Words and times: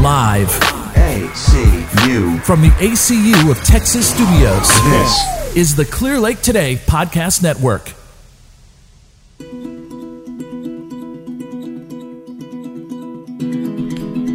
Live 0.00 0.48
ACU. 0.94 2.42
from 2.42 2.62
the 2.62 2.70
ACU 2.78 3.50
of 3.50 3.62
Texas 3.62 4.08
Studios. 4.08 4.66
This 4.84 5.56
is 5.56 5.76
the 5.76 5.84
Clear 5.84 6.18
Lake 6.18 6.40
Today 6.40 6.76
Podcast 6.86 7.42
Network. 7.42 7.92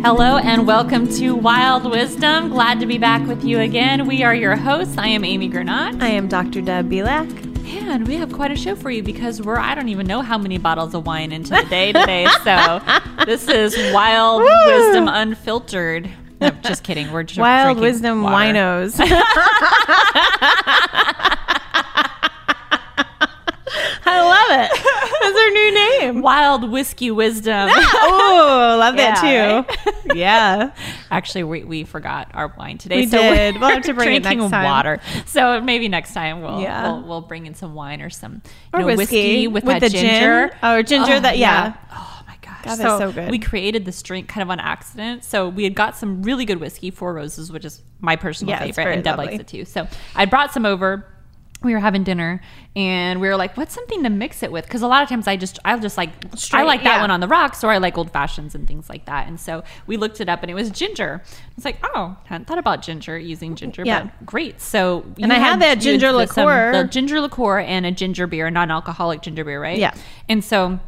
Hello 0.04 0.38
and 0.38 0.68
welcome 0.68 1.10
to 1.14 1.34
Wild 1.34 1.90
Wisdom. 1.90 2.50
Glad 2.50 2.80
to 2.82 2.86
be 2.86 3.00
back 3.00 3.28
with 3.28 3.44
you 3.44 3.60
again. 3.60 4.06
We 4.06 4.22
are 4.22 4.36
your 4.36 4.56
hosts. 4.56 5.00
I 5.00 5.08
am 5.08 5.26
Amy 5.26 5.50
Gernot. 5.50 6.00
I 6.00 6.10
am 6.10 6.28
Dr. 6.28 6.62
Deb 6.62 6.92
Belak. 6.92 7.45
And 7.68 8.08
we 8.08 8.16
have 8.16 8.32
quite 8.32 8.52
a 8.52 8.56
show 8.56 8.76
for 8.76 8.92
you 8.92 9.02
because 9.02 9.42
we're, 9.42 9.58
I 9.58 9.74
don't 9.74 9.90
even 9.90 10.06
know 10.06 10.22
how 10.22 10.38
many 10.38 10.58
bottles 10.60 10.94
of 10.94 11.06
wine 11.06 11.32
into 11.32 11.50
the 11.52 11.64
day 11.64 11.92
today. 11.92 12.28
so 12.44 12.82
this 13.26 13.48
is 13.48 13.76
Wild 13.94 14.42
Woo! 14.42 14.48
Wisdom 14.68 15.08
Unfiltered. 15.08 16.10
No, 16.40 16.50
just 16.50 16.84
kidding. 16.84 17.12
We're 17.12 17.24
just 17.24 17.40
Wild 17.40 17.80
Wisdom 17.80 18.22
water. 18.22 18.36
Winos. 18.36 19.00
I 24.08 24.22
love 24.22 24.50
it. 24.62 24.72
That's 25.34 25.38
our 25.38 25.50
new 25.52 25.74
name. 25.74 26.22
Wild 26.22 26.70
Whiskey 26.72 27.12
Wisdom. 27.12 27.70
Ah, 27.72 28.00
oh, 28.04 28.78
love 28.80 28.96
that 28.98 29.24
Yeah, 29.24 29.64
too. 29.64 29.92
Yeah. 30.16 30.72
Actually, 31.12 31.44
we, 31.44 31.64
we 31.64 31.84
forgot 31.84 32.30
our 32.34 32.54
wine 32.58 32.78
today. 32.78 32.98
We 33.02 33.08
so 33.08 33.18
did. 33.18 33.60
We'll 33.60 33.70
have 33.70 33.84
to 33.84 33.94
bring 33.94 34.14
it 34.14 34.22
drinking 34.24 34.40
next 34.40 34.52
time. 34.52 34.64
water. 34.66 35.02
So 35.26 35.60
maybe 35.62 35.88
next 35.90 36.14
time 36.14 36.42
we'll, 36.42 36.62
Yeah. 36.62 36.84
we'll 36.92 37.04
we'll 37.08 37.22
bring 37.22 37.46
in 37.48 37.56
some 37.56 37.74
wine 37.74 38.02
or 38.02 38.10
some 38.10 38.42
Or 38.74 38.82
know, 38.82 38.86
whiskey 38.96 39.48
with, 39.48 39.64
with 39.64 39.74
that 39.74 39.82
the 39.82 39.90
gin. 39.90 40.02
ginger. 40.06 40.58
Oh, 40.64 40.82
ginger 40.82 41.14
oh, 41.14 41.20
that- 41.20 41.38
yeah. 41.38 41.76
Oh 41.92 42.24
my 42.28 42.36
gosh, 42.42 42.64
God, 42.66 42.78
that's 42.78 43.00
so 43.00 43.12
good. 43.12 43.32
We 43.32 43.40
created 43.40 43.84
this 43.86 44.02
drink 44.04 44.28
kind 44.28 44.44
of 44.44 44.50
on 44.50 44.60
accident. 44.60 45.24
So 45.24 45.50
we 45.50 45.64
had 45.64 45.76
got 45.76 45.98
some 45.98 46.22
really 46.24 46.46
good 46.46 46.60
whiskey, 46.60 46.92
Four 46.92 47.14
Roses, 47.14 47.52
which 47.52 47.66
is 47.66 47.82
my 48.00 48.16
personal 48.16 48.52
Yeah, 48.54 48.60
favorite, 48.60 48.94
and 48.94 49.04
Deb 49.04 49.18
lovely. 49.18 49.34
likes 49.38 49.42
it 49.42 49.48
too. 49.48 49.66
So 49.66 49.88
I 50.16 50.26
brought 50.26 50.54
some 50.54 50.66
over. 50.66 51.06
We 51.66 51.74
were 51.74 51.80
having 51.80 52.04
dinner, 52.04 52.42
and 52.76 53.20
we 53.20 53.28
were 53.28 53.36
like, 53.36 53.58
"What's 53.58 53.74
something 53.74 54.04
to 54.04 54.10
mix 54.10 54.44
it 54.44 54.52
with?" 54.52 54.66
Because 54.66 54.82
a 54.82 54.88
lot 54.88 55.04
of 55.04 55.10
times 55.10 55.28
I 55.28 55.36
just, 55.36 55.60
I'll 55.66 55.80
just 55.80 55.98
like, 55.98 56.12
I 56.54 56.64
like 56.64 56.84
that 56.84 56.96
yeah. 56.98 57.02
one 57.02 57.12
on 57.12 57.20
the 57.20 57.28
rocks, 57.28 57.64
or 57.64 57.72
I 57.72 57.80
like 57.80 57.98
old 57.98 58.12
fashions 58.12 58.56
and 58.56 58.68
things 58.68 58.88
like 58.90 59.06
that. 59.06 59.28
And 59.28 59.40
so 59.40 59.64
we 59.88 59.98
looked 59.98 60.22
it 60.22 60.30
up, 60.30 60.42
and 60.44 60.50
it 60.52 60.54
was 60.54 60.70
ginger. 60.70 61.22
It's 61.58 61.66
like, 61.66 61.78
oh, 61.84 62.16
hadn't 62.26 62.46
thought 62.46 62.60
about 62.60 62.82
ginger 62.82 63.18
using 63.18 63.56
ginger, 63.56 63.84
Yeah. 63.86 64.04
but 64.04 64.26
great. 64.26 64.62
So 64.62 65.04
And 65.20 65.34
I 65.34 65.38
had 65.38 65.60
that 65.62 65.78
you 65.78 65.92
ginger 65.94 66.12
the- 66.12 66.28
some- 66.28 66.46
liqueur. 66.46 66.72
the 66.72 66.84
ginger 66.88 67.20
liqueur, 67.20 67.60
and 67.60 67.86
a 67.86 67.92
ginger 67.92 68.28
beer, 68.28 68.50
non-alcoholic 68.50 69.22
ginger 69.22 69.44
beer, 69.44 69.62
right? 69.62 69.78
Yeah. 69.78 69.94
And 70.30 70.44
so 70.44 70.80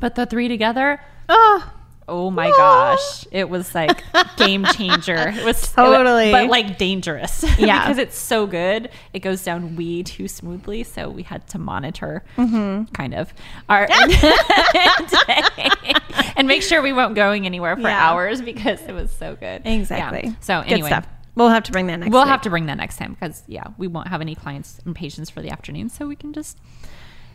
put 0.00 0.14
the 0.14 0.26
three 0.26 0.48
together. 0.48 1.00
Oh, 1.28 1.70
Oh 2.06 2.30
my 2.30 2.50
gosh. 2.50 3.26
It 3.32 3.48
was 3.48 3.74
like 3.74 4.02
game 4.36 4.64
changer. 4.74 5.32
It 5.36 5.44
was 5.44 5.72
Totally. 5.72 6.30
but 6.32 6.48
like 6.48 6.78
dangerous. 6.78 7.44
Yeah. 7.58 7.80
because 7.82 7.98
it's 7.98 8.18
so 8.18 8.46
good. 8.46 8.90
It 9.12 9.20
goes 9.20 9.42
down 9.42 9.76
way 9.76 10.02
too 10.02 10.28
smoothly. 10.28 10.84
So 10.84 11.08
we 11.10 11.22
had 11.22 11.46
to 11.48 11.58
monitor 11.58 12.24
Mm-hmm. 12.36 12.92
kind 12.92 13.14
of 13.14 13.32
our 13.68 13.88
and 16.36 16.46
make 16.48 16.62
sure 16.62 16.82
we 16.82 16.92
weren't 16.92 17.14
going 17.14 17.46
anywhere 17.46 17.76
for 17.76 17.82
Yeah. 17.82 18.10
hours 18.10 18.42
because 18.42 18.80
it 18.82 18.92
was 18.92 19.10
so 19.10 19.36
good. 19.36 19.62
exactly. 19.64 20.22
Yeah. 20.30 20.34
So 20.40 20.60
anyway. 20.60 21.00
We'll 21.36 21.48
have 21.48 21.64
to 21.64 21.72
bring 21.72 21.88
that 21.88 21.98
next 21.98 22.12
We'll 22.12 22.22
week. 22.22 22.28
have 22.28 22.42
to 22.42 22.50
bring 22.50 22.66
that 22.66 22.76
next 22.76 22.96
time 22.96 23.14
because 23.14 23.42
yeah, 23.48 23.64
we 23.76 23.88
won't 23.88 24.06
have 24.06 24.20
any 24.20 24.36
clients 24.36 24.78
and 24.84 24.94
patients 24.94 25.30
for 25.30 25.42
the 25.42 25.50
afternoon, 25.50 25.88
so 25.88 26.06
we 26.06 26.14
can 26.14 26.32
just 26.32 26.56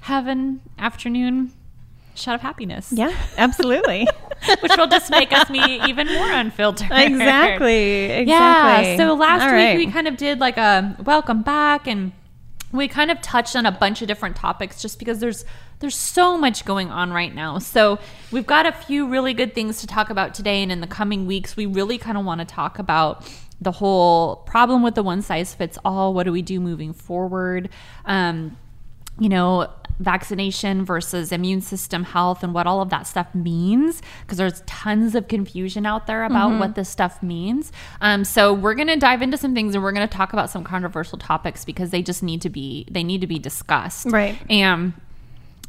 have 0.01 0.25
an 0.27 0.61
afternoon 0.77 1.51
shot 2.15 2.35
of 2.35 2.39
happiness. 2.41 2.93
Yeah, 2.93 3.13
absolutely. 3.37 4.07
which 4.61 4.71
will 4.77 4.87
just 4.87 5.09
make 5.09 5.31
us 5.31 5.49
be 5.49 5.81
even 5.87 6.07
more 6.07 6.31
unfiltered. 6.31 6.91
exactly. 6.91 8.23
Yeah. 8.23 8.97
So 8.97 9.13
last 9.13 9.41
All 9.41 9.51
week 9.51 9.55
right. 9.55 9.77
we 9.77 9.91
kind 9.91 10.07
of 10.07 10.17
did 10.17 10.39
like 10.39 10.57
a 10.57 10.95
welcome 11.03 11.41
back 11.41 11.87
and 11.87 12.11
we 12.71 12.87
kind 12.87 13.11
of 13.11 13.21
touched 13.21 13.55
on 13.55 13.65
a 13.65 13.71
bunch 13.71 14.01
of 14.01 14.07
different 14.07 14.35
topics 14.35 14.81
just 14.81 14.99
because 14.99 15.19
there's 15.19 15.45
there's 15.79 15.95
so 15.95 16.37
much 16.37 16.65
going 16.65 16.89
on 16.89 17.11
right 17.13 17.33
now. 17.33 17.57
So 17.57 17.99
we've 18.31 18.45
got 18.45 18.65
a 18.65 18.71
few 18.71 19.07
really 19.07 19.33
good 19.33 19.55
things 19.55 19.79
to 19.79 19.87
talk 19.87 20.09
about 20.09 20.33
today 20.33 20.61
and 20.61 20.71
in 20.71 20.81
the 20.81 20.87
coming 20.87 21.25
weeks 21.25 21.55
we 21.55 21.65
really 21.65 21.97
kind 21.97 22.17
of 22.17 22.25
want 22.25 22.39
to 22.39 22.45
talk 22.45 22.79
about 22.79 23.25
the 23.61 23.71
whole 23.71 24.37
problem 24.37 24.83
with 24.83 24.95
the 24.95 25.03
one 25.03 25.21
size 25.21 25.53
fits 25.53 25.77
all. 25.83 26.13
What 26.13 26.23
do 26.23 26.31
we 26.31 26.41
do 26.41 26.59
moving 26.59 26.93
forward? 26.93 27.69
Um, 28.05 28.57
you 29.19 29.29
know, 29.29 29.69
vaccination 29.99 30.83
versus 30.85 31.31
immune 31.31 31.61
system 31.61 32.03
health 32.05 32.43
and 32.43 32.53
what 32.53 32.65
all 32.65 32.81
of 32.81 32.89
that 32.89 33.05
stuff 33.05 33.33
means 33.35 34.01
because 34.21 34.37
there's 34.37 34.61
tons 34.65 35.13
of 35.13 35.27
confusion 35.27 35.85
out 35.85 36.07
there 36.07 36.23
about 36.23 36.49
Mm-hmm. 36.49 36.59
what 36.59 36.75
this 36.75 36.89
stuff 36.89 37.21
means. 37.21 37.71
Um, 38.01 38.23
so 38.23 38.53
we're 38.53 38.73
going 38.75 38.87
to 38.87 38.95
dive 38.95 39.21
into 39.21 39.35
some 39.37 39.53
things 39.53 39.75
and 39.75 39.83
we're 39.83 39.91
going 39.91 40.07
to 40.07 40.17
talk 40.17 40.31
about 40.33 40.49
some 40.49 40.63
controversial 40.63 41.17
topics 41.17 41.65
because 41.65 41.89
they 41.91 42.01
just 42.01 42.23
need 42.23 42.41
to 42.43 42.49
be 42.49 42.87
they 42.89 43.03
need 43.03 43.21
to 43.21 43.27
be 43.27 43.39
discussed. 43.39 44.07
Right. 44.09 44.37
And 44.49 44.93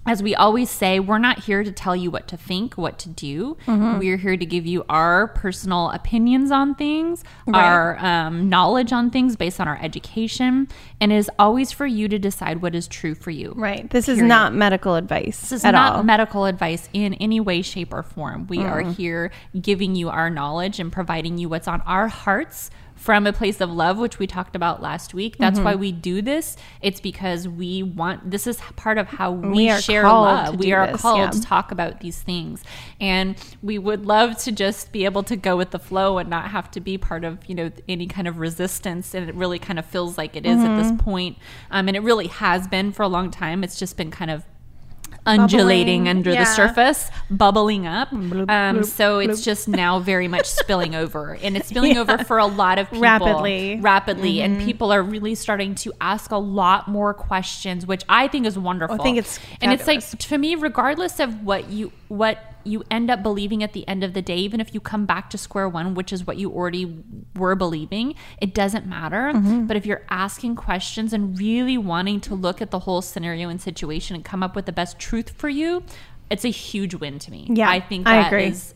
as 0.06 0.22
we 0.22 0.34
always 0.34 0.70
say, 0.70 0.98
we're 0.98 1.18
not 1.18 1.40
here 1.40 1.62
to 1.62 1.70
tell 1.70 1.94
you 1.94 2.10
what 2.10 2.26
to 2.28 2.36
think, 2.36 2.78
what 2.78 2.98
to 3.00 3.08
do. 3.10 3.56
Mm-hmm. 3.66 3.98
We're 3.98 4.16
here 4.16 4.36
to 4.36 4.46
give 4.46 4.64
you 4.66 4.82
our 4.88 5.28
personal 5.28 5.90
opinions 5.90 6.50
on 6.50 6.74
things, 6.74 7.22
Right. 7.46 7.62
our 7.62 7.98
um, 8.04 8.48
knowledge 8.48 8.92
on 8.92 9.10
things 9.10 9.36
based 9.36 9.60
on 9.60 9.68
our 9.68 9.78
education, 9.80 10.68
and 11.00 11.12
it 11.12 11.16
is 11.16 11.30
always 11.38 11.70
for 11.70 11.86
you 11.86 12.08
to 12.08 12.18
decide 12.18 12.62
what 12.62 12.74
is 12.74 12.88
true 12.88 13.14
for 13.14 13.30
you. 13.30 13.52
Right. 13.54 13.88
This 13.90 14.08
is 14.08 14.22
not 14.22 14.54
medical 14.54 14.94
advice 14.94 15.38
This 15.40 15.52
is 15.52 15.64
at 15.66 15.72
not 15.72 15.96
all. 15.96 16.02
medical 16.02 16.46
advice 16.46 16.88
in 16.94 17.14
any 17.14 17.38
way, 17.38 17.60
shape, 17.60 17.92
or 17.92 18.02
form. 18.02 18.46
We 18.48 18.60
are 18.60 18.80
here 18.80 19.30
giving 19.60 19.94
you 19.96 20.08
our 20.08 20.30
knowledge 20.30 20.80
and 20.80 20.90
providing 20.90 21.36
you 21.36 21.48
what's 21.50 21.68
on 21.68 21.82
our 21.82 22.08
hearts 22.08 22.70
from 23.00 23.26
a 23.26 23.32
place 23.32 23.62
of 23.62 23.70
love, 23.72 23.96
which 23.96 24.18
we 24.18 24.26
talked 24.26 24.54
about 24.54 24.82
last 24.82 25.14
week. 25.14 25.38
That's 25.38 25.56
Mm-hmm. 25.58 25.64
why 25.64 25.74
we 25.74 25.90
do 25.90 26.20
this. 26.20 26.54
It's 26.82 27.00
because 27.00 27.48
we 27.48 27.82
want, 27.82 28.30
this 28.30 28.46
is 28.46 28.58
part 28.76 28.98
of 28.98 29.06
how 29.08 29.32
we, 29.32 29.48
We 29.68 29.80
share 29.80 30.02
love. 30.02 30.56
We 30.60 30.72
are 30.72 30.86
this, 30.92 31.00
called 31.00 31.18
yeah. 31.18 31.30
to 31.30 31.40
talk 31.40 31.72
about 31.72 32.00
these 32.00 32.20
things. 32.20 32.62
And 33.00 33.36
we 33.62 33.78
would 33.78 34.04
love 34.04 34.36
to 34.44 34.52
just 34.52 34.92
be 34.92 35.06
able 35.06 35.22
to 35.24 35.36
go 35.36 35.56
with 35.56 35.70
the 35.70 35.78
flow 35.78 36.18
and 36.18 36.28
not 36.28 36.50
have 36.50 36.70
to 36.72 36.80
be 36.80 36.98
part 36.98 37.24
of, 37.24 37.38
you 37.48 37.54
know, 37.54 37.70
any 37.88 38.06
kind 38.06 38.28
of 38.28 38.38
resistance. 38.38 39.14
And 39.14 39.28
it 39.30 39.34
really 39.34 39.58
kind 39.58 39.78
of 39.78 39.86
feels 39.86 40.18
like 40.18 40.36
it 40.36 40.44
is 40.44 40.58
at 40.58 40.66
Mm-hmm. 40.68 40.76
this 40.96 41.02
point. 41.02 41.38
Um, 41.70 41.88
and 41.88 41.96
it 41.96 42.00
really 42.02 42.26
has 42.26 42.68
been 42.68 42.92
for 42.92 43.02
a 43.02 43.08
long 43.08 43.30
time. 43.30 43.64
It's 43.64 43.78
just 43.78 43.96
been 43.96 44.10
kind 44.10 44.30
of 44.30 44.44
undulating 45.26 46.04
Bubbling, 46.04 46.08
under 46.08 46.32
the 46.34 46.44
surface, 46.44 47.10
bubbling 47.30 47.86
up. 47.86 48.10
Bloop, 48.10 48.50
um, 48.50 48.78
bloop, 48.78 48.84
so 48.84 49.18
it's 49.18 49.40
bloop. 49.40 49.44
just 49.44 49.68
now 49.68 49.98
very 50.00 50.28
much 50.28 50.46
spilling 50.60 50.94
over, 50.94 51.38
and 51.42 51.56
it's 51.56 51.68
spilling 51.68 51.94
Yeah. 51.94 52.00
over 52.00 52.18
for 52.18 52.38
a 52.38 52.46
lot 52.46 52.78
of 52.78 52.86
people 52.88 53.02
Rapidly. 53.02 53.74
Mm-hmm. 53.74 53.82
rapidly, 53.82 54.42
and 54.42 54.60
people 54.60 54.92
are 54.92 55.02
really 55.02 55.34
starting 55.34 55.74
to 55.76 55.92
ask 56.00 56.30
a 56.30 56.38
lot 56.38 56.88
more 56.88 57.14
questions, 57.14 57.86
which 57.86 58.02
I 58.08 58.28
think 58.28 58.46
is 58.46 58.58
wonderful. 58.58 59.00
I 59.00 59.02
think 59.02 59.18
it's 59.18 59.38
and 59.60 59.72
it's 59.72 59.86
like 59.86 60.06
to 60.06 60.38
me, 60.38 60.54
regardless 60.54 61.20
of 61.20 61.42
what 61.44 61.70
you 61.70 61.92
what 62.08 62.38
you 62.64 62.84
end 62.90 63.10
up 63.10 63.22
believing 63.22 63.62
at 63.62 63.72
the 63.72 63.86
end 63.88 64.04
of 64.04 64.14
the 64.14 64.22
day, 64.22 64.36
even 64.36 64.60
if 64.60 64.74
you 64.74 64.80
come 64.80 65.06
back 65.06 65.30
to 65.30 65.38
square 65.38 65.68
one, 65.68 65.94
which 65.94 66.12
is 66.12 66.26
what 66.26 66.36
you 66.36 66.50
already 66.50 67.02
were 67.36 67.54
believing, 67.54 68.14
it 68.40 68.54
doesn't 68.54 68.86
matter. 68.86 69.32
Mm-hmm. 69.32 69.66
But 69.66 69.76
if 69.76 69.86
you're 69.86 70.04
asking 70.10 70.56
questions 70.56 71.12
and 71.12 71.38
really 71.38 71.78
wanting 71.78 72.20
to 72.22 72.34
look 72.34 72.60
at 72.60 72.70
the 72.70 72.80
whole 72.80 73.02
scenario 73.02 73.48
and 73.48 73.60
situation 73.60 74.16
and 74.16 74.24
come 74.24 74.42
up 74.42 74.54
with 74.54 74.66
the 74.66 74.72
best 74.72 74.98
truth 74.98 75.30
for 75.30 75.48
you, 75.48 75.82
it's 76.30 76.44
a 76.44 76.50
huge 76.50 76.94
win 76.94 77.18
to 77.18 77.30
me. 77.30 77.46
Yeah, 77.50 77.68
I 77.68 77.80
think 77.80 78.06
I 78.06 78.26
agree. 78.26 78.46
is 78.46 78.74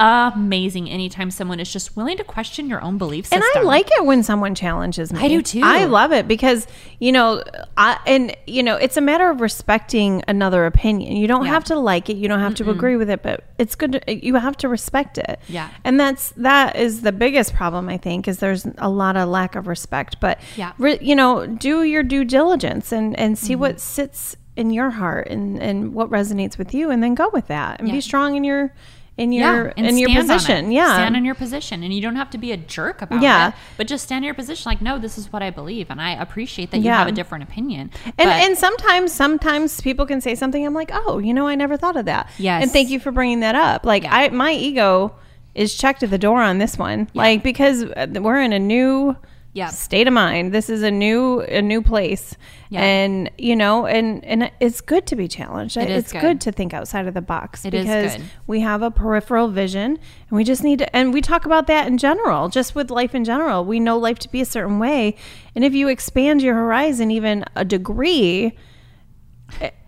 amazing 0.00 0.88
anytime 0.88 1.30
someone 1.30 1.58
is 1.60 1.72
just 1.72 1.96
willing 1.96 2.16
to 2.16 2.24
question 2.24 2.68
your 2.68 2.80
own 2.82 2.98
belief 2.98 3.26
system. 3.26 3.42
And 3.54 3.64
I 3.64 3.66
like 3.66 3.88
it 3.92 4.04
when 4.04 4.22
someone 4.22 4.54
challenges 4.54 5.12
me. 5.12 5.20
I 5.20 5.28
do 5.28 5.42
too. 5.42 5.60
I 5.64 5.84
love 5.84 6.12
it 6.12 6.28
because 6.28 6.66
you 7.00 7.12
know, 7.12 7.42
I 7.76 7.98
and 8.06 8.36
you 8.46 8.62
know, 8.62 8.76
it's 8.76 8.96
a 8.96 9.00
matter 9.00 9.30
of 9.30 9.40
respecting 9.40 10.22
another 10.28 10.66
opinion. 10.66 11.16
You 11.16 11.26
don't 11.26 11.44
Yeah. 11.44 11.50
have 11.52 11.64
to 11.64 11.78
like 11.78 12.08
it. 12.10 12.16
You 12.16 12.28
don't 12.28 12.40
have 12.40 12.54
to 12.56 12.70
agree 12.70 12.96
with 12.96 13.10
it, 13.10 13.22
but 13.22 13.44
it's 13.58 13.74
good. 13.74 13.92
To, 13.92 14.26
you 14.26 14.36
have 14.36 14.56
to 14.58 14.68
respect 14.68 15.18
it. 15.18 15.40
Yeah. 15.48 15.68
and 15.84 15.98
that's 15.98 16.30
that 16.36 16.76
is 16.76 17.02
the 17.02 17.12
biggest 17.12 17.54
problem 17.54 17.88
I 17.88 17.96
think 17.96 18.28
is 18.28 18.38
there's 18.38 18.66
a 18.78 18.88
lot 18.88 19.16
of 19.16 19.28
lack 19.28 19.56
of 19.56 19.66
respect. 19.66 20.20
But 20.20 20.38
Yeah. 20.56 20.72
re, 20.78 20.98
you 21.00 21.14
know, 21.16 21.46
do 21.46 21.82
your 21.82 22.02
due 22.02 22.24
diligence 22.24 22.92
and 22.92 23.18
and 23.18 23.36
see 23.38 23.54
Mm-hmm. 23.54 23.60
what 23.60 23.80
sits 23.80 24.36
in 24.56 24.70
your 24.70 24.90
heart 24.90 25.28
and 25.28 25.62
and 25.62 25.94
what 25.94 26.10
resonates 26.10 26.58
with 26.58 26.74
you, 26.74 26.90
and 26.90 27.02
then 27.02 27.14
go 27.14 27.30
with 27.32 27.46
that 27.48 27.78
and 27.78 27.88
Yeah. 27.88 27.94
be 27.94 28.00
strong 28.00 28.34
in 28.36 28.44
your 28.44 28.72
in 29.18 29.32
your 29.32 29.72
and 29.76 29.86
in 29.86 29.98
your 29.98 30.08
stand 30.08 30.30
on 30.30 30.30
it. 30.30 30.38
position. 30.38 30.70
Yeah, 30.72 30.94
stand 30.94 31.16
in 31.16 31.24
your 31.24 31.34
position, 31.34 31.82
and 31.82 31.92
you 31.92 32.00
don't 32.00 32.16
have 32.16 32.30
to 32.30 32.38
be 32.38 32.52
a 32.52 32.56
jerk 32.56 33.02
about 33.02 33.20
Yeah. 33.20 33.48
it. 33.48 33.54
But 33.76 33.86
just 33.88 34.04
stand 34.04 34.24
in 34.24 34.26
your 34.26 34.34
position, 34.34 34.70
like, 34.70 34.80
no, 34.80 34.98
this 34.98 35.18
is 35.18 35.32
what 35.32 35.42
I 35.42 35.50
believe, 35.50 35.90
and 35.90 36.00
I 36.00 36.12
appreciate 36.12 36.70
that 36.70 36.78
you 36.78 36.84
Yeah. 36.84 36.98
have 36.98 37.08
a 37.08 37.12
different 37.12 37.44
opinion. 37.44 37.90
And 38.06 38.14
But- 38.16 38.28
and 38.28 38.56
sometimes 38.56 39.12
sometimes 39.12 39.80
people 39.80 40.06
can 40.06 40.20
say 40.20 40.34
something 40.34 40.64
I'm 40.64 40.72
like, 40.72 40.90
"Oh, 40.92 41.18
you 41.18 41.34
know, 41.34 41.46
I 41.48 41.54
never 41.56 41.76
thought 41.76 41.96
of 41.96 42.06
that." 42.06 42.30
Yes. 42.38 42.62
And 42.62 42.70
thank 42.72 42.88
you 42.88 43.00
for 43.00 43.10
bringing 43.12 43.40
that 43.40 43.54
up. 43.54 43.84
Like 43.84 44.04
Yeah. 44.04 44.14
I 44.16 44.28
my 44.30 44.52
ego 44.52 45.12
is 45.54 45.74
checked 45.76 46.02
at 46.04 46.10
the 46.10 46.18
door 46.18 46.40
on 46.40 46.58
this 46.58 46.78
one. 46.78 47.08
Like 47.12 47.42
because 47.42 47.82
uh, 47.84 48.06
we're 48.20 48.40
in 48.40 48.52
a 48.52 48.58
new 48.60 49.16
State 49.66 50.06
of 50.06 50.12
mind. 50.14 50.52
This 50.52 50.70
is 50.70 50.82
a 50.82 50.90
new 50.90 51.40
a 51.40 51.60
new 51.60 51.82
place, 51.82 52.36
Yeah. 52.70 52.80
and 52.82 53.30
you 53.36 53.56
know, 53.56 53.86
and 53.86 54.24
and 54.24 54.50
it's 54.60 54.80
good 54.80 55.06
to 55.08 55.16
be 55.16 55.26
challenged. 55.26 55.76
It 55.76 55.90
it's 55.90 56.12
good. 56.12 56.20
good. 56.20 56.40
to 56.42 56.52
think 56.52 56.72
outside 56.72 57.08
of 57.08 57.14
the 57.14 57.20
box 57.20 57.64
It 57.64 57.74
is 57.74 57.84
because 57.84 58.16
good. 58.16 58.24
we 58.46 58.60
have 58.60 58.82
a 58.82 58.90
peripheral 58.90 59.48
vision, 59.48 59.98
and 60.28 60.36
we 60.36 60.44
just 60.44 60.62
need 60.62 60.78
to. 60.80 60.96
And 60.96 61.12
we 61.12 61.20
talk 61.20 61.44
about 61.46 61.66
that 61.66 61.86
in 61.86 61.98
general, 61.98 62.48
just 62.48 62.74
with 62.74 62.90
life 62.90 63.14
in 63.14 63.24
general. 63.24 63.64
We 63.64 63.80
know 63.80 63.98
life 63.98 64.18
to 64.20 64.28
be 64.30 64.40
a 64.40 64.44
certain 64.46 64.78
way, 64.78 65.16
and 65.54 65.64
if 65.64 65.74
you 65.74 65.88
expand 65.88 66.40
your 66.42 66.54
horizon 66.54 67.10
even 67.10 67.44
a 67.56 67.64
degree. 67.64 68.52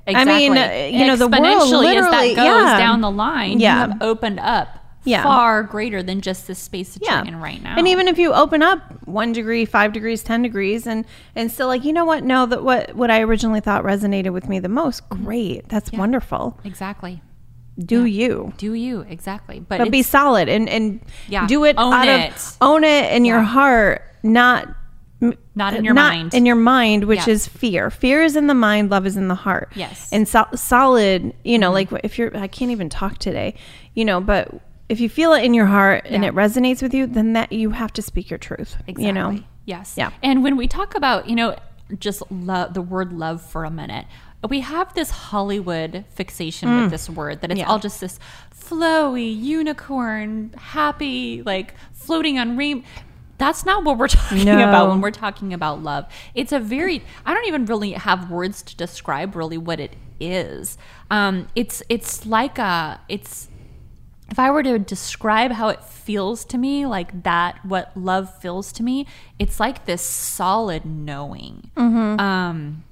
I 0.06 0.24
mean, 0.24 0.56
uh, 0.56 0.88
you 0.90 1.06
know, 1.06 1.14
the 1.14 1.28
world 1.28 1.44
exponentially 1.44 1.94
as 1.94 2.04
that 2.04 2.10
literally- 2.10 2.34
goes 2.34 2.44
yeah. 2.64 2.78
down 2.78 3.00
the 3.00 3.10
line, 3.10 3.60
Yeah. 3.60 3.74
you 3.84 3.90
have 3.92 4.02
opened 4.02 4.40
up 4.40 4.79
Yeah. 5.04 5.22
far 5.22 5.62
greater 5.62 6.02
than 6.02 6.20
just 6.20 6.46
the 6.46 6.54
space 6.54 6.94
that 6.94 7.02
yeah. 7.02 7.18
you're 7.24 7.28
in 7.34 7.40
right 7.40 7.62
now. 7.62 7.76
And 7.78 7.88
even 7.88 8.06
if 8.06 8.18
you 8.18 8.32
open 8.34 8.62
up 8.62 9.06
one 9.06 9.32
degree, 9.32 9.64
five 9.64 9.92
degrees, 9.92 10.22
ten 10.22 10.42
degrees, 10.42 10.86
and 10.86 11.04
and 11.34 11.50
still 11.50 11.68
like, 11.68 11.84
you 11.84 11.92
know 11.92 12.04
what? 12.04 12.22
No, 12.24 12.44
that 12.46 12.62
what 12.62 12.94
what 12.94 13.10
I 13.10 13.22
originally 13.22 13.60
thought 13.60 13.82
resonated 13.82 14.32
with 14.32 14.48
me 14.48 14.58
the 14.58 14.68
most. 14.68 15.08
Mm-hmm. 15.08 15.24
Great, 15.24 15.68
that's 15.68 15.90
wonderful. 15.92 16.60
exactly, 16.64 17.22
Do 17.78 18.04
you? 18.04 18.52
do 18.58 18.74
you 18.74 19.00
exactly? 19.02 19.60
But, 19.60 19.78
But 19.78 19.90
be 19.90 20.02
solid 20.02 20.48
and 20.48 20.68
and 20.68 21.00
Yeah. 21.28 21.46
do 21.46 21.64
it 21.64 21.76
Own 21.78 21.92
out 21.94 22.06
it. 22.08 22.32
of 22.32 22.56
own 22.60 22.84
it 22.84 23.12
in 23.12 23.24
your 23.24 23.40
heart, 23.40 24.02
not 24.22 24.68
not 25.54 25.74
in 25.74 25.80
uh, 25.80 25.82
your 25.82 25.94
not 25.94 26.12
mind. 26.14 26.34
in 26.34 26.46
your 26.46 26.56
mind, 26.56 27.04
which 27.04 27.26
Yeah. 27.26 27.32
is 27.34 27.46
fear. 27.46 27.90
Fear 27.90 28.22
is 28.22 28.36
in 28.36 28.46
the 28.46 28.54
mind, 28.54 28.90
love 28.90 29.06
is 29.06 29.16
in 29.16 29.28
the 29.28 29.34
heart. 29.34 29.72
Yes. 29.74 30.08
and 30.12 30.26
so- 30.28 30.48
solid. 30.54 31.34
You 31.44 31.58
know, 31.58 31.70
mm-hmm. 31.72 31.94
like 31.94 32.04
if 32.04 32.18
you're, 32.18 32.34
I 32.36 32.48
can't 32.48 32.70
even 32.70 32.88
talk 32.88 33.18
today. 33.18 33.54
You 33.94 34.04
know, 34.04 34.20
but 34.20 34.48
if 34.90 35.00
you 35.00 35.08
feel 35.08 35.32
it 35.32 35.42
in 35.44 35.54
your 35.54 35.66
heart 35.66 36.04
and 36.06 36.22
Yeah. 36.24 36.30
it 36.30 36.34
resonates 36.34 36.82
with 36.82 36.92
you, 36.92 37.06
then 37.06 37.32
that 37.34 37.52
you 37.52 37.70
have 37.70 37.92
to 37.94 38.02
speak 38.02 38.28
your 38.28 38.38
truth. 38.38 38.76
Exactly. 38.86 39.06
You 39.06 39.12
know. 39.12 39.38
Yes. 39.64 39.94
Yeah. 39.96 40.10
And 40.22 40.42
when 40.42 40.56
we 40.56 40.66
talk 40.66 40.94
about, 40.94 41.28
you 41.28 41.36
know, 41.36 41.56
just 41.98 42.22
love 42.30 42.74
the 42.74 42.82
word 42.82 43.12
love 43.12 43.40
for 43.40 43.64
a 43.64 43.70
minute, 43.70 44.06
we 44.48 44.60
have 44.60 44.92
this 44.94 45.10
Hollywood 45.10 46.04
fixation 46.08 46.80
with 46.82 46.90
this 46.90 47.08
word 47.10 47.40
that 47.42 47.50
it's 47.50 47.58
Mm. 47.60 47.64
Yeah. 47.64 47.68
all 47.70 47.78
just 47.78 48.00
this 48.00 48.18
flowy 48.52 49.30
unicorn, 49.40 50.52
happy, 50.56 51.42
like 51.44 51.74
floating 51.92 52.38
on 52.38 52.56
rain. 52.56 52.82
That's 53.38 53.64
not 53.64 53.84
what 53.84 53.96
we're 53.98 54.08
talking 54.22 54.44
No. 54.44 54.68
about 54.68 54.88
when 54.88 55.00
we're 55.00 55.10
talking 55.10 55.52
about 55.52 55.82
love. 55.82 56.06
It's 56.34 56.52
a 56.52 56.58
very 56.58 57.02
I 57.24 57.32
don't 57.34 57.46
even 57.46 57.64
really 57.66 57.92
have 57.92 58.30
words 58.30 58.62
to 58.62 58.76
describe 58.76 59.36
really 59.36 59.58
what 59.58 59.78
it 59.78 59.94
is. 60.18 60.76
Um, 61.10 61.46
it's 61.54 61.82
it's 61.88 62.26
like 62.26 62.58
a 62.58 63.00
it's 63.08 63.48
if 64.30 64.38
I 64.38 64.50
were 64.50 64.62
to 64.62 64.78
describe 64.78 65.50
how 65.52 65.68
it 65.68 65.82
feels 65.82 66.44
to 66.46 66.58
me, 66.58 66.86
like 66.86 67.24
that, 67.24 67.64
what 67.64 67.90
love 67.96 68.32
feels 68.40 68.72
to 68.74 68.82
me, 68.82 69.06
it's 69.38 69.58
like 69.58 69.86
this 69.86 70.02
solid 70.02 70.84
knowing. 70.84 71.70
Um, 72.20 72.84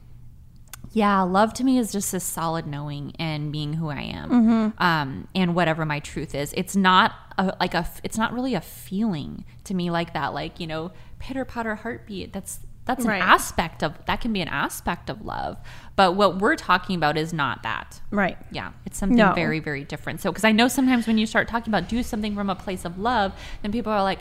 yeah, 0.93 1.20
love 1.23 1.52
to 1.55 1.64
me 1.64 1.79
is 1.79 1.93
just 1.93 2.11
this 2.12 2.25
solid 2.25 2.67
knowing 2.67 3.12
and 3.19 3.52
being 3.52 3.75
who 3.75 3.88
I 3.88 4.00
am, 4.00 4.75
um, 4.79 5.29
and 5.35 5.55
whatever 5.55 5.85
my 5.85 6.00
truth 6.00 6.35
is. 6.35 6.52
It's 6.56 6.75
not 6.75 7.12
a, 7.37 7.55
like 7.61 7.75
a, 7.75 7.87
it's 8.02 8.17
not 8.19 8.32
really 8.32 8.55
a 8.55 8.61
feeling 8.61 9.44
to 9.64 9.75
me 9.75 9.91
like 9.91 10.14
that, 10.14 10.34
like 10.34 10.58
you 10.58 10.67
know, 10.67 10.91
pitter 11.19 11.44
patter 11.44 11.76
heartbeat. 11.76 12.32
That's 12.32 12.61
that's 12.88 13.05
Right. 13.05 13.23
an 13.23 13.29
aspect 13.29 13.85
of 13.85 13.93
that 14.06 14.20
can 14.20 14.32
be 14.32 14.40
an 14.40 14.49
aspect 14.49 15.08
of 15.11 15.25
love, 15.25 15.58
but 15.94 16.17
what 16.17 16.38
we're 16.38 16.56
talking 16.56 16.96
about 16.96 17.17
is 17.17 17.32
not 17.32 17.62
that. 17.62 18.00
Right. 18.11 18.37
Yeah, 18.50 18.70
it's 18.87 18.99
something 18.99 19.17
No. 19.19 19.32
very, 19.35 19.61
very 19.61 19.85
different. 19.85 20.20
So, 20.20 20.32
because 20.32 20.43
I 20.44 20.52
know 20.52 20.67
sometimes 20.69 21.06
when 21.06 21.19
you 21.19 21.26
start 21.26 21.46
talking 21.49 21.70
about 21.73 21.88
do 21.88 22.02
something 22.02 22.35
from 22.35 22.49
a 22.50 22.55
place 22.56 22.85
of 22.87 22.99
love, 22.99 23.32
then 23.62 23.70
people 23.73 23.93
are 23.93 24.02
like, 24.02 24.20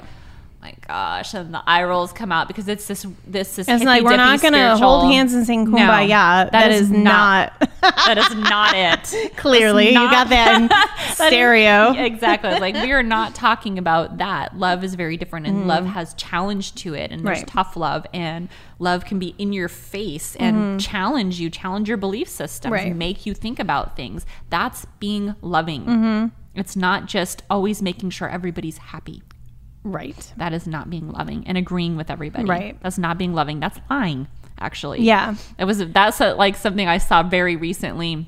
"My 0.62 0.74
gosh," 0.88 1.34
and 1.34 1.54
the 1.54 1.62
eye 1.68 1.84
rolls 1.84 2.12
come 2.12 2.32
out 2.32 2.48
because 2.48 2.68
it's 2.68 2.88
this, 2.88 3.06
this, 3.26 3.56
this. 3.56 3.68
It's 3.68 3.84
like 3.84 4.04
we're 4.04 4.18
not 4.18 4.42
going 4.42 4.54
to 4.54 4.76
hold 4.78 5.12
hands 5.12 5.34
and 5.34 5.46
sing 5.46 5.70
No, 5.70 5.78
kumbaya. 5.78 6.52
that 6.52 6.72
is, 6.72 6.90
not. 6.90 7.54
that 7.82 8.18
is 8.18 8.36
not 8.36 8.74
it. 8.76 9.34
Clearly, 9.38 9.94
That's 9.94 10.04
you 10.04 10.10
got 10.10 10.30
that 10.30 10.62
in 10.62 10.68
That 10.70 11.08
is- 11.12 11.16
stereo. 11.18 11.94
exactly. 11.94 12.60
Like 12.60 12.76
we 12.76 12.92
are 12.92 13.04
not 13.04 13.36
talking 13.36 13.78
about 13.78 14.18
that. 14.18 14.58
Love 14.58 14.84
is 14.84 14.96
very 14.96 15.16
different, 15.18 15.46
and 15.48 15.68
love 15.68 15.86
has 15.86 16.14
challenge 16.16 16.74
to 16.76 16.94
it, 16.94 17.12
and 17.12 17.26
there's 17.26 17.38
Mm. 17.38 17.42
Right. 17.42 17.48
tough 17.48 17.76
love, 17.78 18.06
and 18.14 18.50
love 18.80 19.06
can 19.06 19.20
be 19.20 19.36
in 19.38 19.54
your 19.54 19.68
face 19.70 20.36
and 20.38 20.80
challenge 20.82 21.40
you, 21.40 21.50
challenge 21.50 21.88
your 21.88 21.98
belief 21.98 22.28
systems, 22.28 22.74
Mm-hmm. 22.74 22.74
Right. 22.88 22.96
make 22.96 23.26
you 23.26 23.34
think 23.34 23.60
about 23.60 23.96
things. 23.96 24.26
That's 24.50 24.86
being 25.00 25.36
loving. 25.42 26.32
It's 26.56 26.76
not 26.76 27.06
just 27.06 27.44
always 27.52 27.82
making 27.84 28.10
sure 28.10 28.28
everybody's 28.28 28.78
happy. 28.80 29.22
Right. 29.88 30.34
That 30.38 30.54
is 30.54 30.68
not 30.68 30.90
being 30.90 31.12
loving 31.12 31.46
and 31.48 31.58
agreeing 31.58 31.98
with 31.98 32.10
everybody. 32.10 32.46
Right. 32.46 32.78
That's 32.82 32.98
not 32.98 33.18
being 33.18 33.34
loving. 33.34 33.60
That's 33.60 33.80
lying, 33.90 34.28
actually. 34.60 35.02
Yeah. 35.02 35.36
It 35.58 35.66
was 35.66 35.80
that's 35.80 36.22
a, 36.22 36.34
like 36.34 36.56
something 36.56 36.88
I 36.88 36.98
saw 36.98 37.24
very 37.24 37.56
recently 37.56 38.28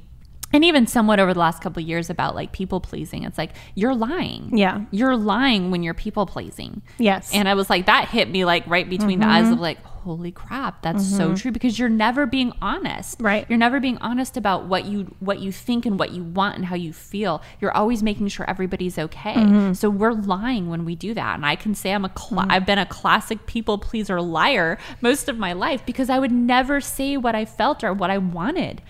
and 0.52 0.64
even 0.66 0.88
somewhat 0.88 1.20
over 1.20 1.34
the 1.34 1.40
last 1.40 1.62
couple 1.62 1.82
of 1.82 1.88
years 1.88 2.10
about 2.10 2.36
like 2.36 2.52
people 2.52 2.80
pleasing. 2.80 3.24
It's 3.24 3.38
like 3.38 3.52
you're 3.76 3.96
lying. 3.96 4.58
Yeah. 4.58 4.86
You're 4.92 5.18
lying 5.18 5.72
when 5.72 5.84
you're 5.84 5.94
people 5.94 6.26
pleasing. 6.26 6.82
Yes. 6.98 7.34
And 7.34 7.48
I 7.48 7.54
was 7.54 7.70
like 7.70 7.86
that 7.86 8.10
hit 8.10 8.30
me 8.30 8.46
like 8.46 8.66
right 8.68 8.90
between 8.90 9.20
the 9.20 9.28
eyes 9.28 9.46
mm-hmm. 9.46 9.54
of 9.54 9.60
like 9.60 9.84
holy 9.84 10.32
crap, 10.32 10.82
that's 10.82 11.06
so 11.06 11.28
mm-hmm. 11.28 11.36
true 11.36 11.52
because 11.52 11.78
you're 11.78 11.90
never 11.90 12.26
being 12.26 12.54
honest. 12.62 13.18
Right. 13.20 13.46
You're 13.50 13.60
never 13.60 13.80
being 13.80 13.98
honest 14.00 14.38
about 14.38 14.66
what 14.66 14.86
you 14.86 15.16
what 15.20 15.40
you 15.40 15.52
think 15.52 15.86
and 15.86 16.00
what 16.00 16.12
you 16.12 16.24
want 16.24 16.56
and 16.56 16.66
how 16.66 16.76
you 16.76 16.94
feel. 16.94 17.42
You're 17.60 17.76
always 17.76 18.02
making 18.02 18.30
sure 18.30 18.50
everybody's 18.50 18.98
okay. 18.98 19.36
Mm-hmm. 19.36 19.74
So 19.74 19.90
we're 19.90 20.14
lying 20.14 20.70
when 20.70 20.86
we 20.86 20.96
do 20.96 21.14
that. 21.14 21.36
And 21.36 21.46
I 21.46 21.56
can 21.56 21.76
say 21.76 21.92
I'm 21.92 22.06
a 22.06 22.10
cla 22.10 22.46
mm. 22.46 22.52
I've 22.52 22.66
been 22.66 22.80
a 22.80 22.86
classic 22.86 23.46
people 23.46 23.78
pleaser 23.78 24.22
liar 24.22 24.78
most 25.02 25.30
of 25.30 25.38
my 25.38 25.54
life 25.54 25.86
because 25.86 26.10
I 26.10 26.18
would 26.18 26.32
never 26.32 26.82
say 26.82 27.18
what 27.18 27.36
I 27.36 27.46
felt 27.46 27.84
or 27.84 27.94
what 27.94 28.10
I 28.10 28.18
wanted 28.18 28.82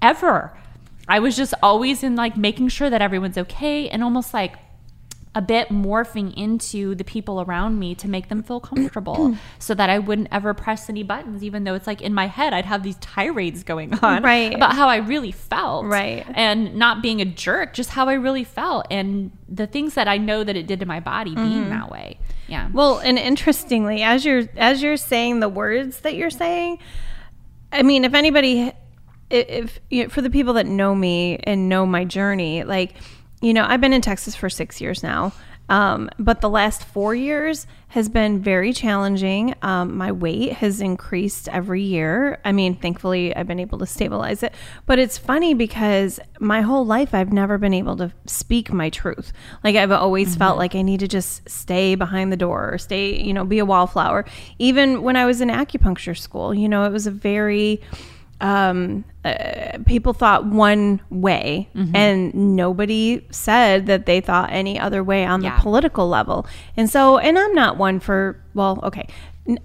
ever. 0.00 0.56
I 1.08 1.18
was 1.20 1.36
just 1.36 1.54
always 1.62 2.02
in 2.02 2.16
like 2.16 2.36
making 2.36 2.68
sure 2.68 2.90
that 2.90 3.00
everyone's 3.02 3.38
okay 3.38 3.88
and 3.88 4.04
almost 4.04 4.34
like 4.34 4.56
a 5.34 5.42
bit 5.42 5.68
morphing 5.68 6.34
into 6.36 6.94
the 6.96 7.04
people 7.04 7.40
around 7.42 7.78
me 7.78 7.94
to 7.94 8.08
make 8.08 8.28
them 8.28 8.42
feel 8.42 8.58
comfortable 8.58 9.36
so 9.60 9.72
that 9.74 9.88
I 9.88 9.98
wouldn't 10.00 10.28
ever 10.32 10.52
press 10.54 10.88
any 10.90 11.02
buttons, 11.04 11.44
even 11.44 11.64
though 11.64 11.74
it's 11.74 11.86
like 11.86 12.00
in 12.02 12.12
my 12.12 12.26
head, 12.26 12.52
I'd 12.52 12.64
have 12.64 12.82
these 12.82 12.96
tirades 12.96 13.62
going 13.62 13.92
on 14.02 14.22
Right. 14.24 14.52
about 14.54 14.74
how 14.74 14.88
I 14.88 14.96
really 14.96 15.30
felt. 15.30 15.84
Right. 15.84 16.24
And 16.34 16.74
not 16.76 17.02
being 17.02 17.20
a 17.20 17.24
jerk, 17.24 17.74
just 17.74 17.90
how 17.90 18.08
I 18.08 18.14
really 18.14 18.42
felt 18.42 18.86
and 18.90 19.30
the 19.48 19.66
things 19.66 19.94
that 19.94 20.08
I 20.08 20.16
know 20.18 20.42
that 20.42 20.56
it 20.56 20.66
did 20.66 20.80
to 20.80 20.86
my 20.86 20.98
body 20.98 21.34
Mm-hmm. 21.34 21.44
being 21.48 21.68
that 21.70 21.90
way. 21.90 22.18
Yeah. 22.48 22.70
Well, 22.72 22.98
and 22.98 23.18
interestingly, 23.18 24.02
as 24.02 24.24
you're 24.24 24.48
as 24.56 24.82
you're 24.82 24.96
saying 24.96 25.40
the 25.40 25.50
words 25.50 26.00
that 26.00 26.14
you're 26.14 26.30
saying, 26.30 26.78
I 27.70 27.82
mean, 27.82 28.04
if 28.06 28.14
anybody, 28.14 28.72
if, 29.30 29.80
if 29.90 30.12
for 30.12 30.22
the 30.22 30.30
people 30.30 30.54
that 30.54 30.66
know 30.66 30.94
me 30.94 31.38
and 31.44 31.68
know 31.68 31.86
my 31.86 32.04
journey, 32.04 32.64
like, 32.64 32.94
you 33.40 33.52
know, 33.52 33.64
I've 33.66 33.80
been 33.80 33.92
in 33.92 34.00
Texas 34.00 34.34
for 34.34 34.50
six 34.50 34.80
years 34.80 35.02
now. 35.02 35.32
Um, 35.70 36.08
but 36.18 36.40
the 36.40 36.48
last 36.48 36.82
four 36.82 37.14
years 37.14 37.66
has 37.88 38.08
been 38.08 38.40
very 38.40 38.72
challenging. 38.72 39.54
Um, 39.60 39.98
my 39.98 40.12
weight 40.12 40.54
has 40.54 40.80
increased 40.80 41.46
every 41.48 41.82
year. 41.82 42.40
I 42.42 42.52
mean, 42.52 42.74
thankfully, 42.74 43.36
I've 43.36 43.46
been 43.46 43.60
able 43.60 43.78
to 43.78 43.86
stabilize 43.86 44.42
it. 44.42 44.54
But 44.86 44.98
it's 44.98 45.18
funny 45.18 45.52
because 45.52 46.20
my 46.40 46.62
whole 46.62 46.86
life, 46.86 47.12
I've 47.12 47.34
never 47.34 47.58
been 47.58 47.74
able 47.74 47.96
to 47.96 48.12
speak 48.26 48.72
my 48.72 48.88
truth. 48.88 49.32
Like, 49.62 49.76
I've 49.76 49.92
always 49.92 50.36
felt 50.36 50.56
like 50.56 50.74
I 50.74 50.80
need 50.80 51.00
to 51.00 51.08
just 51.08 51.48
stay 51.48 51.94
behind 51.94 52.32
the 52.32 52.36
door 52.36 52.72
or 52.72 52.78
stay, 52.78 53.22
you 53.22 53.34
know, 53.34 53.44
be 53.44 53.58
a 53.58 53.66
wallflower. 53.66 54.24
Even 54.58 55.02
when 55.02 55.16
I 55.16 55.26
was 55.26 55.42
in 55.42 55.48
acupuncture 55.50 56.16
school, 56.16 56.54
you 56.54 56.68
know, 56.68 56.84
it 56.84 56.92
was 56.92 57.06
a 57.06 57.10
very, 57.10 57.82
um, 58.40 59.04
uh, 59.24 59.78
people 59.86 60.12
thought 60.12 60.46
one 60.46 61.00
way, 61.10 61.68
and 61.74 62.32
nobody 62.56 63.26
said 63.30 63.86
that 63.86 64.06
they 64.06 64.20
thought 64.20 64.50
any 64.52 64.78
other 64.78 65.02
way 65.02 65.24
on 65.26 65.42
Yeah. 65.42 65.56
the 65.56 65.62
political 65.62 66.08
level. 66.08 66.46
And 66.76 66.88
so, 66.88 67.18
and 67.18 67.38
I'm 67.38 67.52
not 67.54 67.76
one 67.78 67.98
for, 68.00 68.40
well, 68.54 68.78
okay, 68.84 69.08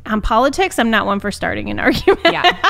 on 0.06 0.22
politics, 0.22 0.80
I'm 0.80 0.90
not 0.90 1.06
one 1.06 1.20
for 1.20 1.32
starting 1.32 1.70
an 1.70 1.80
argument. 1.88 2.22
Yeah. 2.26 2.70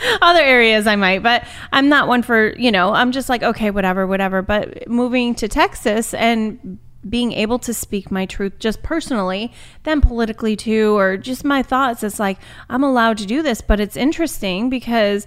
Other 0.22 0.40
areas 0.40 0.86
I 0.86 0.96
might, 0.96 1.22
but 1.22 1.44
I'm 1.72 1.88
not 1.88 2.08
one 2.08 2.22
for, 2.22 2.54
you 2.56 2.70
know, 2.70 2.92
I'm 2.94 3.12
just 3.12 3.28
like, 3.28 3.42
okay, 3.42 3.70
whatever, 3.70 4.06
whatever. 4.06 4.42
But 4.42 4.88
moving 4.88 5.34
to 5.36 5.48
Texas 5.48 6.14
and 6.14 6.78
being 7.08 7.32
able 7.32 7.58
to 7.60 7.74
speak 7.74 8.10
my 8.10 8.26
truth 8.26 8.58
just 8.58 8.82
personally, 8.82 9.52
then 9.82 10.00
politically 10.00 10.56
too, 10.56 10.96
or 10.96 11.16
just 11.16 11.44
my 11.44 11.62
thoughts, 11.62 12.02
it's 12.02 12.20
like 12.20 12.38
I'm 12.68 12.84
allowed 12.84 13.18
to 13.18 13.26
do 13.26 13.42
this. 13.42 13.60
But 13.60 13.80
it's 13.80 13.96
interesting 13.96 14.70
because 14.70 15.26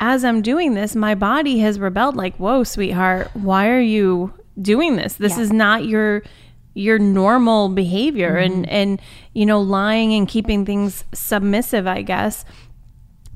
as 0.00 0.24
I'm 0.24 0.42
doing 0.42 0.74
this, 0.74 0.94
my 0.94 1.14
body 1.14 1.58
has 1.58 1.80
rebelled 1.80 2.16
like, 2.16 2.36
whoa, 2.36 2.62
sweetheart, 2.64 3.30
why 3.34 3.68
are 3.68 3.80
you 3.80 4.32
doing 4.60 4.96
this? 4.96 5.14
This 5.14 5.36
Yeah. 5.36 5.42
is 5.42 5.52
not 5.52 5.84
your 5.86 6.22
your 6.74 6.98
normal 6.98 7.68
behavior 7.68 8.34
mm-hmm. 8.34 8.52
and 8.52 8.68
and 8.68 9.00
you 9.32 9.44
know 9.44 9.60
lying 9.60 10.14
and 10.14 10.28
keeping 10.28 10.64
things 10.64 11.02
submissive 11.12 11.88
i 11.88 12.02
guess 12.02 12.44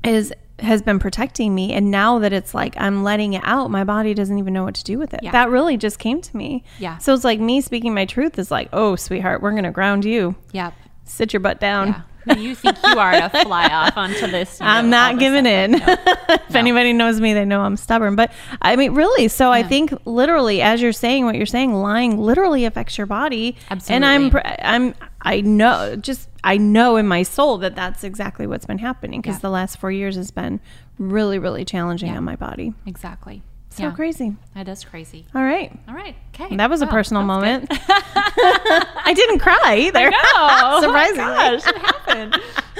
is 0.05 0.33
has 0.59 0.81
been 0.81 0.99
protecting 0.99 1.53
me 1.55 1.73
and 1.73 1.89
now 1.89 2.19
that 2.19 2.31
it's 2.31 2.53
like 2.53 2.75
i'm 2.77 3.03
letting 3.03 3.33
it 3.33 3.41
out 3.43 3.71
my 3.71 3.83
body 3.83 4.13
doesn't 4.13 4.37
even 4.37 4.53
know 4.53 4.63
what 4.63 4.75
to 4.75 4.83
do 4.83 4.99
with 4.99 5.13
it 5.13 5.19
Yeah. 5.23 5.31
that 5.31 5.49
really 5.49 5.77
just 5.77 5.97
came 5.99 6.21
to 6.21 6.37
me 6.37 6.63
Yeah. 6.79 6.97
so 6.99 7.13
it's 7.13 7.23
like 7.23 7.39
me 7.39 7.59
speaking 7.59 7.93
my 7.93 8.05
truth 8.05 8.37
is 8.37 8.51
like 8.51 8.69
oh 8.71 8.95
sweetheart 8.95 9.41
we're 9.41 9.53
gonna 9.55 9.71
ground 9.71 10.05
you 10.05 10.35
Yep. 10.51 10.73
sit 11.05 11.33
your 11.33 11.39
butt 11.39 11.59
down 11.59 11.87
Yeah. 12.27 12.35
who 12.35 12.39
you 12.41 12.55
think 12.55 12.77
you 12.83 12.97
are 12.99 13.11
to 13.13 13.29
fly 13.43 13.67
off 13.71 13.97
onto 13.97 14.27
this. 14.27 14.59
you 14.61 14.65
I'm 14.65 14.89
not 14.89 15.19
giving 15.19 15.45
in. 15.45 15.73
if 15.83 16.55
anybody 16.55 16.93
knows 16.93 17.19
me, 17.19 17.33
they 17.33 17.43
know 17.43 17.59
I'm 17.59 17.75
stubborn. 17.75 18.15
But 18.15 18.31
I 18.61 18.77
mean, 18.77 18.93
really. 18.93 19.27
So 19.27 19.51
I 19.51 19.61
think 19.61 19.93
literally, 20.05 20.61
as 20.61 20.81
you're 20.81 20.93
saying 20.93 21.25
what 21.25 21.35
you're 21.35 21.45
saying, 21.45 21.73
lying 21.73 22.17
literally 22.17 22.63
affects 22.63 22.97
your 22.97 23.07
body. 23.07 23.57
Absolutely. 23.69 23.95
And 23.95 24.05
I'm, 24.05 24.41
I'm, 24.63 24.95
I 25.23 25.41
know, 25.41 25.95
just 25.95 26.29
I 26.43 26.57
know 26.57 26.97
in 26.97 27.07
my 27.07 27.23
soul 27.23 27.57
that 27.59 27.75
that's 27.75 28.03
exactly 28.03 28.45
what's 28.45 28.65
been 28.65 28.77
happening 28.79 29.21
because 29.21 29.37
Yeah. 29.37 29.41
the 29.41 29.49
last 29.49 29.77
four 29.77 29.91
years 29.91 30.15
has 30.17 30.31
been 30.31 30.59
really, 30.99 31.39
really 31.39 31.63
challenging 31.65 32.09
Yeah. 32.09 32.17
on 32.17 32.23
my 32.25 32.35
body. 32.35 32.73
Exactly. 32.85 33.41
So 33.69 33.83
yeah. 33.83 33.91
crazy. 33.91 34.35
That 34.53 34.67
is 34.67 34.83
crazy. 34.83 35.25
All 35.33 35.41
right. 35.41 35.71
All 35.87 35.95
right. 35.95 36.15
Okay. 36.35 36.55
That 36.57 36.69
was 36.69 36.81
a 36.83 36.87
personal 36.87 37.23
moment. 37.23 37.67
I 37.71 39.13
didn't 39.15 39.39
cry 39.39 39.75
either. 39.87 40.09
No. 40.11 40.17
Oh 40.35 40.81
Surprisingly. 40.81 41.23
Oh 41.23 41.57
gosh, 41.57 41.67
it 41.67 41.77
happened. 41.77 42.37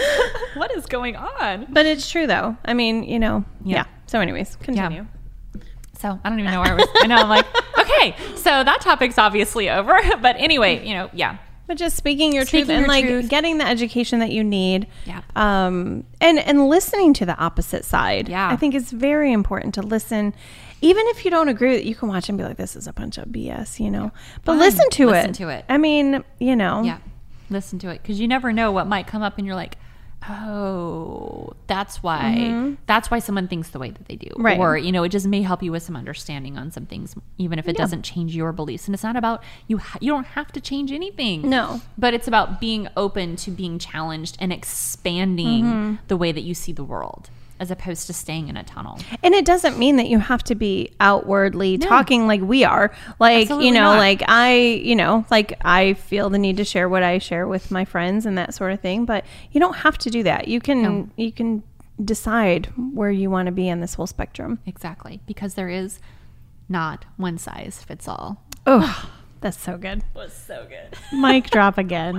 what 0.56 0.72
is 0.76 0.86
going 0.86 1.16
on? 1.16 1.68
But 1.70 1.86
it's 1.86 2.10
true 2.10 2.28
though. 2.28 2.58
I 2.66 2.74
mean, 2.74 3.04
you 3.04 3.20
know, 3.20 3.44
yeah. 3.64 3.78
Yeah. 3.78 3.86
So, 4.08 4.20
anyways, 4.20 4.58
continue. 4.58 5.08
So 5.98 6.20
I 6.24 6.30
don't 6.30 6.40
even 6.40 6.52
know 6.52 6.60
where 6.62 6.72
I 6.74 6.76
was. 6.76 6.88
I 6.96 7.08
know 7.08 7.16
I'm 7.16 7.30
like, 7.30 7.46
okay, 7.80 8.16
so 8.36 8.64
that 8.64 8.82
topic's 8.82 9.18
obviously 9.18 9.70
over. 9.70 10.00
But 10.22 10.36
anyway, 10.38 10.86
you 10.86 10.94
know, 10.94 11.10
yeah. 11.14 11.38
But 11.66 11.78
just 11.78 11.96
speaking 11.96 12.34
your 12.34 12.46
Speaking 12.46 12.66
truth 12.66 12.70
and 12.76 12.80
your 12.82 12.88
like 12.88 13.06
truth. 13.06 13.30
getting 13.30 13.58
the 13.58 13.66
education 13.66 14.20
that 14.20 14.32
you 14.32 14.44
need. 14.44 14.88
Yep. 15.06 15.24
Um 15.38 16.04
and 16.20 16.40
and 16.40 16.68
listening 16.68 17.14
to 17.16 17.26
the 17.26 17.38
opposite 17.38 17.86
side. 17.86 18.28
Yeah. 18.30 18.50
I 18.50 18.56
think 18.58 18.76
it's 18.76 18.92
very 18.92 19.32
important 19.32 19.74
to 19.76 19.82
listen. 19.82 20.34
Even 20.82 21.06
if 21.08 21.24
you 21.24 21.32
don't 21.32 21.48
agree 21.48 21.70
with 21.72 21.80
it, 21.80 21.86
you 21.86 21.96
can 21.96 22.10
watch 22.10 22.28
and 22.28 22.38
be 22.38 22.44
like, 22.44 22.58
this 22.58 22.76
is 22.76 22.88
a 22.88 22.94
bunch 22.94 23.18
of 23.18 23.30
BS, 23.30 23.80
you 23.80 23.90
know. 23.90 24.12
But 24.44 24.54
Fine. 24.54 24.60
listen 24.60 24.90
to 24.90 25.06
Listen 25.06 25.16
it. 25.16 25.28
Listen 25.30 25.34
to 25.48 25.50
it. 25.54 25.66
I 25.70 25.78
mean, 25.78 26.24
you 26.40 26.56
know. 26.58 26.84
Yeah. 26.84 26.98
Listen 27.50 27.80
to 27.80 27.90
it 27.90 28.02
because 28.02 28.20
you 28.20 28.28
never 28.28 28.52
know 28.52 28.72
what 28.72 28.88
might 28.88 29.08
come 29.08 29.22
up 29.22 29.38
and 29.38 29.46
you're 29.48 29.56
like, 29.56 29.78
oh, 30.30 31.54
that's 31.68 32.02
why 32.04 32.76
that's 32.88 33.10
why 33.12 33.20
someone 33.20 33.48
thinks 33.48 33.70
the 33.70 33.80
way 33.80 33.90
that 33.92 34.06
they 34.08 34.16
do. 34.16 34.28
Mm-hmm. 34.28 34.46
Right. 34.46 34.60
Or, 34.60 34.78
you 34.78 34.92
know, 34.92 35.04
it 35.04 35.10
just 35.10 35.28
may 35.28 35.42
help 35.42 35.64
you 35.64 35.72
with 35.72 35.84
some 35.84 35.96
understanding 35.96 36.58
on 36.58 36.72
some 36.72 36.86
things, 36.86 37.16
even 37.38 37.60
if 37.60 37.68
it 37.68 37.76
doesn't 37.78 38.04
change 38.04 38.36
your 38.36 38.52
beliefs. 38.52 38.88
And 38.88 38.94
it's 38.94 39.04
not 39.04 39.16
about 39.16 39.44
you 39.68 39.78
ha- 39.78 40.00
you 40.02 40.12
don't 40.12 40.28
have 40.28 40.52
to 40.54 40.62
change 40.62 40.92
anything. 40.92 41.50
No. 41.50 41.82
But 41.98 42.14
it's 42.14 42.28
about 42.28 42.60
being 42.60 42.88
open 42.98 43.36
to 43.38 43.52
being 43.52 43.80
challenged 43.80 44.38
and 44.40 44.52
expanding 44.54 45.64
Mm-hmm. 45.64 45.96
the 46.08 46.18
way 46.18 46.32
that 46.32 46.42
you 46.42 46.54
see 46.54 46.72
the 46.72 46.84
world 46.84 47.30
as 47.64 47.72
opposed 47.72 48.08
to 48.08 48.14
staying 48.14 48.50
in 48.50 48.58
a 48.58 48.64
tunnel. 48.64 49.00
And 49.24 49.34
it 49.34 49.46
doesn't 49.46 49.80
mean 49.80 49.96
that 49.96 50.08
you 50.08 50.20
have 50.20 50.44
to 50.44 50.54
be 50.56 50.90
outwardly 51.00 51.78
talking 51.78 52.28
like 52.28 52.42
we 52.42 52.66
are. 52.66 52.92
Like, 53.22 53.44
Absolutely 53.44 53.68
you 53.68 53.74
know, 53.74 53.94
not. 53.94 53.98
like 54.00 54.22
I, 54.28 54.58
you 54.84 54.98
know, 54.98 55.26
like 55.32 55.54
I 55.64 55.94
feel 55.94 56.30
the 56.30 56.38
need 56.38 56.58
to 56.58 56.66
share 56.66 56.90
what 56.90 57.04
I 57.04 57.20
share 57.20 57.48
with 57.48 57.72
my 57.72 57.86
friends 57.86 58.26
and 58.26 58.38
that 58.38 58.54
sort 58.54 58.74
of 58.74 58.82
thing, 58.82 59.06
but 59.06 59.24
you 59.54 59.62
don't 59.62 59.78
have 59.78 59.98
to 60.00 60.10
do 60.10 60.24
that. 60.24 60.50
You 60.50 60.60
can 60.60 60.82
No. 60.84 61.10
you 61.16 61.32
can 61.32 61.64
decide 62.04 62.66
where 62.76 63.12
you 63.12 63.30
want 63.30 63.46
to 63.46 63.54
be 63.54 63.70
in 63.70 63.80
this 63.80 63.94
whole 63.94 64.08
spectrum. 64.08 64.60
Exactly. 64.66 65.22
Because 65.26 65.54
there 65.54 65.70
is 65.70 66.00
not 66.68 67.06
one 67.16 67.38
size 67.38 67.82
fits 67.88 68.08
all. 68.10 68.44
Oh, 68.68 69.10
that's 69.44 69.62
so 69.62 69.78
good. 69.78 70.02
was 70.16 70.34
so 70.34 70.66
good. 70.68 70.98
Mic 71.18 71.50
drop 71.52 71.78
again. 71.78 72.16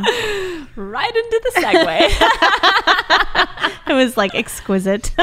right 0.76 1.16
into 1.16 1.40
the 1.42 1.52
segue. 1.60 2.10
It 3.86 3.92
was 3.92 4.16
like 4.16 4.34
exquisite. 4.34 5.10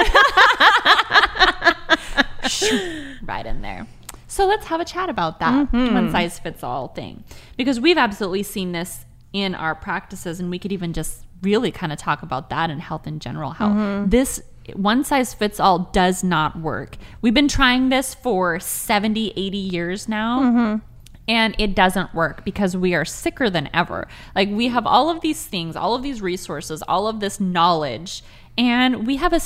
right 3.24 3.46
in 3.46 3.62
there. 3.62 3.88
So 4.28 4.48
let's 4.48 4.68
have 4.68 4.80
a 4.80 4.86
chat 4.86 5.10
about 5.10 5.40
that 5.40 5.72
mm-hmm. 5.72 5.94
one 5.94 6.12
size 6.12 6.38
fits 6.40 6.64
all 6.64 6.90
thing. 6.90 7.24
Because 7.58 7.80
we've 7.80 7.98
absolutely 7.98 8.44
seen 8.44 8.72
this 8.72 9.06
in 9.34 9.56
our 9.56 9.74
practices, 9.74 10.40
and 10.40 10.52
we 10.52 10.60
could 10.60 10.72
even 10.72 10.94
just 10.94 11.26
really 11.42 11.72
kind 11.72 11.92
of 11.92 11.98
talk 11.98 12.22
about 12.22 12.50
that 12.52 12.70
in 12.70 12.78
health 12.80 13.08
in 13.08 13.18
general 13.18 13.50
how 13.50 13.70
mm-hmm. 13.70 14.10
this 14.10 14.40
one 14.76 15.04
size 15.04 15.34
fits 15.34 15.60
all 15.60 15.80
does 15.92 16.24
not 16.24 16.60
work. 16.60 16.98
We've 17.22 17.34
been 17.34 17.48
trying 17.48 17.90
this 17.90 18.14
for 18.14 18.60
70, 18.60 19.34
80 19.36 19.58
years 19.58 20.08
now. 20.08 20.40
Mm-hmm. 20.42 20.86
And 21.28 21.56
it 21.58 21.76
doesn't 21.76 22.14
work 22.14 22.44
because 22.44 22.76
we 22.76 22.94
are 22.94 23.06
sicker 23.06 23.50
than 23.50 23.70
ever. 23.74 24.08
Like, 24.36 24.50
we 24.50 24.68
have 24.70 24.86
all 24.86 25.10
of 25.10 25.22
these 25.22 25.46
things, 25.46 25.76
all 25.76 25.96
of 25.96 26.04
these 26.04 26.22
resources, 26.22 26.82
all 26.88 27.08
of 27.08 27.20
this 27.20 27.40
knowledge, 27.40 28.24
and 28.58 29.08
we 29.08 29.18
have 29.18 29.32
a 29.32 29.40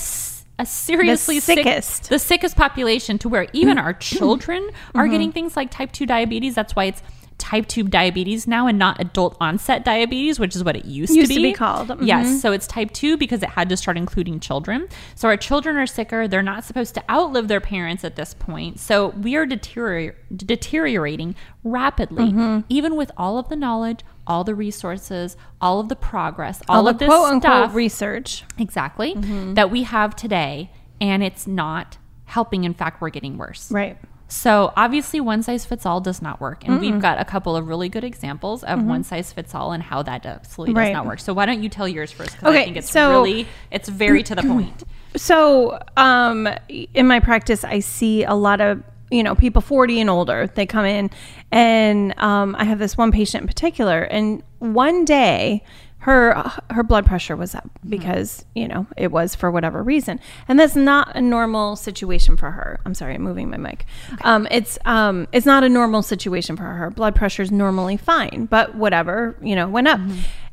a 0.57 0.65
seriously 0.65 1.39
sick- 1.39 1.59
sickest. 1.59 2.09
the 2.09 2.17
sickest 2.19 2.55
population 2.55 3.17
to 3.17 3.27
where 3.27 3.47
even 3.51 3.77
our 3.77 3.93
children 4.11 4.69
are 4.93 5.03
mm-hmm. 5.03 5.11
getting 5.11 5.31
things 5.31 5.57
like 5.57 5.69
type 5.69 5.91
2 5.91 6.05
diabetes. 6.05 6.55
That's 6.55 6.75
why 6.75 6.85
it's 6.85 7.03
type 7.37 7.67
2 7.67 7.83
diabetes 7.83 8.47
now 8.47 8.65
and 8.65 8.79
not 8.79 8.99
adult 8.99 9.35
onset 9.41 9.83
diabetes, 9.83 10.39
which 10.39 10.55
is 10.55 10.63
what 10.63 10.75
it 10.75 10.85
used, 10.85 11.13
Used 11.13 11.29
to 11.29 11.35
to 11.35 11.41
be. 11.41 11.49
be 11.49 11.53
called. 11.53 11.89
Mhm. 11.89 12.07
Yes. 12.07 12.41
So 12.41 12.51
it's 12.53 12.65
type 12.65 12.91
2 12.91 13.17
because 13.17 13.43
it 13.43 13.49
had 13.49 13.67
to 13.69 13.77
start 13.77 13.97
including 13.97 14.39
children. 14.39 14.87
So 15.15 15.27
our 15.27 15.35
children 15.37 15.75
are 15.75 15.85
sicker. 15.85 16.27
They're 16.27 16.41
not 16.41 16.63
supposed 16.63 16.93
to 16.95 17.03
outlive 17.11 17.47
their 17.49 17.59
parents 17.61 18.03
at 18.05 18.15
this 18.15 18.33
point. 18.33 18.79
So 18.79 19.09
we 19.09 19.35
are 19.35 19.45
deterior- 19.45 20.15
deteriorating 20.35 21.35
rapidly, 21.63 22.23
Mm-hmm. 22.31 22.59
even 22.69 22.95
with 22.95 23.11
all 23.17 23.37
of 23.37 23.49
the 23.49 23.55
knowledge, 23.55 23.99
all 24.25 24.43
the 24.43 24.55
resources, 24.55 25.35
all 25.61 25.79
of 25.79 25.89
the 25.89 25.95
progress, 25.95 26.61
all, 26.67 26.77
All 26.77 26.87
of 26.87 26.97
the 26.97 27.05
this 27.05 27.09
quote 27.13 27.25
unquote 27.33 27.41
stuff 27.65 27.75
research. 27.75 28.43
exactly 28.57 29.13
Mm-hmm. 29.13 29.53
that 29.55 29.69
we 29.69 29.83
have 29.83 30.15
today 30.15 30.71
and 31.01 31.21
it's 31.21 31.45
not 31.45 31.97
helping 32.25 32.63
in 32.63 32.73
fact 32.73 33.01
we're 33.01 33.09
getting 33.09 33.37
worse 33.37 33.69
Right. 33.71 33.97
So 34.27 34.73
obviously 34.75 35.19
one 35.19 35.43
size 35.43 35.65
fits 35.65 35.85
all 35.85 36.01
does 36.01 36.21
not 36.21 36.41
work 36.41 36.67
and 36.67 36.79
we've 36.79 36.99
got 36.99 37.19
a 37.19 37.25
couple 37.25 37.55
of 37.55 37.67
really 37.67 37.89
good 37.89 38.03
examples 38.03 38.63
of 38.63 38.83
one 38.83 39.03
size 39.03 39.31
fits 39.31 39.53
all 39.53 39.71
and 39.71 39.83
how 39.83 40.01
that 40.01 40.25
absolutely 40.25 40.73
does 40.73 40.79
Mm-hmm. 40.79 40.87
Right. 40.87 40.93
not 40.93 41.05
work 41.05 41.19
so 41.19 41.33
why 41.33 41.45
don't 41.45 41.61
you 41.61 41.69
tell 41.69 41.87
yours 41.87 42.11
first 42.11 42.31
because 42.33 42.49
Okay, 42.49 42.61
i 42.61 42.65
think 42.65 42.77
it's 42.77 42.89
so- 42.91 43.09
really 43.11 43.47
it's 43.71 43.87
very 43.89 44.23
to 44.23 44.33
the 44.35 44.41
point 44.53 44.83
So, 45.15 45.79
um, 45.95 46.49
in 46.93 47.07
my 47.07 47.21
practice, 47.21 47.63
I 47.63 47.79
see 47.79 48.25
a 48.25 48.33
lot 48.33 48.59
of 48.59 48.83
you 49.11 49.23
know 49.23 49.33
people 49.33 49.61
40 49.61 50.01
and 50.01 50.09
older. 50.09 50.47
They 50.53 50.65
come 50.65 50.83
in, 50.85 51.09
and 51.53 52.13
um, 52.19 52.53
I 52.59 52.65
have 52.65 52.79
this 52.79 52.97
one 52.97 53.13
patient 53.13 53.43
in 53.43 53.47
particular, 53.47 54.01
and 54.01 54.43
one 54.59 55.05
day. 55.05 55.63
Her, 56.05 56.51
her 56.69 56.83
blood 56.83 57.07
pressure 57.07 57.35
was 57.35 57.55
up 57.55 57.67
because 57.89 58.45
you 58.53 58.67
know 58.67 58.85
it 58.95 59.11
was 59.11 59.33
for 59.33 59.49
whatever 59.49 59.81
reason. 59.81 60.19
And 60.47 60.59
that's 60.59 60.75
not 60.75 61.15
a 61.15 61.19
normal 61.19 61.75
situation 61.75 62.37
for 62.37 62.51
her. 62.51 62.79
I'm 62.85 62.93
sorry 62.93 63.15
i'm 63.15 63.23
moving 63.23 63.49
my 63.49 63.57
mic. 63.57 63.87
Um, 64.21 64.47
it's 64.51 64.77
um, 64.85 65.27
it's 65.31 65.47
not 65.47 65.63
a 65.63 65.69
normal 65.69 66.03
situation 66.03 66.57
for 66.57 66.61
her. 66.61 66.75
Her 66.75 66.91
blood 66.91 67.15
pressure 67.15 67.41
is 67.41 67.51
normally 67.51 67.97
fine 67.97 68.45
but 68.51 68.75
whatever 68.75 69.35
you 69.41 69.55
know 69.55 69.67
went 69.67 69.87
up. 69.87 69.99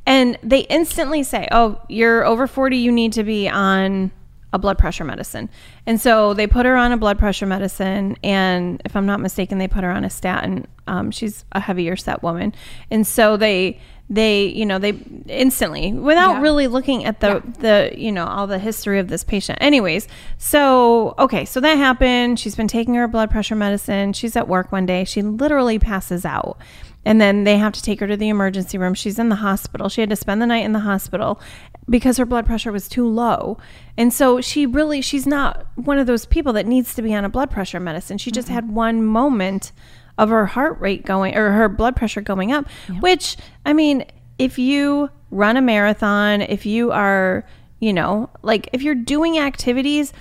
And 0.06 0.38
they 0.42 0.60
instantly 0.60 1.22
say 1.22 1.48
oh 1.52 1.78
you're 1.86 2.24
over 2.24 2.46
40 2.46 2.78
you 2.78 2.90
need 2.90 3.12
to 3.12 3.22
be 3.22 3.46
on 3.46 4.10
a 4.52 4.58
blood 4.58 4.78
pressure 4.78 5.04
medicine. 5.04 5.48
And 5.86 6.00
so 6.00 6.34
they 6.34 6.46
put 6.46 6.66
her 6.66 6.76
on 6.76 6.92
a 6.92 6.96
blood 6.96 7.18
pressure 7.18 7.46
medicine. 7.46 8.16
And 8.22 8.82
if 8.84 8.94
I'm 8.94 9.06
not 9.06 9.20
mistaken, 9.20 9.58
they 9.58 9.68
put 9.68 9.82
her 9.84 9.90
on 9.90 10.04
a 10.04 10.10
statin. 10.10 10.66
Um, 10.86 11.10
she's 11.10 11.44
a 11.52 11.60
heavier 11.60 11.96
set 11.96 12.22
woman. 12.22 12.54
And 12.90 13.06
so 13.06 13.36
they, 13.36 13.80
they, 14.10 14.46
you 14.46 14.66
know, 14.66 14.78
they 14.78 14.90
instantly, 15.28 15.94
without 15.94 16.34
Yeah. 16.34 16.40
really 16.42 16.66
looking 16.66 17.06
at 17.06 17.20
the, 17.20 17.42
the, 17.60 17.92
you 17.96 18.12
know, 18.12 18.26
all 18.26 18.46
the 18.46 18.58
history 18.58 18.98
of 18.98 19.08
this 19.08 19.24
patient. 19.24 19.58
Anyways, 19.62 20.06
so, 20.36 21.14
okay, 21.18 21.44
so 21.46 21.60
that 21.60 21.78
happened. 21.78 22.38
She's 22.38 22.54
been 22.54 22.68
taking 22.68 22.94
her 22.94 23.08
blood 23.08 23.30
pressure 23.30 23.54
medicine. 23.56 24.12
She's 24.12 24.36
at 24.36 24.48
work 24.48 24.70
one 24.70 24.84
day. 24.84 25.04
She 25.04 25.22
literally 25.22 25.78
passes 25.78 26.26
out. 26.26 26.58
And 27.04 27.20
then 27.20 27.42
they 27.44 27.56
have 27.56 27.72
to 27.72 27.82
take 27.82 27.98
her 28.00 28.06
to 28.06 28.16
the 28.16 28.28
emergency 28.28 28.78
room. 28.78 28.94
She's 28.94 29.18
in 29.18 29.28
the 29.28 29.36
hospital. 29.36 29.88
She 29.88 30.02
had 30.02 30.10
to 30.10 30.16
spend 30.16 30.40
the 30.40 30.46
night 30.46 30.64
in 30.64 30.72
the 30.72 30.78
hospital 30.80 31.40
because 31.88 32.16
her 32.16 32.24
blood 32.24 32.46
pressure 32.46 32.70
was 32.72 32.88
too 32.88 33.06
low. 33.06 33.58
And 33.96 34.12
so 34.12 34.40
she 34.40 34.66
really, 34.66 35.00
she's 35.00 35.26
not 35.26 35.66
one 35.74 35.98
of 35.98 36.06
those 36.06 36.26
people 36.26 36.52
that 36.54 36.66
needs 36.66 36.94
to 36.94 37.02
be 37.02 37.14
on 37.14 37.24
a 37.24 37.28
blood 37.28 37.50
pressure 37.50 37.80
medicine. 37.80 38.18
She 38.18 38.30
just 38.30 38.48
had 38.48 38.70
one 38.70 39.04
moment 39.04 39.72
of 40.18 40.28
her 40.28 40.46
heart 40.46 40.80
rate 40.80 41.04
going 41.04 41.34
or 41.36 41.50
her 41.52 41.68
blood 41.68 41.96
pressure 41.96 42.20
going 42.20 42.52
up, 42.52 42.68
which, 43.00 43.36
I 43.66 43.72
mean, 43.72 44.04
if 44.38 44.58
you 44.58 45.10
run 45.30 45.56
a 45.56 45.62
marathon, 45.62 46.40
if 46.42 46.64
you 46.66 46.92
are, 46.92 47.44
you 47.80 47.92
know, 47.92 48.30
like 48.42 48.68
if 48.72 48.82
you're 48.82 48.94
doing 48.94 49.38
activities, 49.38 50.12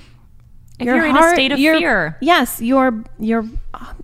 If 0.80 0.88
you're 0.88 1.06
in 1.06 1.16
a 1.16 1.30
state 1.30 1.52
of 1.52 1.60
your- 1.60 1.78
fear. 1.78 2.18
yes, 2.22 2.60
your 2.62 3.04
your 3.20 3.46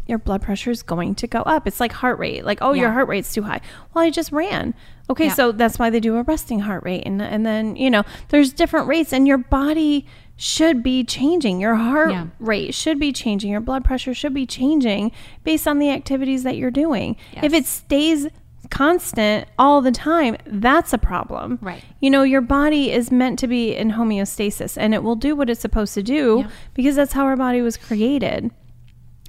your 0.05 0.19
blood 0.19 0.41
pressure 0.43 0.69
is 0.71 0.83
going 0.83 1.15
to 1.15 1.27
go 1.27 1.39
up. 1.41 1.65
It's 1.67 1.79
like 1.79 1.91
heart 1.91 2.19
rate. 2.19 2.45
Like, 2.45 2.59
oh, 2.61 2.73
your 2.73 2.87
Yeah. 2.89 2.93
heart 2.93 3.07
rate's 3.07 3.33
too 3.33 3.41
high. 3.43 3.61
Well, 3.93 4.03
I 4.05 4.09
just 4.11 4.31
ran. 4.31 4.73
Okay, 5.09 5.25
Yeah. 5.27 5.33
so 5.33 5.51
that's 5.51 5.79
why 5.79 5.89
they 5.89 5.99
do 5.99 6.17
a 6.17 6.23
resting 6.23 6.59
heart 6.61 6.83
rate, 6.83 7.03
and 7.05 7.21
and 7.21 7.45
then 7.45 7.75
you 7.75 7.89
know 7.89 8.03
there's 8.29 8.51
different 8.53 8.87
rates, 8.87 9.13
and 9.13 9.27
your 9.27 9.37
body 9.37 10.05
should 10.35 10.83
be 10.83 11.03
changing. 11.03 11.59
Your 11.59 11.75
heart 11.75 12.11
Yeah. 12.11 12.27
rate 12.39 12.73
should 12.75 12.99
be 12.99 13.11
changing. 13.11 13.49
Your 13.49 13.59
blood 13.61 13.83
pressure 13.83 14.13
should 14.13 14.33
be 14.33 14.45
changing 14.45 15.11
based 15.43 15.67
on 15.67 15.79
the 15.79 15.89
activities 15.89 16.43
that 16.43 16.57
you're 16.57 16.69
doing. 16.71 17.15
If 17.41 17.53
it 17.53 17.65
stays 17.65 18.27
constant 18.69 19.47
all 19.57 19.81
the 19.81 19.91
time, 19.91 20.35
that's 20.45 20.93
a 20.93 20.97
problem. 20.99 21.57
Right. 21.61 21.81
You 22.01 22.09
know, 22.11 22.21
your 22.23 22.41
body 22.41 22.91
is 22.91 23.11
meant 23.11 23.39
to 23.39 23.47
be 23.47 23.73
in 23.75 23.91
homeostasis 23.91 24.77
and 24.77 24.93
it 24.93 25.01
will 25.01 25.15
do 25.15 25.35
what 25.35 25.49
it's 25.49 25.61
supposed 25.61 25.93
to 25.95 26.03
do 26.03 26.39
Yeah. 26.41 26.47
because 26.75 26.95
that's 26.97 27.13
how 27.13 27.23
our 27.25 27.37
body 27.37 27.61
was 27.61 27.77
created. 27.77 28.51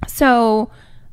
So 0.07 0.69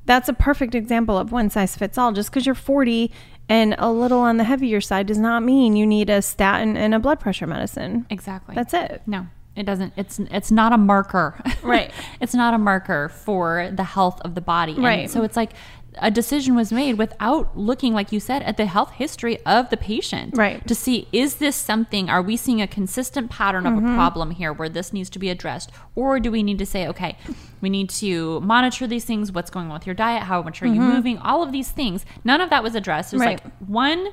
that's 0.07 0.29
a 0.29 0.33
perfect 0.33 0.75
example 0.75 1.19
of 1.19 1.33
one 1.33 1.51
size 1.51 1.77
fits 1.77 1.99
all. 1.99 2.13
Just 2.13 2.31
because 2.31 2.47
you're 2.47 2.55
40 2.55 3.11
and 3.49 3.75
a 3.79 3.91
little 3.93 4.21
on 4.21 4.39
the 4.39 4.45
heavier 4.45 4.81
side 4.81 5.07
does 5.07 5.19
not 5.19 5.43
mean 5.43 5.77
you 5.77 5.87
need 5.87 6.09
a 6.11 6.23
statin 6.23 6.77
and 6.77 6.95
a 6.95 6.99
blood 6.99 7.21
pressure 7.21 7.47
medicine. 7.47 8.07
Exactly. 8.11 8.55
That's 8.55 8.73
it. 8.75 9.03
No, 9.07 9.27
it 9.55 9.65
doesn't. 9.65 9.93
It's 9.97 10.19
it's 10.19 10.51
not 10.51 10.73
a 10.73 10.79
marker. 10.79 11.41
Right. 11.63 11.91
it's 12.21 12.35
not 12.35 12.55
a 12.55 12.59
marker 12.59 13.09
for 13.09 13.71
the 13.75 13.85
health 13.85 14.21
of 14.23 14.35
the 14.35 14.41
body. 14.41 14.73
And 14.73 14.85
Right. 14.85 15.11
so 15.11 15.23
it's 15.23 15.37
like 15.37 15.53
a 15.99 16.11
decision 16.11 16.55
was 16.55 16.73
made 16.73 16.99
without 16.99 17.57
looking, 17.57 17.93
like 17.95 18.12
you 18.12 18.21
said, 18.21 18.43
at 18.43 18.57
the 18.57 18.67
health 18.67 18.93
history 18.93 19.38
of 19.47 19.71
the 19.71 19.76
patient. 19.76 20.37
Right. 20.37 20.67
To 20.69 20.75
see 20.75 21.09
is 21.12 21.37
this 21.37 21.57
something? 21.57 22.11
Are 22.11 22.23
we 22.23 22.37
seeing 22.37 22.61
a 22.61 22.67
consistent 22.67 23.31
pattern 23.31 23.67
of 23.67 23.75
Mm-hmm. 23.75 23.93
a 23.93 23.95
problem 23.95 24.31
here 24.33 24.53
where 24.53 24.69
this 24.69 24.93
needs 24.93 25.09
to 25.11 25.19
be 25.19 25.31
addressed, 25.31 25.71
or 25.95 26.21
do 26.21 26.31
we 26.31 26.43
need 26.43 26.59
to 26.59 26.67
say, 26.67 26.87
okay, 26.88 27.17
we 27.61 27.69
need 27.71 27.88
to 27.91 28.41
monitor 28.41 28.87
these 28.87 29.05
things? 29.05 29.33
What's 29.33 29.50
going 29.50 29.67
on 29.69 29.73
with 29.75 29.87
your 29.87 29.95
diet? 29.95 30.25
How 30.25 30.43
much 30.43 30.62
are 30.62 30.67
you 30.67 30.81
moving? 30.81 31.19
All 31.19 31.43
of 31.43 31.53
these 31.53 31.71
things. 31.71 32.05
None 32.25 32.41
of 32.41 32.50
that 32.50 32.62
was 32.62 32.75
addressed. 32.75 33.12
It 33.12 33.17
was 33.17 33.23
Mm-hmm. 33.26 33.31
Right. 33.31 33.45
like 33.45 33.69
one 33.69 34.09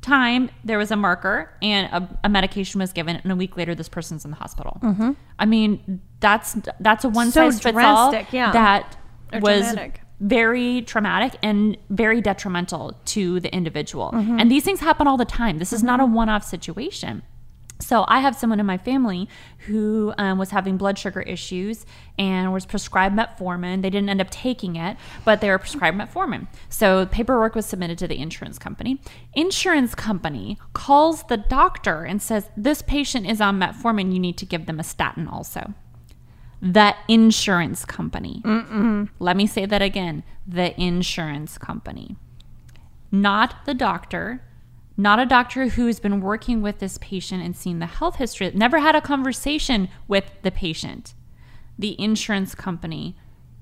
time 0.00 0.50
there 0.62 0.76
was 0.76 0.90
a 0.90 0.96
marker 0.96 1.50
and 1.62 1.86
a, 1.90 2.18
a 2.24 2.28
medication 2.28 2.78
was 2.78 2.92
given 2.92 3.16
and 3.16 3.32
a 3.32 3.36
week 3.36 3.56
later 3.56 3.74
this 3.74 3.88
person's 3.88 4.22
in 4.22 4.30
the 4.30 4.36
hospital 4.36 4.78
i 5.38 5.46
mean 5.46 5.98
that's 6.20 6.58
that's 6.80 7.04
a 7.04 7.08
one 7.08 7.28
Mm-hmm. 7.28 7.32
So 7.32 7.50
size 7.50 7.60
fits 7.62 7.78
all 7.78 8.12
yeah. 8.30 8.52
that 8.52 8.98
Or 9.32 9.40
was 9.40 9.60
dramatic. 9.62 10.00
Very 10.24 10.82
traumatic 10.82 11.32
and 11.42 11.76
very 11.90 12.20
detrimental 12.20 12.84
to 13.04 13.38
the 13.40 13.54
individual 13.54 14.10
Mm-hmm. 14.14 14.40
and 14.40 14.50
these 14.50 14.64
things 14.64 14.80
happen 14.80 15.06
all 15.06 15.16
the 15.16 15.24
time 15.24 15.58
this 15.58 15.72
is 15.72 15.82
not 15.82 16.00
a 16.00 16.06
one-off 16.06 16.44
situation 16.44 17.22
so 17.80 18.04
I 18.08 18.20
have 18.20 18.36
someone 18.36 18.60
in 18.60 18.66
my 18.66 18.78
family 18.78 19.28
who 19.66 20.14
um, 20.16 20.38
was 20.38 20.50
having 20.50 20.76
blood 20.76 20.96
sugar 20.96 21.20
issues 21.22 21.84
and 22.16 22.52
was 22.52 22.64
prescribed 22.64 23.16
metformin. 23.16 23.82
They 23.82 23.90
didn't 23.90 24.08
end 24.08 24.20
up 24.20 24.30
taking 24.30 24.76
it, 24.76 24.96
but 25.24 25.40
they 25.40 25.50
were 25.50 25.58
prescribed 25.58 25.98
metformin. 25.98 26.46
So 26.68 27.04
paperwork 27.06 27.54
was 27.54 27.66
submitted 27.66 27.98
to 27.98 28.08
the 28.08 28.18
insurance 28.18 28.58
company. 28.58 29.00
Insurance 29.34 29.94
company 29.94 30.56
calls 30.72 31.24
the 31.24 31.36
doctor 31.36 32.04
and 32.04 32.22
says, 32.22 32.48
"This 32.56 32.80
patient 32.80 33.26
is 33.26 33.40
on 33.40 33.58
metformin. 33.58 34.12
You 34.12 34.20
need 34.20 34.38
to 34.38 34.46
give 34.46 34.66
them 34.66 34.78
a 34.78 34.84
statin 34.84 35.26
also." 35.26 35.74
The 36.64 36.96
insurance 37.06 37.84
company. 37.84 38.42
Let 39.20 39.36
me 39.36 39.46
say 39.46 39.66
that 39.66 39.82
again. 39.82 40.24
The 40.46 40.78
insurance 40.80 41.58
company 41.58 42.16
not 43.14 43.64
the 43.64 43.74
doctor, 43.74 44.42
not 44.96 45.18
a 45.20 45.26
doctor 45.26 45.68
who's 45.68 46.00
been 46.00 46.20
working 46.20 46.60
with 46.60 46.80
this 46.80 46.98
patient 46.98 47.42
and 47.42 47.56
seen 47.56 47.78
the 47.78 47.86
health 47.86 48.16
history, 48.16 48.50
never 48.54 48.80
had 48.80 48.96
a 48.96 49.00
conversation 49.00 49.88
with 50.08 50.24
the 50.42 50.50
patient. 50.50 51.14
The 51.78 51.98
insurance 52.00 52.54
company 52.54 53.16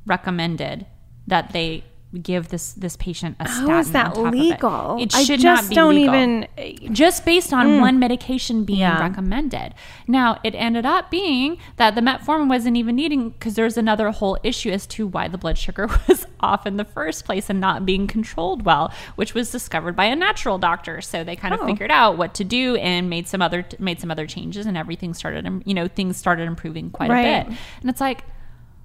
recommended 0.07 0.87
that 1.27 1.53
they 1.53 1.85
give 2.21 2.49
this 2.49 2.73
this 2.75 2.97
patient 2.97 3.37
a 3.41 3.49
statin. 3.49 3.69
How 3.71 3.79
is 3.79 3.93
that 3.93 4.17
legal? 4.19 4.99
It, 5.01 5.15
I 5.15 5.23
should 5.25 5.41
just 5.41 5.63
not 5.65 5.69
be 5.71 5.75
don't 5.75 5.95
legal. 5.95 6.15
even- 6.15 6.95
just 6.95 7.25
based 7.25 7.53
on 7.53 7.81
one 7.81 7.99
medication 7.99 8.65
being 8.65 8.79
Mm. 8.79 8.83
Yeah. 8.83 9.01
recommended. 9.01 9.75
Now, 10.07 10.39
it 10.45 10.55
ended 10.55 10.85
up 10.85 11.11
being 11.11 11.57
that 11.77 11.95
the 11.95 12.01
metformin 12.01 12.49
wasn't 12.49 12.77
even 12.77 12.97
needing 12.97 13.31
because 13.31 13.55
there's 13.55 13.77
another 13.79 14.11
whole 14.11 14.37
issue 14.43 14.71
as 14.71 14.87
to 14.89 15.07
why 15.07 15.29
the 15.29 15.39
blood 15.39 15.57
sugar 15.57 15.89
was 16.09 16.27
off 16.41 16.67
in 16.67 16.77
the 16.77 16.85
first 16.85 17.25
place 17.25 17.49
and 17.49 17.61
not 17.61 17.87
being 17.87 18.07
controlled 18.07 18.65
well, 18.65 18.93
which 19.17 19.33
was 19.35 19.51
discovered 19.51 19.95
by 19.97 20.05
a 20.07 20.17
natural 20.17 20.59
doctor. 20.59 21.01
So 21.01 21.25
they 21.25 21.37
kind 21.37 21.55
of 21.55 21.61
Oh. 21.61 21.67
figured 21.67 21.91
out 21.91 22.19
what 22.19 22.35
to 22.35 22.45
do 22.45 22.77
and 22.77 23.09
made 23.09 23.29
some 23.29 23.41
other 23.41 23.65
made 23.79 24.01
some 24.01 24.11
other 24.11 24.27
changes, 24.27 24.67
and 24.67 24.77
everything 24.77 25.15
started, 25.15 25.63
you 25.65 25.75
know, 25.75 25.89
things 25.89 26.17
started 26.17 26.47
improving 26.47 26.91
quite 26.91 27.11
Right. 27.11 27.21
a 27.27 27.45
bit. 27.49 27.59
And 27.81 27.89
it's 27.91 28.01
like, 28.01 28.25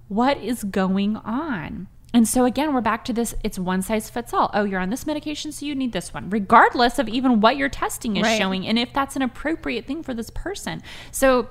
what 0.08 0.38
is 0.38 0.64
going 0.64 1.18
on? 1.18 1.88
And 2.18 2.28
so 2.28 2.46
again, 2.46 2.74
we're 2.74 2.82
back 2.82 3.06
to 3.06 3.14
this 3.14 3.36
it's 3.44 3.60
one 3.60 3.84
size 3.84 4.10
fits 4.10 4.34
all. 4.34 4.50
Oh, 4.52 4.64
you're 4.64 4.80
on 4.80 4.90
this 4.90 5.06
medication, 5.06 5.52
so 5.52 5.68
you 5.68 5.76
need 5.76 5.92
this 5.92 6.16
one, 6.16 6.32
regardless 6.32 6.98
of 6.98 7.08
even 7.08 7.42
what 7.42 7.58
your 7.58 7.70
testing 7.70 8.18
is 8.18 8.24
Right. 8.24 8.40
showing 8.40 8.66
and 8.66 8.80
if 8.80 8.92
that's 8.92 9.16
an 9.16 9.22
appropriate 9.22 9.86
thing 9.86 10.02
for 10.02 10.16
this 10.16 10.32
person. 10.32 10.82
So 11.12 11.48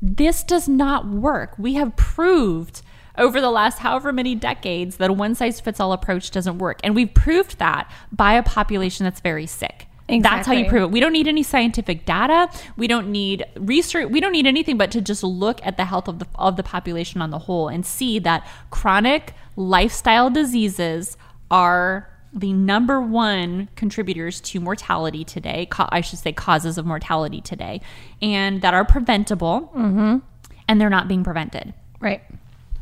this 0.00 0.42
does 0.42 0.70
not 0.70 1.06
work. 1.06 1.56
We 1.58 1.74
have 1.74 1.96
proved 1.96 2.80
over 3.18 3.42
the 3.42 3.50
last 3.50 3.80
however 3.80 4.10
many 4.10 4.34
decades 4.34 4.96
that 4.96 5.10
a 5.10 5.12
one 5.12 5.34
size 5.34 5.60
fits 5.60 5.78
all 5.78 5.92
approach 5.92 6.30
doesn't 6.30 6.56
work. 6.56 6.80
And 6.82 6.94
we've 6.94 7.12
proved 7.12 7.58
that 7.58 7.92
by 8.10 8.32
a 8.32 8.42
population 8.42 9.04
that's 9.04 9.20
very 9.20 9.44
sick. 9.44 9.86
That's 10.08 10.46
how 10.46 10.52
you 10.52 10.66
prove 10.66 10.82
it. 10.84 10.90
We 10.90 11.00
don't 11.00 11.12
need 11.12 11.28
any 11.28 11.42
scientific 11.42 12.04
data. 12.04 12.50
We 12.76 12.86
don't 12.86 13.08
need 13.08 13.44
research. 13.56 14.10
We 14.10 14.20
don't 14.20 14.32
need 14.32 14.46
anything 14.46 14.76
but 14.76 14.90
to 14.92 15.00
just 15.00 15.22
look 15.22 15.60
at 15.64 15.76
the 15.76 15.84
health 15.86 16.08
of 16.08 16.18
the 16.18 16.26
of 16.34 16.56
the 16.56 16.62
population 16.62 17.22
on 17.22 17.30
the 17.30 17.40
whole 17.40 17.68
and 17.68 17.86
see 17.86 18.18
that 18.20 18.46
chronic 18.70 19.34
lifestyle 19.56 20.30
diseases 20.30 21.16
are 21.50 22.08
the 22.32 22.52
number 22.52 23.00
one 23.00 23.68
contributors 23.76 24.40
to 24.40 24.58
mortality 24.60 25.24
today. 25.24 25.66
ca- 25.66 25.88
I 25.92 26.00
should 26.00 26.18
say 26.18 26.32
causes 26.32 26.78
of 26.78 26.84
mortality 26.86 27.40
today, 27.40 27.80
and 28.20 28.60
that 28.62 28.74
are 28.74 28.84
preventable, 28.84 29.70
and 29.76 30.80
they're 30.80 30.90
not 30.90 31.06
being 31.06 31.22
prevented 31.22 31.74
Right. 32.00 32.22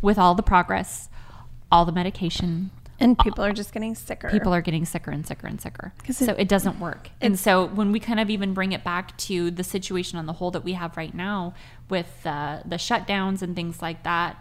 with 0.01 0.19
all 0.19 0.35
the 0.35 0.43
progress, 0.43 1.09
all 1.71 1.85
the 1.85 1.93
medication, 1.93 2.71
And 2.99 3.19
people 3.19 3.45
are 3.45 3.53
just 3.53 3.73
getting 3.75 3.95
sicker. 3.95 4.31
people 4.31 4.55
are 4.55 4.63
getting 4.63 4.87
sicker 4.87 5.11
and 5.11 5.27
sicker 5.27 5.47
and 5.47 5.61
sicker. 5.61 5.93
So 6.11 6.33
it- 6.33 6.41
it 6.41 6.49
doesn't 6.49 6.79
work. 6.81 7.11
And 7.21 7.39
so 7.39 7.67
when 7.67 7.93
we 7.93 8.01
kind 8.01 8.21
of 8.21 8.31
even 8.31 8.55
bring 8.55 8.73
it 8.73 8.83
back 8.85 9.17
to 9.19 9.51
the 9.51 9.65
situation 9.65 10.19
on 10.19 10.25
the 10.27 10.35
whole 10.35 10.51
that 10.53 10.65
we 10.65 10.73
have 10.75 10.97
right 10.97 11.13
now 11.15 11.53
with 11.91 12.25
uh, 12.25 12.61
the 12.65 12.77
shutdowns 12.77 13.43
and 13.43 13.55
things 13.55 13.83
like 13.83 14.03
that, 14.05 14.37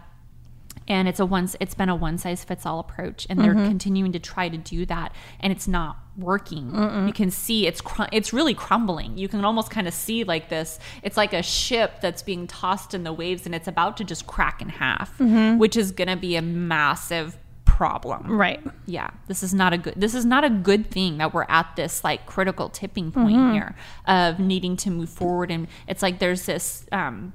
and 0.88 1.08
it's 1.08 1.20
a 1.20 1.26
once 1.26 1.56
it's 1.60 1.74
been 1.74 1.88
a 1.88 1.94
one 1.96 2.18
size 2.18 2.44
fits 2.44 2.64
all 2.66 2.80
approach, 2.80 3.26
and 3.30 3.38
they're 3.40 3.54
continuing 3.54 4.12
to 4.12 4.18
try 4.18 4.48
to 4.48 4.56
do 4.56 4.84
that, 4.86 5.14
and 5.40 5.52
it's 5.52 5.68
not 5.68 5.96
working. 6.16 6.74
You 7.06 7.12
can 7.12 7.30
see 7.30 7.66
it's 7.66 7.80
cr- 7.80 8.02
it's 8.12 8.32
really 8.32 8.54
crumbling. 8.54 9.16
You 9.16 9.28
can 9.28 9.44
almost 9.44 9.70
kind 9.70 9.88
of 9.88 9.94
see 9.94 10.24
like 10.24 10.48
this. 10.48 10.78
It's 11.02 11.16
like 11.16 11.32
a 11.32 11.42
ship 11.42 12.00
that's 12.00 12.22
being 12.22 12.46
tossed 12.46 12.94
in 12.94 13.04
the 13.04 13.12
waves, 13.12 13.46
and 13.46 13.54
it's 13.54 13.68
about 13.68 13.96
to 13.98 14.04
just 14.04 14.26
crack 14.26 14.60
in 14.60 14.68
half, 14.68 15.18
which 15.18 15.76
is 15.76 15.90
going 15.92 16.08
to 16.08 16.16
be 16.16 16.36
a 16.36 16.42
massive 16.42 17.38
problem 17.64 18.30
Right. 18.30 18.60
yeah 18.86 19.10
this 19.28 19.42
is 19.42 19.54
not 19.54 19.72
a 19.72 19.78
good 19.78 19.94
this 19.96 20.14
is 20.14 20.26
not 20.26 20.44
a 20.44 20.50
good 20.50 20.90
thing 20.90 21.16
that 21.18 21.32
we're 21.32 21.46
at 21.48 21.74
this 21.74 22.04
like 22.04 22.26
critical 22.26 22.68
tipping 22.68 23.10
point 23.10 23.36
Mm-hmm. 23.36 23.52
here 23.54 23.74
of 24.06 24.38
needing 24.38 24.76
to 24.78 24.90
move 24.90 25.08
forward 25.08 25.50
and 25.50 25.66
it's 25.88 26.02
like 26.02 26.18
there's 26.18 26.44
this 26.44 26.84
um 26.92 27.32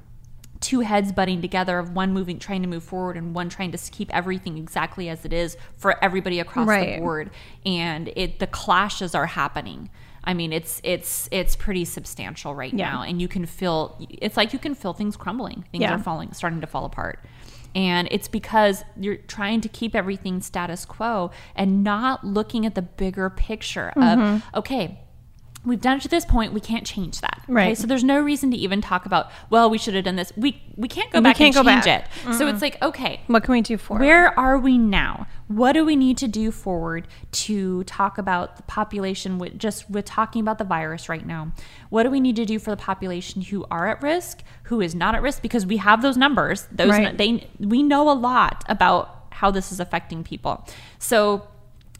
two 0.60 0.80
heads 0.82 1.12
butting 1.12 1.41
together 1.41 1.78
of 1.80 1.91
one 1.96 2.13
moving 2.13 2.39
trying 2.39 2.62
to 2.63 2.67
move 2.67 2.84
forward 2.84 3.15
and 3.17 3.36
one 3.36 3.48
trying 3.50 3.72
to 3.72 3.78
keep 3.91 4.13
everything 4.15 4.58
exactly 4.58 5.08
as 5.10 5.24
it 5.26 5.32
is 5.34 5.56
for 5.78 6.04
everybody 6.04 6.39
across 6.39 6.67
Right. 6.67 6.96
the 6.96 7.02
board 7.02 7.30
and 7.65 8.10
it 8.15 8.39
the 8.39 8.48
clashes 8.48 9.13
are 9.15 9.28
happening 9.28 9.89
I 10.24 10.34
mean, 10.34 10.52
it's 10.52 10.82
it's 10.84 11.30
it's 11.32 11.56
pretty 11.56 11.86
substantial 11.86 12.54
right 12.54 12.74
Yeah. 12.74 12.91
now, 12.91 13.02
and 13.04 13.22
you 13.22 13.30
can 13.30 13.46
feel 13.46 13.96
it's 14.10 14.36
like 14.36 14.52
you 14.52 14.60
can 14.60 14.76
feel 14.76 14.91
things 14.91 15.15
crumbling. 15.15 15.63
Things 15.72 15.84
Yeah. 15.84 15.93
are 15.96 16.00
falling, 16.00 16.34
starting 16.34 16.60
to 16.60 16.67
fall 16.67 16.84
apart, 16.84 17.24
and 17.74 18.10
it's 18.12 18.28
because 18.28 18.84
you're 18.98 19.15
trying 19.15 19.62
to 19.62 19.70
keep 19.70 19.96
everything 19.96 20.41
status 20.41 20.84
quo 20.84 21.32
and 21.56 21.82
not 21.82 22.26
looking 22.26 22.65
at 22.65 22.76
the 22.76 22.82
bigger 22.82 23.30
picture 23.30 23.93
Mm-hmm. 23.96 24.36
of 24.36 24.43
okay. 24.56 25.00
We've 25.67 25.82
done 25.82 25.97
it 25.97 26.01
to 26.03 26.08
this 26.08 26.25
point. 26.25 26.53
We 26.53 26.60
can't 26.62 26.86
change 26.86 27.19
that. 27.21 27.41
Okay? 27.43 27.53
Right. 27.53 27.77
So 27.77 27.86
there's 27.88 28.03
no 28.03 28.19
reason 28.19 28.51
to 28.51 28.58
even 28.58 28.82
talk 28.82 29.06
about. 29.06 29.30
Well, 29.49 29.69
we 29.69 29.77
should 29.77 29.93
have 29.95 30.06
done 30.06 30.15
this. 30.15 30.32
We 30.38 30.62
we 30.75 30.88
can't 30.88 31.12
go 31.12 31.19
We 31.19 31.23
back 31.23 31.36
can't 31.36 31.56
and 31.56 31.65
go 31.65 31.69
change 31.69 31.86
back. 31.86 32.10
it. 32.25 32.34
So 32.36 32.47
it's 32.47 32.62
like 32.62 32.82
okay, 32.82 33.21
What 33.27 33.43
can 33.43 33.51
we 33.51 33.62
do 33.62 33.77
for 33.77 33.97
where 33.99 34.38
are 34.39 34.58
we 34.58 34.77
now? 34.77 35.27
What 35.47 35.73
do 35.73 35.86
we 35.86 35.95
need 35.95 36.17
to 36.17 36.27
do 36.27 36.51
forward 36.51 37.08
to 37.32 37.84
talk 37.86 38.17
about 38.17 38.58
the 38.58 38.63
population 38.63 39.38
with 39.39 39.58
just 39.58 39.89
with 39.89 40.06
talking 40.06 40.41
about 40.41 40.58
the 40.58 40.63
virus 40.63 41.10
right 41.10 41.25
now? 41.25 41.51
What 41.89 42.03
do 42.03 42.10
we 42.12 42.19
need 42.19 42.36
to 42.38 42.45
do 42.45 42.60
for 42.60 42.71
the 42.71 42.77
population 42.77 43.41
who 43.41 43.65
are 43.69 43.88
at 43.88 44.01
risk, 44.01 44.43
who 44.63 44.82
is 44.82 44.95
not 44.95 45.15
at 45.15 45.21
risk 45.21 45.41
because 45.41 45.65
we 45.65 45.77
have 45.77 46.01
those 46.01 46.17
numbers. 46.17 46.67
Those 46.71 46.89
Right. 46.89 47.17
they 47.17 47.47
we 47.60 47.84
know 47.84 48.10
a 48.10 48.13
lot 48.13 48.63
about 48.69 49.25
how 49.32 49.51
this 49.51 49.71
is 49.71 49.80
affecting 49.80 50.23
people. 50.23 50.65
So 50.99 51.47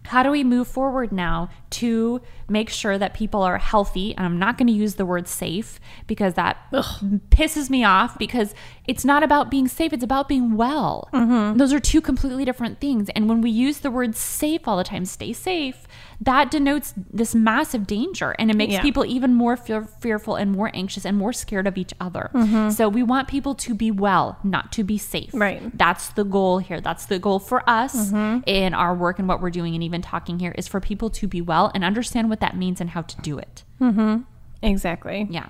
how 0.08 0.24
do 0.24 0.32
we 0.32 0.44
move 0.44 0.68
forward 0.68 1.12
now 1.12 1.50
to 1.72 2.22
make 2.50 2.70
sure 2.70 2.98
that 2.98 3.14
people 3.14 3.44
are 3.44 3.58
healthy? 3.58 4.16
And 4.16 4.26
I'm 4.26 4.40
not 4.40 4.58
going 4.58 4.68
to 4.68 4.74
use 4.74 4.96
the 4.96 5.06
word 5.06 5.28
safe 5.28 5.80
because 6.08 6.34
that 6.36 6.58
pisses 6.72 7.70
me 7.70 7.84
off 7.84 8.18
because 8.18 8.54
it's 8.88 9.06
not 9.06 9.24
about 9.24 9.52
being 9.52 9.68
safe, 9.68 9.94
it's 9.94 10.04
about 10.04 10.28
being 10.28 10.56
well. 10.56 11.10
Mm-hmm. 11.14 11.58
Those 11.58 11.74
are 11.74 11.80
two 11.80 12.02
completely 12.02 12.46
different 12.46 12.80
things. 12.80 13.10
And 13.16 13.28
when 13.30 13.42
we 13.42 13.50
use 13.50 13.80
the 13.80 13.92
word 13.92 14.16
safe 14.16 14.68
all 14.68 14.78
the 14.78 14.84
time, 14.84 15.06
stay 15.06 15.34
safe, 15.34 15.88
that 16.20 16.50
denotes 16.50 16.94
this 16.98 17.36
massive 17.36 17.86
danger 17.86 18.36
and 18.40 18.50
it 18.50 18.58
makes 18.58 18.74
Yeah. 18.74 18.82
people 18.82 19.06
even 19.06 19.34
more 19.34 19.56
fear- 19.56 19.84
fearful 20.00 20.36
and 20.36 20.52
more 20.52 20.72
anxious 20.74 21.06
and 21.06 21.18
more 21.18 21.32
scared 21.32 21.68
of 21.68 21.78
each 21.78 21.94
other. 22.02 22.32
Mm-hmm. 22.34 22.72
So 22.72 22.90
we 22.90 23.04
want 23.04 23.28
people 23.28 23.54
to 23.56 23.76
be 23.76 23.92
well, 23.92 24.38
not 24.44 24.72
to 24.74 24.84
be 24.84 24.98
safe. 24.98 25.30
Right. 25.34 25.78
That's 25.78 26.10
the 26.10 26.24
goal 26.24 26.58
here. 26.60 26.82
That's 26.82 27.06
the 27.06 27.20
goal 27.20 27.40
for 27.40 27.68
us 27.70 28.12
mm-hmm. 28.12 28.40
in 28.48 28.74
our 28.74 28.96
work 28.96 29.20
and 29.20 29.28
what 29.28 29.42
we're 29.42 29.52
doing 29.52 29.76
and 29.76 29.84
even 29.84 30.02
talking 30.02 30.40
here 30.40 30.54
is 30.58 30.68
for 30.68 30.80
people 30.80 31.10
to 31.12 31.28
be 31.28 31.42
well 31.42 31.72
and 31.76 31.84
understand 31.84 32.30
what 32.30 32.40
that 32.40 32.58
means 32.58 32.82
and 32.82 32.90
how 32.92 33.04
to 33.04 33.22
do 33.22 33.38
it. 33.38 33.64
Mm-hmm. 33.80 34.22
Exactly. 34.64 35.28
Yeah. 35.30 35.50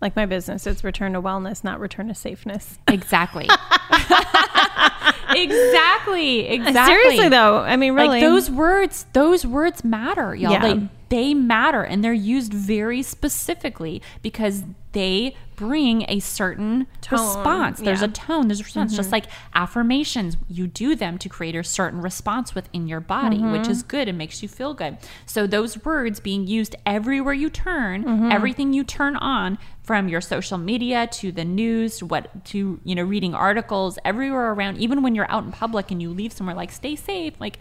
Like 0.00 0.16
my 0.16 0.24
business, 0.26 0.66
it's 0.66 0.82
return 0.82 1.12
to 1.12 1.20
wellness, 1.22 1.62
not 1.62 1.78
return 1.80 2.08
to 2.08 2.14
safeness. 2.14 2.78
Exactly. 2.88 3.48
exactly. 5.30 6.48
Exactly. 6.48 6.84
Seriously 6.94 7.28
though, 7.28 7.58
I 7.58 7.76
mean, 7.76 7.94
really, 7.94 8.08
like 8.08 8.22
those 8.22 8.50
words 8.50 9.06
those 9.12 9.46
words 9.46 9.84
matter 9.84 10.34
y'all 10.34 10.52
Yeah. 10.52 10.62
like 10.66 10.78
they 11.08 11.34
matter 11.34 11.82
and 11.82 12.04
they're 12.04 12.12
used 12.12 12.52
very 12.54 13.02
specifically 13.02 14.00
because 14.22 14.62
they 14.92 15.34
bring 15.56 16.04
a 16.08 16.20
certain 16.20 16.86
Tone, 17.00 17.18
response 17.20 17.80
there's 17.80 18.00
yeah. 18.00 18.06
Mm-hmm. 18.06 18.12
a 18.12 18.26
tone 18.26 18.48
there's 18.48 18.60
a 18.60 18.64
response 18.64 18.94
just 18.96 19.12
like 19.12 19.26
affirmations 19.54 20.36
you 20.48 20.66
do 20.68 20.94
them 20.94 21.18
to 21.18 21.28
create 21.28 21.54
a 21.56 21.62
certain 21.64 22.00
response 22.00 22.54
within 22.54 22.86
your 22.88 23.00
body 23.00 23.38
which 23.38 23.62
Mm-hmm. 23.62 23.70
is 23.72 23.82
good 23.82 24.08
and 24.08 24.16
makes 24.16 24.42
you 24.42 24.48
feel 24.48 24.72
good 24.72 24.96
so 25.26 25.46
those 25.46 25.84
words 25.84 26.18
being 26.20 26.46
used 26.46 26.76
everywhere 26.86 27.34
you 27.34 27.50
turn 27.50 28.04
Mm-hmm. 28.04 28.30
everything 28.32 28.72
you 28.72 28.84
turn 28.84 29.16
on 29.16 29.58
from 29.90 30.08
your 30.08 30.20
social 30.20 30.56
media 30.56 31.08
to 31.08 31.32
the 31.32 31.44
news 31.44 31.98
to 31.98 32.06
what 32.06 32.44
to 32.44 32.78
you 32.84 32.94
know 32.94 33.02
reading 33.02 33.34
articles 33.34 33.98
everywhere 34.04 34.52
around 34.52 34.78
even 34.78 35.02
when 35.02 35.16
you're 35.16 35.28
out 35.28 35.42
in 35.42 35.50
public 35.50 35.90
and 35.90 36.00
you 36.00 36.10
leave 36.10 36.32
somewhere 36.32 36.54
like 36.54 36.70
stay 36.70 36.94
safe 36.94 37.34
like 37.40 37.58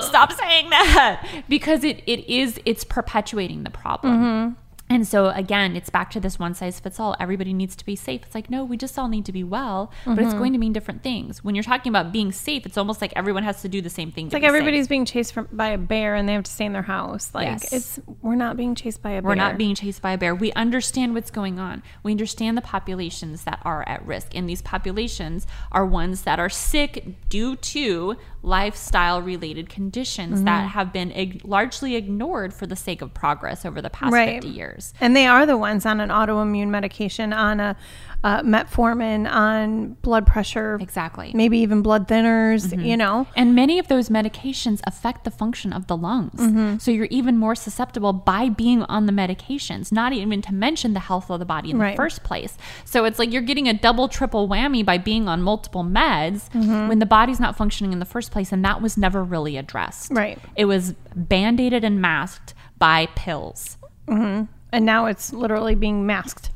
stop 0.00 0.30
saying 0.32 0.70
that. 0.70 1.26
Because 1.48 1.82
it, 1.82 2.04
it 2.06 2.32
is 2.32 2.60
it's 2.64 2.84
perpetuating 2.84 3.64
the 3.64 3.70
problem 3.70 4.14
mm-hmm. 4.14 4.59
And 4.90 5.06
so 5.06 5.28
again 5.30 5.74
it's 5.76 5.88
back 5.88 6.10
to 6.10 6.20
this 6.20 6.38
one 6.38 6.54
size 6.54 6.78
fits 6.80 7.00
all 7.00 7.16
everybody 7.18 7.52
needs 7.54 7.74
to 7.74 7.84
be 7.84 7.96
safe 7.96 8.22
it's 8.24 8.34
like 8.34 8.50
no 8.50 8.64
we 8.64 8.76
just 8.76 8.98
all 8.98 9.08
need 9.08 9.24
to 9.24 9.32
be 9.32 9.42
well 9.42 9.90
but 10.04 10.18
it's 10.18 10.28
mm-hmm. 10.28 10.38
going 10.38 10.52
to 10.52 10.58
mean 10.58 10.72
different 10.72 11.02
things 11.02 11.42
when 11.42 11.54
you're 11.54 11.64
talking 11.64 11.90
about 11.90 12.12
being 12.12 12.30
safe 12.32 12.66
it's 12.66 12.76
almost 12.76 13.00
like 13.00 13.12
everyone 13.16 13.42
has 13.42 13.62
to 13.62 13.68
do 13.68 13.80
the 13.80 13.88
same 13.90 14.10
thing 14.10 14.26
It's 14.26 14.34
like 14.34 14.42
everybody's 14.42 14.88
being 14.88 15.04
chased 15.04 15.32
from, 15.32 15.48
by 15.52 15.68
a 15.68 15.78
bear 15.78 16.14
and 16.14 16.28
they 16.28 16.34
have 16.34 16.44
to 16.44 16.50
stay 16.50 16.64
in 16.64 16.72
their 16.72 16.82
house. 16.82 17.34
Like 17.34 17.46
Yes. 17.46 17.72
it's 17.72 18.00
we're 18.22 18.34
not 18.34 18.56
being 18.56 18.74
chased 18.74 19.02
by 19.02 19.10
a 19.10 19.22
bear. 19.22 19.28
We're 19.28 19.34
not 19.34 19.56
being 19.56 19.74
chased 19.74 20.02
by 20.02 20.12
a 20.12 20.18
bear. 20.18 20.34
We 20.34 20.52
understand 20.52 21.14
what's 21.14 21.30
going 21.30 21.58
on. 21.58 21.82
We 22.02 22.12
understand 22.12 22.56
the 22.56 22.62
populations 22.62 23.44
that 23.44 23.60
are 23.64 23.88
at 23.88 24.04
risk. 24.06 24.34
And 24.34 24.48
these 24.48 24.62
populations 24.62 25.46
are 25.72 25.86
ones 25.86 26.22
that 26.22 26.38
are 26.38 26.48
sick 26.48 27.28
due 27.28 27.56
to 27.56 28.16
lifestyle 28.42 29.20
related 29.22 29.68
conditions 29.68 30.36
Mm-hmm. 30.36 30.44
that 30.46 30.68
have 30.70 30.92
been 30.92 31.10
ig- 31.12 31.42
largely 31.44 31.94
ignored 31.96 32.54
for 32.54 32.66
the 32.66 32.76
sake 32.76 33.02
of 33.02 33.12
progress 33.12 33.64
over 33.66 33.82
the 33.82 33.90
past 33.90 34.12
Right. 34.12 34.42
50 34.42 34.48
years. 34.56 34.94
And 35.00 35.14
they 35.14 35.26
are 35.26 35.44
the 35.46 35.56
ones 35.58 35.84
on 35.84 36.00
an 36.00 36.08
autoimmune 36.08 36.68
medication, 36.68 37.32
on 37.32 37.60
a 37.60 37.76
uh, 38.22 38.42
metformin, 38.42 39.30
on 39.30 39.94
blood 40.02 40.26
pressure, 40.26 40.76
Exactly. 40.80 41.30
maybe 41.34 41.58
even 41.58 41.80
blood 41.82 42.06
thinners. 42.06 42.70
You 42.84 42.96
know, 42.96 43.26
And 43.34 43.54
many 43.54 43.78
of 43.78 43.88
those 43.88 44.08
medications 44.10 44.80
affect 44.86 45.24
the 45.24 45.30
function 45.30 45.72
of 45.72 45.86
the 45.86 45.96
lungs. 45.96 46.38
Mm-hmm. 46.40 46.78
So 46.78 46.90
you're 46.90 47.06
even 47.10 47.38
more 47.38 47.54
susceptible 47.54 48.12
by 48.12 48.48
being 48.50 48.82
on 48.84 49.06
the 49.06 49.12
medications, 49.12 49.90
not 49.90 50.12
even 50.12 50.42
to 50.42 50.52
mention 50.54 50.92
the 50.92 51.00
health 51.00 51.30
of 51.30 51.38
the 51.38 51.44
body 51.46 51.70
in 51.70 51.78
Right. 51.78 51.92
the 51.92 51.96
first 51.96 52.22
place. 52.22 52.58
So 52.84 53.04
it's 53.06 53.18
like 53.18 53.32
you're 53.32 53.42
getting 53.42 53.68
a 53.68 53.74
double, 53.74 54.06
triple 54.08 54.48
whammy 54.48 54.84
by 54.84 54.98
being 54.98 55.26
on 55.28 55.40
multiple 55.42 55.82
meds 55.84 56.48
Mm-hmm. 56.50 56.88
when 56.88 56.98
the 56.98 57.06
body's 57.06 57.40
not 57.40 57.56
functioning 57.56 57.92
in 57.92 57.98
the 58.00 58.04
first 58.04 58.30
place. 58.32 58.52
And 58.52 58.64
that 58.64 58.82
was 58.82 58.96
never 58.98 59.24
really 59.24 59.56
addressed. 59.56 60.10
Right. 60.12 60.38
It 60.56 60.66
was 60.66 60.92
band 61.14 61.60
aided 61.60 61.84
and 61.84 62.00
masked 62.00 62.54
by 62.78 63.06
pills. 63.14 63.78
and 64.08 64.48
now 64.72 65.06
it's 65.06 65.32
literally 65.32 65.74
being 65.74 66.06
masked, 66.06 66.50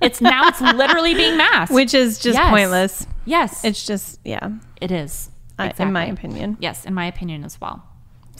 It's 0.00 0.20
now 0.20 0.48
it's 0.48 0.60
literally 0.60 1.14
being 1.14 1.36
masked. 1.36 1.74
which 1.74 1.94
is 1.94 2.18
just 2.18 2.36
Yes. 2.38 2.50
pointless. 2.50 3.06
yes, 3.26 3.64
It's 3.64 3.84
just 3.86 4.18
yeah, 4.24 4.48
it 4.80 4.90
is. 4.90 5.30
I- 5.58 5.72
in 5.78 5.92
my 5.92 6.06
opinion. 6.06 6.56
Yes, 6.60 6.84
in 6.86 6.94
my 6.94 7.04
opinion 7.06 7.44
as 7.44 7.60
well. 7.60 7.82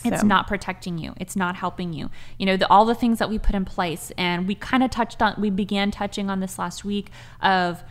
It's 0.03 0.23
not 0.23 0.47
protecting 0.47 0.97
you. 0.97 1.13
It's 1.17 1.35
not 1.35 1.55
helping 1.57 1.93
you. 1.93 2.09
You 2.39 2.47
know, 2.47 2.57
the, 2.57 2.67
all 2.71 2.85
the 2.85 2.95
things 2.95 3.19
that 3.19 3.29
we 3.29 3.37
put 3.37 3.53
in 3.53 3.65
place, 3.65 4.11
and 4.17 4.47
we 4.47 4.55
kind 4.55 4.81
of 4.81 4.89
touched 4.89 5.21
on, 5.21 5.35
we 5.39 5.51
began 5.51 5.91
touching 5.91 6.27
on 6.31 6.39
this 6.39 6.57
last 6.57 6.83
week 6.83 7.11
of, 7.39 7.83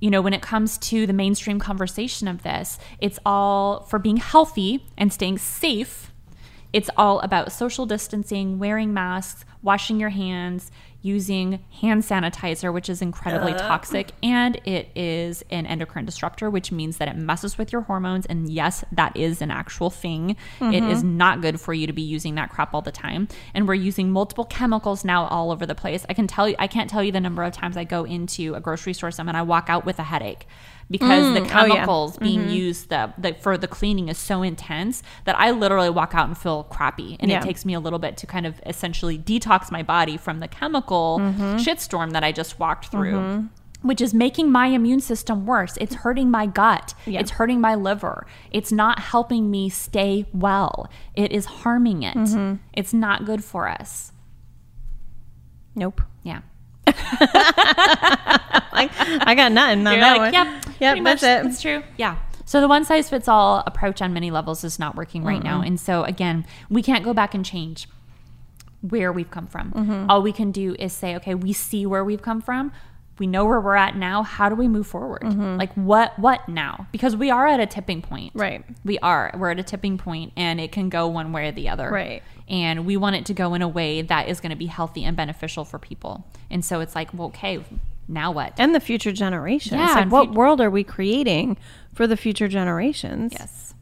you 0.00 0.10
know, 0.10 0.20
when 0.20 0.32
it 0.32 0.42
comes 0.42 0.76
to 0.78 1.06
the 1.06 1.12
mainstream 1.12 1.60
conversation 1.60 2.26
of 2.26 2.42
this, 2.42 2.80
it's 3.00 3.20
all 3.24 3.84
for 3.84 4.00
being 4.00 4.16
healthy 4.16 4.84
and 4.98 5.12
staying 5.12 5.38
safe. 5.38 6.10
It's 6.72 6.90
all 6.96 7.20
about 7.20 7.52
social 7.52 7.86
distancing, 7.86 8.58
wearing 8.58 8.92
masks, 8.92 9.44
washing 9.62 10.00
your 10.00 10.10
hands, 10.10 10.72
using 11.02 11.64
hand 11.80 12.02
sanitizer, 12.02 12.72
which 12.72 12.88
is 12.88 13.00
incredibly 13.00 13.52
uh. 13.52 13.58
toxic, 13.58 14.12
and 14.22 14.60
it 14.64 14.90
is 14.94 15.42
an 15.50 15.66
endocrine 15.66 16.04
disruptor, 16.04 16.50
which 16.50 16.70
means 16.70 16.98
that 16.98 17.08
it 17.08 17.16
messes 17.16 17.56
with 17.58 17.72
your 17.72 17.82
hormones. 17.82 18.26
And 18.26 18.48
yes, 18.50 18.84
that 18.92 19.16
is 19.16 19.40
an 19.40 19.50
actual 19.50 19.90
thing. 19.90 20.36
It 20.60 20.84
is 20.84 21.00
mm-hmm. 21.00 21.16
not 21.16 21.40
good 21.40 21.60
for 21.60 21.72
you 21.72 21.86
to 21.86 21.92
be 21.92 22.02
using 22.02 22.34
that 22.34 22.50
crap 22.50 22.74
all 22.74 22.82
the 22.82 22.92
time. 22.92 23.28
And 23.54 23.66
we're 23.66 23.74
using 23.74 24.10
multiple 24.10 24.44
chemicals 24.44 25.04
now 25.04 25.26
all 25.26 25.50
over 25.50 25.66
the 25.66 25.74
place. 25.74 26.04
I 26.08 26.14
can 26.14 26.26
tell 26.26 26.48
you, 26.48 26.54
I 26.58 26.66
can't 26.66 26.90
tell 26.90 27.02
you 27.02 27.12
the 27.12 27.20
number 27.20 27.42
of 27.42 27.52
times 27.52 27.76
I 27.76 27.84
go 27.84 28.04
into 28.04 28.54
a 28.54 28.60
grocery 28.60 28.92
store 28.92 29.10
some 29.10 29.28
and 29.28 29.36
I 29.36 29.42
walk 29.42 29.66
out 29.68 29.84
with 29.84 29.98
a 29.98 30.04
headache 30.04 30.46
because 30.90 31.34
the 31.34 31.40
mm, 31.40 31.42
oh, 31.42 31.66
yeah. 31.66 31.74
chemicals 31.74 32.18
being 32.18 32.40
mm-hmm. 32.40 32.50
used 32.50 32.88
the, 32.88 33.12
the, 33.16 33.34
for 33.34 33.56
the 33.56 33.68
cleaning 33.68 34.08
is 34.08 34.18
so 34.18 34.42
intense 34.42 35.02
that 35.24 35.38
I 35.38 35.52
literally 35.52 35.90
walk 35.90 36.14
out 36.14 36.26
and 36.26 36.36
feel 36.36 36.64
crappy. 36.64 37.16
And 37.20 37.30
Yeah. 37.30 37.38
it 37.38 37.44
takes 37.44 37.64
me 37.64 37.74
a 37.74 37.80
little 37.80 38.00
bit 38.00 38.16
to 38.18 38.26
kind 38.26 38.44
of 38.44 38.60
essentially 38.66 39.16
detox 39.16 39.70
my 39.70 39.82
body 39.82 40.16
from 40.16 40.40
the 40.40 40.48
chemical 40.48 41.18
mm-hmm. 41.20 41.56
shitstorm 41.56 42.12
that 42.12 42.24
I 42.24 42.32
just 42.32 42.58
walked 42.58 42.88
through. 42.88 43.12
Mm-hmm. 43.12 43.46
Which 43.82 44.02
is 44.02 44.12
making 44.12 44.52
my 44.52 44.66
immune 44.66 45.00
system 45.00 45.46
worse. 45.46 45.78
It's 45.80 45.94
hurting 45.94 46.30
my 46.30 46.44
gut. 46.44 46.92
Yeah. 47.06 47.20
It's 47.20 47.30
hurting 47.30 47.62
my 47.62 47.74
liver. 47.74 48.26
It's 48.50 48.70
not 48.70 48.98
helping 48.98 49.50
me 49.50 49.70
stay 49.70 50.26
well. 50.34 50.90
It 51.14 51.32
is 51.32 51.46
harming 51.46 52.02
it. 52.02 52.58
It's 52.74 52.92
not 52.92 53.24
good 53.24 53.42
for 53.42 53.68
us. 53.68 54.12
Nope. 55.74 56.02
Yeah. 56.22 56.42
Like 58.72 58.90
I 58.98 59.34
got 59.34 59.52
nothing 59.52 59.86
on 59.86 59.92
You're 59.92 60.00
that 60.00 60.16
like, 60.16 60.20
one. 60.20 60.32
yep, 60.32 60.64
Yep, 60.80 60.92
pretty 60.92 61.00
much, 61.00 61.20
that's 61.20 61.44
it. 61.44 61.48
That's 61.48 61.62
true. 61.62 61.82
Yeah. 61.98 62.16
So 62.44 62.60
the 62.60 62.68
one 62.68 62.84
size 62.84 63.08
fits 63.10 63.28
all 63.28 63.62
approach 63.66 64.00
on 64.00 64.12
many 64.12 64.30
levels 64.30 64.64
is 64.64 64.78
not 64.78 64.96
working 64.96 65.22
right 65.22 65.42
now. 65.42 65.58
Mm-hmm. 65.58 65.66
And 65.66 65.80
so 65.80 66.04
again, 66.04 66.46
we 66.68 66.82
can't 66.82 67.04
go 67.04 67.12
back 67.12 67.34
and 67.34 67.44
change 67.44 67.88
where 68.80 69.12
we've 69.12 69.30
come 69.30 69.46
from. 69.46 69.72
Mm-hmm. 69.72 70.10
All 70.10 70.22
we 70.22 70.32
can 70.32 70.50
do 70.50 70.74
is 70.78 70.92
say, 70.92 71.14
okay, 71.16 71.34
we 71.34 71.52
see 71.52 71.84
where 71.86 72.04
we've 72.04 72.22
come 72.22 72.40
from. 72.40 72.72
We 73.20 73.26
know 73.26 73.44
where 73.44 73.60
we're 73.60 73.76
at 73.76 73.96
now. 73.96 74.22
How 74.22 74.48
do 74.48 74.54
we 74.54 74.66
move 74.66 74.86
forward? 74.86 75.22
Like 75.22 75.72
what 75.74 76.18
what 76.18 76.48
now? 76.48 76.86
Because 76.90 77.14
we 77.14 77.30
are 77.30 77.46
at 77.46 77.60
a 77.60 77.66
tipping 77.66 78.00
point. 78.00 78.30
Mm-hmm. 78.30 78.40
Right. 78.40 78.64
We 78.82 78.98
are. 79.00 79.30
We're 79.36 79.50
at 79.50 79.58
a 79.60 79.62
tipping 79.62 79.98
point 79.98 80.32
and 80.36 80.58
it 80.58 80.72
can 80.72 80.88
go 80.88 81.06
one 81.06 81.30
way 81.30 81.48
or 81.48 81.52
the 81.52 81.68
other. 81.68 81.90
Right. 81.90 82.22
And 82.48 82.86
we 82.86 82.96
want 82.96 83.16
it 83.16 83.26
to 83.26 83.34
go 83.34 83.52
in 83.52 83.60
a 83.60 83.68
way 83.68 84.00
that 84.00 84.28
is 84.28 84.40
going 84.40 84.50
to 84.50 84.56
be 84.56 84.66
healthy 84.66 85.04
and 85.04 85.16
beneficial 85.16 85.66
for 85.66 85.78
people. 85.78 86.26
And 86.50 86.64
so 86.64 86.80
it's 86.80 86.94
like, 86.94 87.12
well, 87.12 87.28
okay, 87.28 87.62
now 88.08 88.32
what? 88.32 88.54
And 88.56 88.74
the 88.74 88.80
future 88.80 89.12
generations. 89.12 89.78
Yeah, 89.78 89.92
like 89.94 90.10
what 90.10 90.28
fut- 90.28 90.34
world 90.34 90.60
are 90.62 90.70
we 90.70 90.82
creating 90.82 91.58
for 91.94 92.06
the 92.06 92.16
future 92.16 92.48
generations? 92.48 93.34
Yes. 93.38 93.74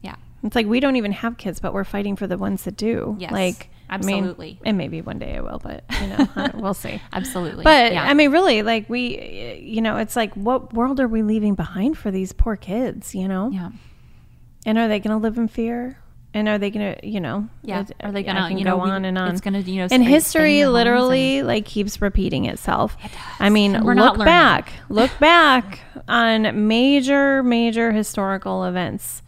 Yeah. 0.00 0.14
It's 0.44 0.54
like 0.54 0.66
we 0.66 0.78
don't 0.78 0.94
even 0.94 1.10
have 1.10 1.38
kids, 1.38 1.58
but 1.58 1.74
we're 1.74 1.82
fighting 1.82 2.14
for 2.14 2.28
the 2.28 2.38
ones 2.38 2.62
that 2.62 2.76
do. 2.76 3.16
Yes, 3.18 3.32
like 3.32 3.68
I 3.90 3.98
mean, 3.98 4.18
absolutely. 4.24 4.58
and 4.64 4.78
maybe 4.78 5.02
one 5.02 5.18
day 5.18 5.36
I 5.36 5.40
will, 5.40 5.58
but 5.62 5.82
you 6.00 6.06
know, 6.06 6.26
we'll 6.54 6.74
see. 6.74 7.02
Absolutely. 7.12 7.64
But 7.64 7.92
Yeah. 7.92 8.04
I 8.04 8.14
mean, 8.14 8.30
really, 8.30 8.62
like 8.62 8.88
we, 8.88 9.58
you 9.60 9.82
know, 9.82 9.96
it's 9.96 10.14
like 10.16 10.32
what 10.34 10.72
world 10.72 11.00
are 11.00 11.08
we 11.08 11.22
leaving 11.22 11.54
behind 11.56 11.98
for 11.98 12.10
these 12.10 12.32
poor 12.32 12.56
kids? 12.56 13.14
You 13.14 13.26
know, 13.28 13.50
yeah. 13.50 13.70
and 14.64 14.78
are 14.78 14.88
they 14.88 15.00
going 15.00 15.10
to 15.18 15.22
live 15.22 15.36
in 15.38 15.48
fear? 15.48 15.98
And 16.32 16.48
are 16.48 16.58
they 16.58 16.70
going 16.70 16.94
to, 16.94 17.04
you 17.08 17.18
know, 17.18 17.48
Yeah. 17.64 17.80
it- 17.80 17.96
Are 18.04 18.12
they 18.12 18.22
gonna, 18.22 18.56
you 18.56 18.62
know, 18.62 18.76
go 18.78 18.84
we- 18.84 18.90
on 18.90 19.04
and 19.04 19.18
on? 19.18 19.32
it's 19.32 19.40
gonna, 19.40 19.58
you 19.58 19.78
know, 19.78 19.82
and 19.82 19.90
stay- 19.90 19.96
stay 19.96 20.04
in 20.04 20.08
history 20.08 20.66
literally 20.66 21.42
like 21.42 21.64
keeps 21.64 22.00
repeating 22.00 22.44
itself. 22.44 22.96
I 23.40 23.50
mean, 23.50 23.74
And 23.74 23.84
we're 23.84 23.94
not 23.94 24.12
look 24.12 24.18
learning. 24.20 24.32
back, 24.32 24.72
look 24.88 25.10
back 25.18 25.80
on 26.06 26.68
major, 26.68 27.42
major 27.42 27.90
historical 27.90 28.62
events. 28.62 29.22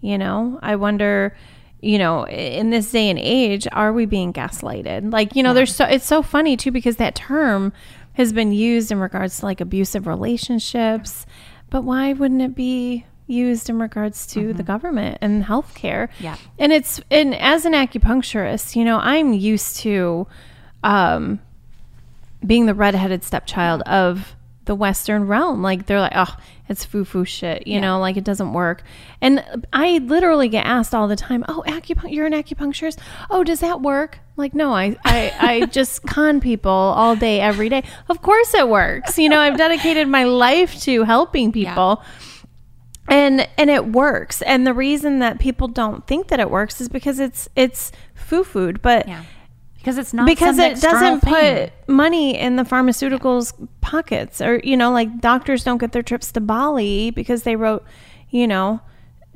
You 0.00 0.16
know, 0.16 0.58
I 0.62 0.76
wonder, 0.76 1.36
you 1.80 1.98
know, 1.98 2.26
in 2.26 2.70
this 2.70 2.90
day 2.90 3.10
and 3.10 3.18
age, 3.18 3.68
are 3.72 3.92
we 3.92 4.06
being 4.06 4.32
gaslighted? 4.32 5.12
Like, 5.12 5.36
you 5.36 5.42
know, 5.42 5.54
there's 5.54 5.74
so 5.74 5.84
it's 5.84 6.06
so 6.06 6.22
funny 6.22 6.56
too 6.56 6.70
because 6.70 6.96
that 6.96 7.14
term 7.14 7.72
has 8.14 8.32
been 8.32 8.52
used 8.52 8.90
in 8.90 8.98
regards 8.98 9.40
to 9.40 9.46
like 9.46 9.60
abusive 9.60 10.06
relationships, 10.06 11.26
but 11.70 11.84
why 11.84 12.12
wouldn't 12.12 12.42
it 12.42 12.54
be 12.54 13.04
used 13.26 13.68
in 13.68 13.78
regards 13.78 14.26
to 14.28 14.52
the 14.52 14.62
government 14.62 15.18
and 15.20 15.44
healthcare? 15.44 16.08
Yeah. 16.20 16.36
And 16.58 16.72
it's 16.72 17.00
and 17.10 17.34
as 17.34 17.66
an 17.66 17.72
acupuncturist, 17.72 18.74
you 18.74 18.84
know, 18.84 18.98
I'm 18.98 19.32
used 19.32 19.76
to 19.78 20.26
um 20.82 21.40
being 22.44 22.66
the 22.66 22.74
redheaded 22.74 23.24
stepchild 23.24 23.82
of 23.82 24.34
the 24.64 24.74
Western 24.74 25.26
realm. 25.26 25.62
Like 25.62 25.86
they're 25.86 26.00
like, 26.00 26.12
oh, 26.14 26.36
it's 26.68 26.84
foo 26.84 27.04
foo 27.04 27.24
shit, 27.24 27.66
you 27.66 27.80
know, 27.80 27.98
like 28.00 28.16
it 28.16 28.24
doesn't 28.24 28.52
work. 28.52 28.82
And 29.20 29.44
I 29.72 29.98
literally 29.98 30.48
get 30.48 30.66
asked 30.66 30.94
all 30.94 31.08
the 31.08 31.16
time, 31.16 31.44
oh, 31.48 31.62
acupuncture, 31.66 32.12
you're 32.12 32.26
an 32.26 32.32
acupuncturist. 32.32 32.98
Oh, 33.30 33.44
does 33.44 33.60
that 33.60 33.82
work? 33.82 34.18
Like, 34.36 34.54
no, 34.54 34.74
I, 34.74 34.96
I, 35.04 35.32
I 35.38 35.66
just 35.70 36.02
con 36.02 36.40
people 36.40 36.70
all 36.70 37.16
day, 37.16 37.40
every 37.40 37.68
day. 37.68 37.84
Of 38.08 38.22
course 38.22 38.52
it 38.54 38.68
works. 38.68 39.18
You 39.18 39.28
know, 39.28 39.40
I've 39.40 39.56
dedicated 39.56 40.08
my 40.08 40.24
life 40.24 40.80
to 40.82 41.04
helping 41.04 41.52
people 41.52 42.02
and 43.08 43.48
and 43.56 43.70
it 43.70 43.86
works 43.86 44.42
and 44.42 44.66
the 44.66 44.74
reason 44.74 45.20
that 45.20 45.38
people 45.38 45.68
don't 45.68 46.04
think 46.08 46.26
that 46.26 46.40
it 46.40 46.50
works 46.50 46.80
is 46.80 46.88
because 46.88 47.20
it's 47.20 47.48
it's 47.54 47.92
foo 48.16 48.42
food 48.42 48.82
but 48.82 49.06
Yeah. 49.06 49.22
Because 49.86 49.98
it's 49.98 50.12
not 50.12 50.26
because 50.26 50.58
it 50.58 50.80
doesn't 50.80 51.20
thing. 51.20 51.68
put 51.68 51.72
money 51.88 52.36
in 52.36 52.56
the 52.56 52.64
pharmaceuticals 52.64 53.52
pockets 53.80 54.40
or 54.40 54.60
you 54.64 54.76
know 54.76 54.90
like 54.90 55.20
doctors 55.20 55.62
don't 55.62 55.78
get 55.78 55.92
their 55.92 56.02
trips 56.02 56.32
to 56.32 56.40
bali 56.40 57.10
because 57.12 57.44
they 57.44 57.54
wrote 57.54 57.84
you 58.30 58.48
know 58.48 58.80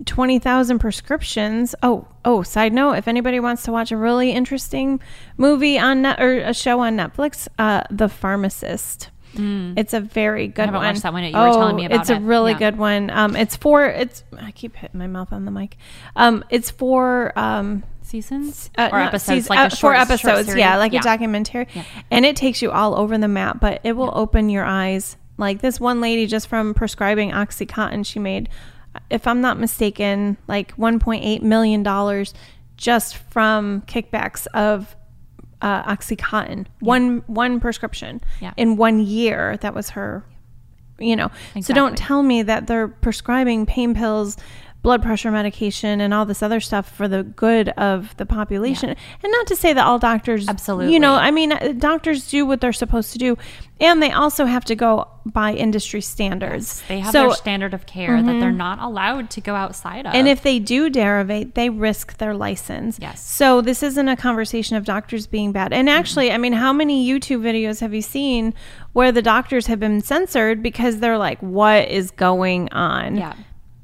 20,000 0.07 0.79
prescriptions 0.79 1.75
oh 1.83 2.09
oh 2.25 2.43
side 2.43 2.73
note 2.73 2.93
if 2.95 3.07
anybody 3.07 3.39
wants 3.39 3.63
to 3.65 3.71
watch 3.73 3.93
a 3.93 3.97
really 3.97 4.33
interesting 4.33 4.99
movie 5.37 5.79
on 5.79 6.03
net 6.03 6.21
or 6.21 6.39
a 6.39 6.55
show 6.55 6.81
on 6.81 6.97
netflix 6.97 7.47
uh 7.59 7.83
the 7.91 8.09
pharmacist 8.09 9.11
it's 9.33 9.95
a 9.95 10.01
very 10.01 10.49
good 10.49 10.63
haven't 10.67 10.75
one. 10.81 10.87
watched 10.87 11.03
that 11.05 11.13
one 11.13 11.23
yet. 11.23 11.33
You 11.33 11.39
were 11.39 11.53
telling 11.53 11.77
me 11.77 11.85
about 11.87 11.95
it. 11.95 12.01
it's 12.01 12.11
a 12.11 12.15
it. 12.15 12.19
really 12.23 12.51
Yeah. 12.51 12.59
good 12.59 12.79
one. 12.79 13.11
Um, 13.11 13.37
it's 13.37 13.55
for 13.55 13.85
it's. 13.87 14.25
I 14.37 14.51
keep 14.51 14.75
hitting 14.75 14.99
my 14.99 15.07
mouth 15.07 15.33
on 15.33 15.45
the 15.45 15.53
mic. 15.53 15.77
Um, 16.17 16.45
it's 16.51 16.73
for 16.73 17.33
um, 17.39 17.85
seasons 18.11 18.71
uh, 18.77 18.91
or 18.93 18.99
episodes, 18.99 19.45
season- 19.47 19.57
like 19.57 19.59
uh, 19.65 19.67
a 19.67 19.71
short 19.71 19.81
four 19.81 19.95
episodes, 19.95 20.55
yeah, 20.55 20.77
like 20.77 20.93
a 20.93 21.01
documentary, 21.01 21.67
and 22.11 22.27
it 22.27 22.37
takes 22.37 22.61
you 22.61 22.71
all 22.71 22.95
over 22.97 23.17
the 23.17 23.29
map. 23.29 23.61
But 23.61 23.81
it 23.85 23.93
will 23.93 24.13
open 24.15 24.49
your 24.51 24.65
eyes. 24.65 25.17
Like 25.39 25.61
this 25.63 25.81
one 25.81 26.01
lady, 26.03 26.27
just 26.27 26.49
from 26.49 26.75
prescribing 26.75 27.31
OxyContin, 27.31 28.05
she 28.05 28.19
made, 28.19 28.51
if 29.09 29.27
I'm 29.27 29.41
not 29.41 29.59
mistaken, 29.59 30.37
like 30.49 30.77
1.8 30.77 31.41
million 31.43 31.83
dollars 31.83 32.35
just 32.77 33.17
from 33.17 33.83
kickbacks 33.83 34.47
of 34.55 34.95
uh, 35.63 35.83
OxyContin. 35.95 36.67
One 36.81 37.23
one 37.27 37.61
prescription 37.61 38.21
Yeah. 38.41 38.53
in 38.57 38.77
one 38.77 39.01
year. 39.01 39.57
That 39.59 39.75
was 39.75 39.91
her 39.91 40.25
you 41.03 41.17
know 41.17 41.31
so 41.63 41.73
don't 41.73 41.97
tell 41.97 42.23
me 42.23 42.43
that 42.43 42.67
they're 42.67 42.87
prescribing 42.89 43.65
pain 43.65 43.95
pills 43.95 44.37
blood 44.83 45.03
pressure 45.03 45.31
medication 45.31 46.01
and 46.01 46.15
all 46.15 46.25
this 46.25 46.43
other 46.43 46.59
stuff 46.61 46.91
for 46.91 47.07
the 47.07 47.23
good 47.23 47.69
of 47.71 48.17
the 48.17 48.25
population 48.25 48.89
and 48.89 48.97
not 49.33 49.47
to 49.47 49.55
say 49.55 49.73
that 49.75 49.85
all 49.87 49.99
doctors 49.99 50.49
Absolutely. 50.49 50.93
you 50.93 50.99
know 50.99 51.15
i 51.15 51.31
mean 51.31 51.53
uh, 51.53 51.75
doctors 51.77 52.29
do 52.31 52.47
what 52.47 52.61
they're 52.63 52.73
supposed 52.73 53.13
to 53.13 53.19
do 53.19 53.37
and 53.79 54.03
they 54.03 54.11
also 54.11 54.45
have 54.47 54.65
to 54.65 54.75
go 54.75 55.07
by 55.27 55.53
industry 55.55 56.01
standards 56.01 56.83
They 56.89 57.01
have 57.01 57.13
so 57.13 57.19
Mm-hmm. 57.21 57.29
their 57.29 57.37
standard 57.37 57.75
of 57.75 57.87
care 57.87 58.23
that 58.23 58.41
they're 58.41 58.51
not 58.53 58.79
allowed 58.79 59.29
to 59.31 59.41
go 59.43 59.55
outside 59.55 60.07
of. 60.07 60.15
and 60.15 60.27
if 60.29 60.43
they 60.43 60.59
do 60.59 60.89
derivate, 60.91 61.55
they 61.55 61.69
risk 61.71 62.17
their 62.19 62.35
license. 62.35 62.99
Yes. 63.01 63.25
So 63.27 63.61
this 63.63 63.83
isn't 63.83 64.09
a 64.09 64.17
conversation 64.17 64.77
of 64.77 64.85
doctors 64.85 65.27
being 65.27 65.53
bad. 65.53 65.73
And 65.73 65.89
actually, 65.91 66.31
I 66.33 66.37
mean, 66.39 66.53
how 66.55 66.73
many 66.75 67.07
YouTube 67.09 67.41
videos 67.43 67.81
have 67.81 67.93
you 67.95 68.03
seen 68.03 68.53
where 68.93 69.13
the 69.13 69.23
doctors 69.23 69.67
have 69.67 69.79
been 69.81 70.01
censored 70.03 70.63
because 70.63 70.99
they're 71.01 71.19
like, 71.19 71.39
"What 71.41 71.89
is 71.89 72.11
going 72.11 72.71
on?" 72.73 73.17
yeah, 73.17 73.35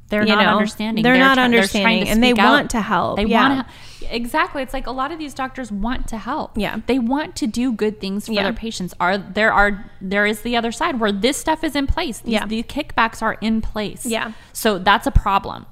they're 0.08 0.22
You 0.22 0.28
not 0.36 0.44
know, 0.44 0.50
understanding. 0.52 1.02
they're 1.02 1.18
not 1.18 1.34
try- 1.34 1.44
understanding, 1.44 2.04
to 2.04 2.10
and 2.10 2.22
they 2.22 2.30
out. 2.32 2.38
want 2.38 2.70
to 2.70 2.80
help. 2.80 3.16
They 3.16 3.24
Yeah. 3.24 3.48
want 3.48 3.68
to. 3.68 3.74
Exactly. 4.14 4.62
It's 4.62 4.72
like 4.72 4.86
a 4.86 4.92
lot 4.92 5.10
of 5.10 5.18
these 5.18 5.34
doctors 5.34 5.72
want 5.72 6.06
to 6.08 6.16
help. 6.18 6.52
Yeah. 6.56 6.76
They 6.86 6.98
want 7.00 7.34
to 7.36 7.46
do 7.48 7.72
good 7.72 8.00
things 8.00 8.26
for 8.26 8.32
Yeah. 8.34 8.44
their 8.44 8.52
patients. 8.52 8.94
Are 9.00 9.18
there 9.18 9.52
are 9.52 9.90
there 10.00 10.26
is 10.26 10.42
the 10.42 10.56
other 10.56 10.70
side 10.70 11.00
where 11.00 11.10
this 11.10 11.36
stuff 11.36 11.64
is 11.64 11.74
in 11.74 11.88
place. 11.88 12.20
These, 12.20 12.34
Yeah. 12.34 12.46
The 12.46 12.62
kickbacks 12.62 13.20
are 13.20 13.36
in 13.40 13.60
place. 13.62 14.06
Yeah. 14.06 14.30
So 14.52 14.78
that's 14.78 15.08
a 15.08 15.10
problem. 15.10 15.66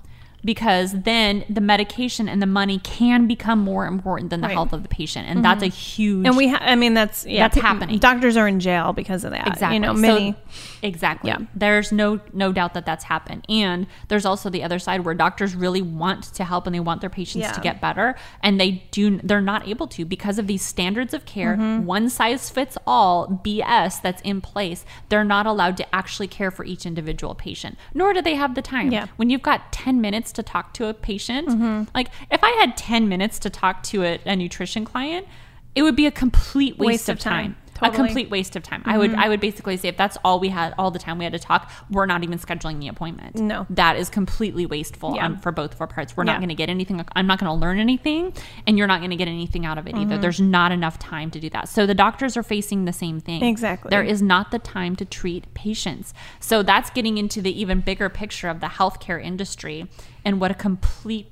Because 0.44 0.92
then 1.02 1.44
the 1.48 1.60
medication 1.60 2.28
and 2.28 2.42
the 2.42 2.46
money 2.46 2.78
can 2.80 3.26
become 3.26 3.58
more 3.60 3.86
important 3.86 4.30
than 4.30 4.40
the 4.40 4.44
Right. 4.48 4.50
Mm-hmm. 4.50 4.56
health 4.58 4.72
of 4.74 4.82
the 4.82 4.88
patient, 4.88 5.26
and 5.28 5.44
that's 5.44 5.62
a 5.62 5.66
huge. 5.68 6.26
And 6.26 6.36
we, 6.36 6.48
ha- 6.48 6.58
I 6.60 6.74
mean, 6.76 6.92
that's 6.94 7.24
yeah, 7.26 7.48
That's 7.48 7.56
happening. 7.60 7.98
Doctors 7.98 8.36
are 8.36 8.46
in 8.46 8.60
jail 8.60 8.92
because 8.92 9.24
of 9.24 9.30
that. 9.30 9.46
Exactly. 9.48 9.74
You 9.76 9.80
know, 9.80 9.94
So- 9.96 10.34
exactly. 10.82 11.28
Yeah. 11.30 11.38
There's 11.54 11.90
no 11.92 12.20
no 12.32 12.52
doubt 12.52 12.74
that 12.74 12.84
that's 12.86 13.04
happened. 13.04 13.44
And 13.48 13.86
there's 14.08 14.26
also 14.26 14.50
the 14.50 14.62
other 14.62 14.78
side 14.78 15.04
where 15.04 15.14
doctors 15.14 15.54
really 15.54 15.80
want 15.82 16.24
to 16.34 16.44
help 16.44 16.66
and 16.66 16.74
they 16.74 16.80
want 16.80 17.00
their 17.00 17.10
patients 17.10 17.42
Yeah. 17.42 17.52
to 17.52 17.60
get 17.60 17.80
better 17.80 18.14
and 18.42 18.60
they 18.60 18.84
do 18.90 19.18
they're 19.22 19.40
not 19.40 19.66
able 19.66 19.86
to 19.88 20.04
because 20.04 20.38
of 20.38 20.46
these 20.46 20.62
standards 20.62 21.14
of 21.14 21.24
care, 21.24 21.56
Mm-hmm. 21.56 21.86
one 21.86 22.08
size 22.10 22.50
fits 22.50 22.76
all 22.86 23.40
BS 23.44 24.00
that's 24.02 24.20
in 24.22 24.40
place. 24.40 24.84
They're 25.08 25.24
not 25.24 25.46
allowed 25.46 25.76
to 25.78 25.94
actually 25.94 26.28
care 26.28 26.50
for 26.50 26.64
each 26.64 26.84
individual 26.84 27.34
patient. 27.34 27.78
Nor 27.94 28.12
do 28.12 28.20
they 28.22 28.34
have 28.34 28.54
the 28.54 28.62
time. 28.62 28.92
Yeah. 28.92 29.06
When 29.16 29.30
you've 29.30 29.42
got 29.42 29.72
10 29.72 30.00
minutes 30.00 30.32
to 30.34 30.42
talk 30.42 30.72
to 30.74 30.86
a 30.88 30.94
patient, 30.94 31.48
Mm-hmm. 31.48 31.84
like 31.94 32.08
if 32.30 32.42
I 32.44 32.50
had 32.60 32.76
10 32.76 33.08
minutes 33.08 33.38
to 33.40 33.50
talk 33.50 33.82
to 33.84 34.02
a, 34.04 34.18
a 34.26 34.36
nutrition 34.36 34.84
client, 34.84 35.26
it 35.74 35.82
would 35.82 35.96
be 35.96 36.06
a 36.06 36.10
complete 36.10 36.78
waste, 36.78 36.86
Waste 36.86 37.08
of 37.08 37.18
time. 37.18 37.54
time. 37.54 37.56
Totally. 37.74 37.92
A 37.92 38.04
complete 38.06 38.30
waste 38.30 38.54
of 38.56 38.62
time. 38.62 38.82
I 38.84 38.96
would 38.98 39.14
I 39.14 39.28
would 39.28 39.40
basically 39.40 39.76
say 39.76 39.88
if 39.88 39.96
that's 39.96 40.16
all 40.24 40.38
we 40.40 40.48
had 40.48 40.74
all 40.78 40.90
the 40.90 40.98
time 40.98 41.18
we 41.18 41.24
had 41.24 41.32
to 41.32 41.38
talk, 41.38 41.70
we're 41.90 42.06
not 42.06 42.22
even 42.22 42.38
scheduling 42.38 42.78
the 42.80 42.88
appointment. 42.88 43.36
No. 43.36 43.66
That 43.70 43.96
is 43.96 44.08
completely 44.08 44.64
wasteful 44.66 45.16
Yeah. 45.16 45.24
on, 45.24 45.38
for 45.38 45.50
both 45.52 45.74
of 45.74 45.80
our 45.80 45.86
parts. 45.86 46.16
We're 46.16 46.24
Yeah. 46.24 46.32
not 46.32 46.38
going 46.40 46.48
to 46.50 46.54
get 46.54 46.68
anything 46.70 47.04
I'm 47.16 47.26
not 47.26 47.38
going 47.40 47.48
to 47.50 47.54
learn 47.60 47.78
anything 47.78 48.32
and 48.66 48.78
you're 48.78 48.86
not 48.86 49.00
going 49.00 49.10
to 49.10 49.16
get 49.16 49.28
anything 49.28 49.66
out 49.66 49.76
of 49.78 49.86
it 49.86 49.94
Mm-hmm. 49.94 50.12
either. 50.12 50.18
There's 50.22 50.40
not 50.40 50.70
enough 50.72 50.98
time 50.98 51.30
to 51.32 51.40
do 51.40 51.50
that. 51.50 51.68
So 51.68 51.84
the 51.86 51.94
doctors 51.94 52.36
are 52.36 52.42
facing 52.42 52.84
the 52.84 52.92
same 52.92 53.20
thing. 53.20 53.42
Exactly. 53.42 53.90
There 53.90 54.02
is 54.02 54.22
not 54.22 54.50
the 54.52 54.58
time 54.60 54.94
to 54.96 55.04
treat 55.04 55.52
patients. 55.54 56.14
So 56.40 56.62
that's 56.62 56.90
getting 56.90 57.18
into 57.18 57.42
the 57.42 57.58
even 57.60 57.80
bigger 57.80 58.08
picture 58.08 58.48
of 58.48 58.60
the 58.60 58.68
healthcare 58.68 59.22
industry 59.22 59.88
and 60.24 60.40
what 60.40 60.50
a 60.50 60.54
complete 60.54 61.28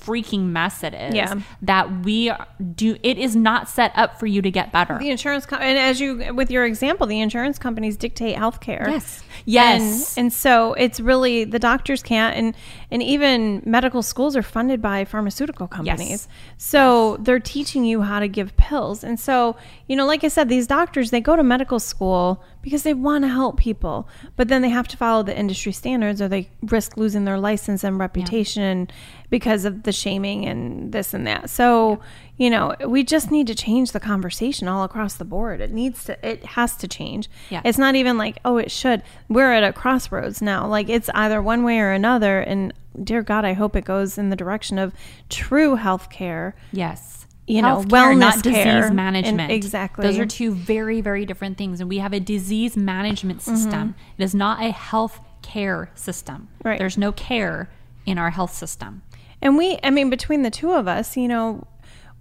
freaking 0.00 0.46
mess 0.46 0.82
it 0.82 0.94
is 0.94 1.14
Yeah. 1.14 1.34
that 1.62 2.04
we 2.04 2.32
do 2.74 2.96
it 3.02 3.18
is 3.18 3.36
not 3.36 3.68
set 3.68 3.92
up 3.94 4.18
for 4.18 4.26
you 4.26 4.40
to 4.42 4.50
get 4.50 4.72
better 4.72 4.98
The 4.98 5.10
insurance 5.10 5.46
com- 5.46 5.60
and 5.62 5.78
as 5.78 6.00
you 6.00 6.34
with 6.34 6.50
your 6.50 6.64
example, 6.64 7.06
the 7.06 7.20
insurance 7.20 7.58
companies 7.58 7.96
dictate 7.96 8.36
healthcare. 8.36 8.86
Yes. 8.88 9.22
Yes. 9.44 10.16
And, 10.16 10.24
and 10.26 10.32
so 10.32 10.74
it's 10.74 11.00
really 11.00 11.44
the 11.44 11.58
doctors 11.58 12.02
can't 12.02 12.36
and 12.36 12.54
and 12.90 13.02
even 13.02 13.62
medical 13.64 14.02
schools 14.02 14.36
are 14.36 14.42
funded 14.42 14.82
by 14.82 15.04
pharmaceutical 15.04 15.68
companies. 15.68 16.08
Yes. 16.10 16.28
So 16.58 17.16
they're 17.20 17.40
teaching 17.40 17.84
you 17.84 18.02
how 18.02 18.20
to 18.20 18.28
give 18.28 18.56
pills. 18.56 19.04
And 19.04 19.18
so, 19.18 19.56
you 19.86 19.96
know, 19.96 20.06
like 20.06 20.24
I 20.24 20.28
said, 20.28 20.48
these 20.48 20.66
doctors 20.66 21.10
they 21.10 21.20
go 21.20 21.36
to 21.36 21.42
medical 21.42 21.78
school 21.78 22.42
because 22.62 22.82
they 22.82 22.94
want 22.94 23.24
to 23.24 23.28
help 23.28 23.56
people, 23.58 24.08
but 24.36 24.48
then 24.48 24.62
they 24.62 24.68
have 24.68 24.88
to 24.88 24.96
follow 24.96 25.22
the 25.22 25.36
industry 25.36 25.72
standards 25.72 26.20
or 26.20 26.28
they 26.28 26.50
risk 26.62 26.96
losing 26.96 27.24
their 27.24 27.38
license 27.38 27.84
and 27.84 27.98
reputation 27.98 28.88
because 29.30 29.64
of 29.64 29.84
the 29.84 29.92
shaming 29.92 30.46
and 30.46 30.92
this 30.92 31.14
and 31.14 31.26
that. 31.26 31.48
So, 31.48 32.00
you 32.40 32.48
know, 32.48 32.74
we 32.86 33.04
just 33.04 33.30
need 33.30 33.46
to 33.48 33.54
change 33.54 33.92
the 33.92 34.00
conversation 34.00 34.66
all 34.66 34.82
across 34.82 35.12
the 35.12 35.26
board. 35.26 35.60
It 35.60 35.72
needs 35.72 36.04
to 36.04 36.26
it 36.26 36.42
has 36.46 36.74
to 36.78 36.88
change. 36.88 37.28
Yeah. 37.50 37.60
It's 37.66 37.76
not 37.76 37.96
even 37.96 38.16
like, 38.16 38.38
oh, 38.46 38.56
it 38.56 38.70
should. 38.70 39.02
We're 39.28 39.52
at 39.52 39.62
a 39.62 39.74
crossroads 39.74 40.40
now. 40.40 40.66
Like 40.66 40.88
it's 40.88 41.10
either 41.14 41.42
one 41.42 41.64
way 41.64 41.78
or 41.80 41.92
another 41.92 42.40
and 42.40 42.72
dear 43.04 43.20
god, 43.22 43.44
I 43.44 43.52
hope 43.52 43.76
it 43.76 43.84
goes 43.84 44.16
in 44.16 44.30
the 44.30 44.36
direction 44.36 44.78
of 44.78 44.94
true 45.28 45.74
health 45.74 46.08
care. 46.08 46.56
Yes. 46.72 47.26
You 47.46 47.60
know, 47.60 47.80
Healthcare, 47.82 48.14
wellness 48.14 48.18
not 48.18 48.42
care 48.42 48.52
disease 48.52 48.86
and- 48.86 48.96
management. 48.96 49.52
exactly. 49.52 50.06
Those 50.06 50.18
are 50.18 50.24
two 50.24 50.54
very, 50.54 51.02
very 51.02 51.26
different 51.26 51.58
things. 51.58 51.78
And 51.80 51.90
we 51.90 51.98
have 51.98 52.14
a 52.14 52.20
disease 52.20 52.74
management 52.74 53.42
system. 53.42 53.94
It 54.16 54.24
is 54.24 54.34
not 54.34 54.64
a 54.64 54.70
health 54.70 55.20
care 55.42 55.90
system. 55.94 56.48
Mm-hmm. 56.60 56.68
Right. 56.68 56.78
There's 56.78 56.96
no 56.96 57.12
care 57.12 57.68
in 58.06 58.16
our 58.16 58.30
health 58.30 58.54
system. 58.54 59.02
And 59.42 59.58
we, 59.58 59.78
I 59.82 59.90
mean, 59.90 60.08
between 60.08 60.40
the 60.40 60.50
two 60.50 60.72
of 60.72 60.88
us, 60.88 61.18
you 61.18 61.28
know, 61.28 61.66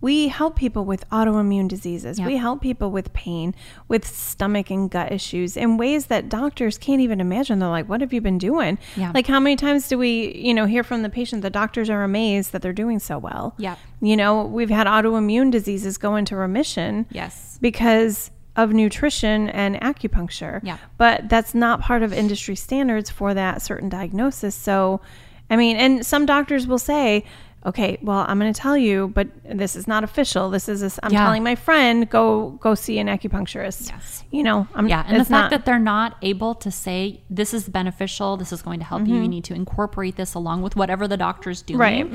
we 0.01 0.29
help 0.29 0.55
people 0.55 0.85
with 0.85 1.07
autoimmune 1.09 1.67
diseases. 1.67 2.19
Yep. 2.19 2.27
We 2.27 2.37
help 2.37 2.61
people 2.61 2.91
with 2.91 3.11
pain, 3.13 3.53
with 3.87 4.07
stomach 4.07 4.69
and 4.69 4.89
gut 4.89 5.11
issues 5.11 5.57
in 5.57 5.77
ways 5.77 6.07
that 6.07 6.29
doctors 6.29 6.77
can't 6.77 7.01
even 7.01 7.19
imagine. 7.19 7.59
They're 7.59 7.69
like, 7.69 7.89
what 7.89 8.01
have 8.01 8.13
you 8.13 8.21
been 8.21 8.37
doing? 8.37 8.77
Yeah. 8.95 9.11
Like, 9.13 9.27
how 9.27 9.39
many 9.39 9.55
times 9.55 9.87
do 9.87 9.97
we, 9.97 10.35
you 10.35 10.53
know, 10.53 10.65
hear 10.65 10.83
from 10.83 11.01
the 11.01 11.09
patient 11.09 11.41
the 11.41 11.49
doctors 11.49 11.89
are 11.89 12.03
amazed 12.03 12.51
that 12.53 12.61
they're 12.61 12.73
doing 12.73 12.99
so 12.99 13.17
well? 13.17 13.55
Yeah. 13.57 13.75
You 14.01 14.15
know, 14.15 14.45
we've 14.45 14.69
had 14.69 14.87
autoimmune 14.87 15.51
diseases 15.51 15.97
go 15.97 16.15
into 16.15 16.35
remission. 16.35 17.05
Yes. 17.11 17.57
Because 17.61 18.31
of 18.55 18.73
nutrition 18.73 19.49
and 19.49 19.75
acupuncture. 19.79 20.59
Yeah. 20.63 20.77
But 20.97 21.29
that's 21.29 21.53
not 21.53 21.81
part 21.81 22.03
of 22.03 22.11
industry 22.11 22.55
standards 22.55 23.09
for 23.09 23.33
that 23.33 23.61
certain 23.61 23.89
diagnosis. 23.89 24.55
So, 24.55 25.01
I 25.49 25.55
mean, 25.55 25.77
and 25.77 26.05
some 26.05 26.25
doctors 26.25 26.67
will 26.67 26.79
say, 26.79 27.25
okay, 27.65 27.97
well, 28.01 28.25
I'm 28.27 28.39
going 28.39 28.53
to 28.53 28.59
tell 28.59 28.77
you, 28.77 29.09
but 29.09 29.27
this 29.43 29.75
is 29.75 29.87
not 29.87 30.03
official. 30.03 30.49
This 30.49 30.69
is, 30.69 30.81
a, 30.81 30.91
I'm 31.05 31.11
Yeah. 31.11 31.25
telling 31.25 31.43
my 31.43 31.55
friend, 31.55 32.09
go, 32.09 32.51
go 32.61 32.73
see 32.73 32.99
an 32.99 33.07
acupuncturist. 33.07 33.89
Yes. 33.89 34.23
You 34.31 34.43
know, 34.43 34.67
I'm, 34.75 34.87
Yeah, 34.87 35.03
and 35.07 35.19
the 35.19 35.25
fact 35.25 35.29
not- 35.29 35.49
that 35.51 35.65
they're 35.65 35.77
not 35.77 36.15
able 36.21 36.55
to 36.55 36.71
say 36.71 37.21
this 37.29 37.53
is 37.53 37.67
beneficial, 37.67 38.37
this 38.37 38.53
is 38.53 38.61
going 38.61 38.79
to 38.79 38.85
help 38.85 39.01
you, 39.07 39.13
Mm-hmm. 39.15 39.23
you 39.23 39.27
need 39.29 39.43
to 39.45 39.53
incorporate 39.53 40.15
this 40.15 40.33
along 40.35 40.61
with 40.61 40.75
whatever 40.77 41.07
the 41.07 41.17
doctor's 41.17 41.61
doing 41.61 41.79
Right. 41.79 42.11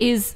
is 0.00 0.34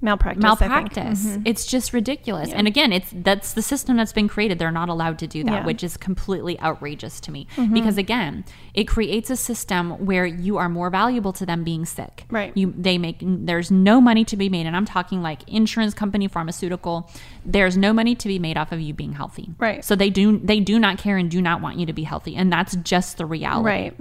malpractice. 0.00 0.42
Think. 0.58 0.60
Mm-hmm. 0.60 0.72
malpractice. 0.72 1.38
It's 1.44 1.66
just 1.66 1.92
ridiculous. 1.92 2.50
And 2.52 2.66
again, 2.66 2.92
it's 2.92 3.10
that's 3.12 3.54
the 3.54 3.62
system 3.62 3.96
that's 3.96 4.12
been 4.12 4.28
created. 4.28 4.58
They're 4.58 4.70
not 4.70 4.88
allowed 4.88 5.18
to 5.20 5.26
do 5.26 5.42
that, 5.44 5.50
Yeah. 5.50 5.56
Mm-hmm. 5.58 5.66
which 5.66 5.82
is 5.82 5.96
completely 5.96 6.58
outrageous 6.60 7.20
to 7.20 7.32
me. 7.32 7.46
Because 7.72 7.98
again, 7.98 8.44
it 8.74 8.84
creates 8.84 9.30
a 9.30 9.36
system 9.36 10.04
where 10.06 10.24
you 10.26 10.56
are 10.56 10.68
more 10.68 10.90
valuable 10.90 11.32
to 11.34 11.44
them 11.46 11.64
being 11.64 11.84
sick. 11.84 12.24
Right. 12.30 12.56
You 12.56 12.72
they 12.76 12.98
make 12.98 13.18
there's 13.20 13.70
no 13.70 14.00
money 14.00 14.24
to 14.26 14.36
be 14.36 14.48
made, 14.48 14.66
and 14.66 14.76
I'm 14.76 14.84
talking 14.86 15.22
like 15.22 15.48
insurance 15.48 15.94
company, 15.94 16.28
pharmaceutical. 16.28 17.10
There's 17.44 17.76
no 17.76 17.92
money 17.92 18.14
to 18.14 18.28
be 18.28 18.38
made 18.38 18.56
off 18.56 18.72
of 18.72 18.80
you 18.80 18.94
being 18.94 19.12
healthy. 19.14 19.50
Right. 19.58 19.84
So 19.84 19.96
they 19.96 20.10
do 20.10 20.38
they 20.38 20.60
do 20.60 20.78
not 20.78 20.98
care 20.98 21.16
and 21.16 21.30
do 21.30 21.42
not 21.42 21.60
want 21.60 21.78
you 21.78 21.86
to 21.86 21.92
be 21.92 22.04
healthy, 22.04 22.36
and 22.36 22.52
that's 22.52 22.76
just 22.76 23.18
the 23.18 23.26
reality. 23.26 23.66
Right. 23.66 23.96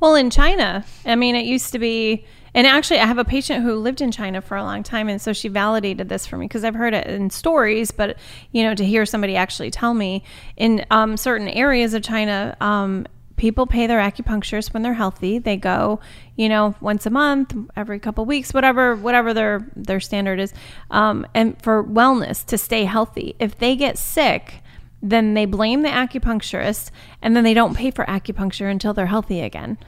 Well, 0.00 0.14
in 0.16 0.30
China, 0.30 0.84
I 1.04 1.14
mean, 1.16 1.34
it 1.36 1.44
used 1.44 1.72
to 1.72 1.78
be, 1.78 2.24
And 2.54 2.66
actually, 2.66 2.98
I 2.98 3.06
have 3.06 3.18
a 3.18 3.24
patient 3.24 3.64
who 3.64 3.74
lived 3.76 4.00
in 4.00 4.10
China 4.10 4.42
for 4.42 4.56
a 4.56 4.62
long 4.62 4.82
time, 4.82 5.08
and 5.08 5.20
so 5.20 5.32
she 5.32 5.48
validated 5.48 6.08
this 6.08 6.26
for 6.26 6.36
me 6.36 6.46
because 6.46 6.64
I've 6.64 6.74
heard 6.74 6.92
it 6.94 7.06
in 7.06 7.30
stories, 7.30 7.90
but 7.90 8.18
you 8.50 8.62
know, 8.62 8.74
to 8.74 8.84
hear 8.84 9.06
somebody 9.06 9.36
actually 9.36 9.70
tell 9.70 9.94
me 9.94 10.22
in 10.56 10.84
um, 10.90 11.16
certain 11.16 11.48
areas 11.48 11.94
of 11.94 12.02
China, 12.02 12.56
um, 12.60 13.06
people 13.36 13.66
pay 13.66 13.86
their 13.86 14.00
acupuncturist 14.00 14.74
when 14.74 14.82
they're 14.82 14.92
healthy. 14.92 15.38
They 15.38 15.56
go, 15.56 15.98
you 16.36 16.48
know, 16.48 16.74
once 16.80 17.06
a 17.06 17.10
month, 17.10 17.56
every 17.74 17.98
couple 17.98 18.24
weeks, 18.26 18.52
whatever, 18.52 18.94
whatever 18.96 19.32
their 19.32 19.66
their 19.74 20.00
standard 20.00 20.38
is, 20.38 20.52
um, 20.90 21.26
and 21.34 21.60
for 21.62 21.82
wellness 21.82 22.44
to 22.46 22.58
stay 22.58 22.84
healthy. 22.84 23.34
If 23.38 23.58
they 23.58 23.76
get 23.76 23.96
sick, 23.96 24.62
then 25.02 25.32
they 25.32 25.46
blame 25.46 25.82
the 25.82 25.88
acupuncturist, 25.88 26.90
and 27.22 27.34
then 27.34 27.44
they 27.44 27.54
don't 27.54 27.74
pay 27.74 27.90
for 27.90 28.04
acupuncture 28.04 28.70
until 28.70 28.92
they're 28.92 29.06
healthy 29.06 29.40
again. 29.40 29.78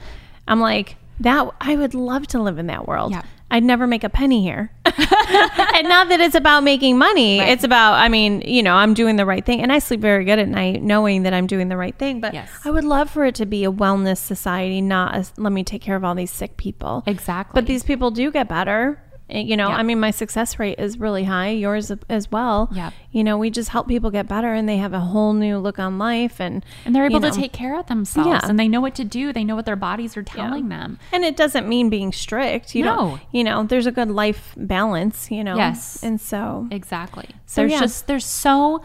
I'm 0.47 0.59
like, 0.59 0.97
that 1.19 1.49
I 1.61 1.75
would 1.75 1.93
love 1.93 2.27
to 2.27 2.41
live 2.41 2.57
in 2.57 2.67
that 2.67 2.87
world. 2.87 3.11
Yeah. 3.11 3.23
I'd 3.51 3.63
never 3.63 3.85
make 3.85 4.03
a 4.03 4.09
penny 4.09 4.41
here. 4.41 4.71
and 4.85 5.87
not 5.87 6.09
that 6.09 6.17
it's 6.19 6.35
about 6.35 6.63
making 6.63 6.97
money. 6.97 7.39
Right. 7.39 7.49
It's 7.49 7.63
about, 7.63 7.93
I 7.93 8.09
mean, 8.09 8.41
you 8.41 8.63
know, 8.63 8.73
I'm 8.73 8.93
doing 8.95 9.17
the 9.17 9.25
right 9.25 9.45
thing. 9.45 9.61
And 9.61 9.71
I 9.71 9.79
sleep 9.79 9.99
very 10.01 10.25
good 10.25 10.39
at 10.39 10.47
night 10.47 10.81
knowing 10.81 11.23
that 11.23 11.33
I'm 11.33 11.45
doing 11.45 11.69
the 11.69 11.77
right 11.77 11.97
thing. 11.97 12.19
But 12.19 12.33
Yes. 12.33 12.49
I 12.65 12.71
would 12.71 12.83
love 12.83 13.09
for 13.09 13.23
it 13.23 13.35
to 13.35 13.45
be 13.45 13.63
a 13.63 13.71
wellness 13.71 14.17
society, 14.17 14.81
not 14.81 15.15
a, 15.15 15.25
let 15.37 15.51
me 15.51 15.63
take 15.63 15.81
care 15.81 15.95
of 15.95 16.03
all 16.03 16.15
these 16.15 16.31
sick 16.31 16.57
people. 16.57 17.03
Exactly. 17.05 17.61
But 17.61 17.67
these 17.67 17.83
people 17.83 18.09
do 18.09 18.31
get 18.31 18.49
better. 18.49 18.99
Eh, 19.29 19.39
You 19.41 19.57
know, 19.57 19.69
Yeah. 19.69 19.77
I 19.77 19.83
mean, 19.83 19.99
my 19.99 20.11
success 20.11 20.59
rate 20.59 20.77
is 20.79 20.99
really 20.99 21.23
high, 21.23 21.49
yours 21.49 21.91
as 22.09 22.31
well. 22.31 22.69
Yeah. 22.71 22.91
You 23.11 23.23
know, 23.23 23.37
we 23.37 23.49
just 23.49 23.69
help 23.69 23.87
people 23.87 24.11
get 24.11 24.27
better 24.27 24.53
and 24.53 24.69
they 24.69 24.77
have 24.77 24.93
a 24.93 24.99
whole 24.99 25.33
new 25.33 25.57
look 25.57 25.79
on 25.79 25.97
life. 25.97 26.39
And, 26.39 26.63
and 26.85 26.95
they're 26.95 27.05
able 27.05 27.21
you 27.25 27.31
to 27.31 27.35
take 27.35 27.51
care 27.51 27.79
of 27.79 27.87
themselves 27.87 28.29
Yeah. 28.29 28.41
and 28.43 28.59
they 28.59 28.67
know 28.67 28.81
what 28.81 28.93
to 28.95 29.03
do. 29.03 29.33
They 29.33 29.43
know 29.43 29.55
what 29.55 29.65
their 29.65 29.75
bodies 29.75 30.15
are 30.15 30.23
telling 30.23 30.69
them. 30.69 30.99
And 31.11 31.23
it 31.23 31.35
doesn't 31.35 31.67
mean 31.67 31.89
being 31.89 32.11
strict. 32.11 32.75
You 32.75 32.83
No. 32.85 32.95
don't, 32.95 33.21
you 33.31 33.43
know, 33.43 33.63
there's 33.63 33.87
a 33.87 33.91
good 33.91 34.11
life 34.11 34.53
balance, 34.57 35.31
you 35.31 35.43
know. 35.43 35.55
Yes. 35.55 36.03
And 36.03 36.21
so, 36.21 36.67
Exactly. 36.69 37.29
So, 37.47 37.61
there's 37.61 37.71
yeah. 37.71 37.79
just 37.79 38.07
there's 38.07 38.25
so 38.25 38.81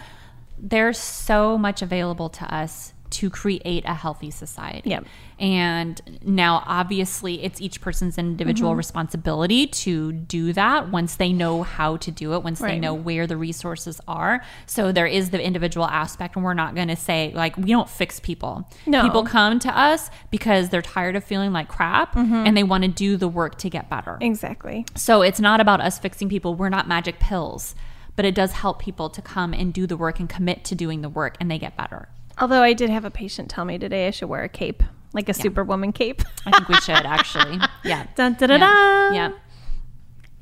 there's 0.62 0.98
so 0.98 1.56
much 1.56 1.80
available 1.82 2.28
to 2.28 2.54
us 2.54 2.92
to 3.10 3.30
create 3.30 3.84
a 3.86 3.94
healthy 3.94 4.30
society. 4.30 4.90
Yep. 4.90 5.04
And 5.38 6.00
now 6.24 6.62
obviously 6.66 7.42
it's 7.42 7.60
each 7.60 7.80
person's 7.80 8.16
Mm-hmm. 8.16 8.20
individual 8.30 8.74
responsibility 8.76 9.66
to 9.66 10.12
do 10.12 10.52
that 10.52 10.90
once 10.90 11.16
they 11.16 11.32
know 11.32 11.62
how 11.62 11.96
to 11.98 12.10
do 12.10 12.34
it, 12.34 12.42
once 12.42 12.58
they 12.60 12.78
know 12.78 12.92
where 12.94 13.26
the 13.26 13.36
resources 13.36 14.00
are. 14.08 14.42
So 14.66 14.92
there 14.92 15.06
is 15.06 15.30
the 15.30 15.40
individual 15.42 15.86
aspect 15.86 16.36
and 16.36 16.44
we're 16.44 16.54
not 16.54 16.74
going 16.74 16.88
to 16.88 16.96
say 16.96 17.32
like 17.34 17.56
we 17.56 17.70
don't 17.70 17.88
fix 17.88 18.20
people. 18.20 18.68
No. 18.86 19.02
People 19.02 19.24
come 19.24 19.58
to 19.60 19.76
us 19.78 20.10
because 20.30 20.68
they're 20.68 20.82
tired 20.82 21.16
of 21.16 21.24
feeling 21.24 21.52
like 21.52 21.68
crap 21.68 22.14
Mm-hmm. 22.14 22.34
and 22.46 22.56
they 22.56 22.62
want 22.62 22.82
to 22.84 22.88
do 22.88 23.16
the 23.16 23.28
work 23.28 23.56
to 23.58 23.70
get 23.70 23.88
better. 23.90 24.18
exactly. 24.20 24.84
So 24.96 25.22
it's 25.22 25.40
not 25.40 25.60
about 25.60 25.80
us 25.80 25.98
fixing 25.98 26.28
people. 26.28 26.54
We're 26.54 26.68
not 26.68 26.88
magic 26.88 27.18
pills, 27.18 27.74
but 28.16 28.24
it 28.24 28.34
does 28.34 28.52
help 28.52 28.78
people 28.80 29.08
to 29.10 29.22
come 29.22 29.52
and 29.54 29.72
do 29.72 29.86
the 29.86 29.96
work 29.96 30.18
and 30.20 30.28
commit 30.28 30.64
to 30.64 30.74
doing 30.74 31.02
the 31.02 31.08
work 31.08 31.36
and 31.40 31.50
they 31.50 31.58
get 31.58 31.76
better. 31.76 32.08
Although 32.40 32.62
I 32.62 32.72
did 32.72 32.90
have 32.90 33.04
a 33.04 33.10
patient 33.10 33.50
tell 33.50 33.64
me 33.64 33.78
today 33.78 34.06
I 34.08 34.10
should 34.10 34.28
wear 34.28 34.42
a 34.42 34.48
cape, 34.48 34.82
like 35.12 35.28
a 35.28 35.34
superwoman 35.34 35.92
cape. 35.92 36.22
I 36.46 36.50
think 36.52 36.68
we 36.68 36.74
should 36.76 37.04
actually. 37.06 37.58
Yeah. 37.84 38.06
Dun, 38.14 38.34
da, 38.34 38.46
da, 38.46 38.54
Yeah. 38.54 38.58
da. 38.58 39.14
Yeah. 39.14 39.30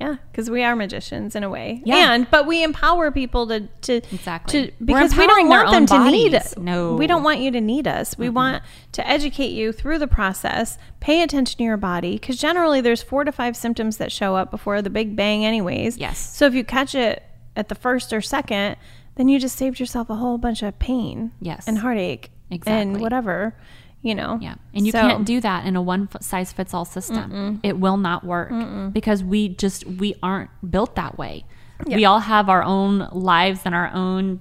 Yeah, 0.00 0.14
because 0.30 0.48
we 0.48 0.62
are 0.62 0.76
magicians 0.76 1.34
in 1.34 1.42
a 1.42 1.50
way. 1.50 1.82
Yeah. 1.84 2.12
And 2.12 2.30
but 2.30 2.46
we 2.46 2.62
empower 2.62 3.10
people 3.10 3.48
to 3.48 3.66
to 3.82 3.94
Exactly. 4.14 4.68
to 4.68 4.72
because 4.84 5.16
we 5.16 5.26
don't 5.26 5.48
want 5.48 5.72
them 5.72 5.86
to 5.86 6.08
need 6.10 6.36
us. 6.36 6.56
No. 6.56 6.94
we 6.94 7.08
don't 7.08 7.24
want 7.24 7.40
you 7.40 7.50
to 7.50 7.60
need 7.60 7.88
us. 7.88 8.16
We 8.16 8.28
want 8.28 8.62
to 8.92 9.04
educate 9.08 9.48
you 9.50 9.72
through 9.72 9.98
the 9.98 10.06
process. 10.06 10.78
Pay 11.00 11.20
attention 11.22 11.58
to 11.58 11.64
your 11.64 11.76
body 11.76 12.12
because 12.12 12.36
generally 12.38 12.80
there's 12.80 13.02
four 13.02 13.24
to 13.24 13.32
five 13.32 13.56
symptoms 13.56 13.96
that 13.96 14.12
show 14.12 14.36
up 14.36 14.52
before 14.52 14.82
the 14.82 14.90
big 14.90 15.16
bang, 15.16 15.44
anyways. 15.44 15.96
Yes. 15.98 16.18
So 16.18 16.46
if 16.46 16.54
you 16.54 16.62
catch 16.62 16.94
it 16.94 17.24
at 17.56 17.68
the 17.68 17.74
first 17.74 18.12
or 18.12 18.20
second, 18.20 18.76
then 19.18 19.28
you 19.28 19.38
just 19.38 19.56
saved 19.56 19.78
yourself 19.78 20.08
a 20.08 20.14
whole 20.14 20.38
bunch 20.38 20.62
of 20.62 20.78
pain. 20.78 21.32
Yes. 21.40 21.68
And 21.68 21.76
heartache. 21.78 22.30
Exactly. 22.50 22.80
And 22.80 23.00
whatever. 23.02 23.54
You 24.00 24.14
know. 24.14 24.38
Yeah. 24.40 24.54
And 24.72 24.86
you 24.86 24.92
So- 24.92 25.00
can't 25.02 25.26
do 25.26 25.40
that 25.42 25.66
in 25.66 25.76
a 25.76 25.82
one 25.82 26.08
size 26.22 26.52
fits 26.52 26.72
all 26.72 26.86
system. 26.86 27.60
It 27.62 27.78
will 27.78 27.98
not 27.98 28.24
work 28.24 28.50
because 28.94 29.22
we 29.22 29.50
just, 29.50 29.84
we 29.86 30.14
aren't 30.22 30.48
built 30.70 30.94
that 30.96 31.18
way. 31.18 31.44
We 31.86 32.04
all 32.06 32.20
have 32.20 32.48
our 32.48 32.62
own 32.62 33.08
lives 33.12 33.60
and 33.66 33.74
our 33.74 33.90
own 33.92 34.40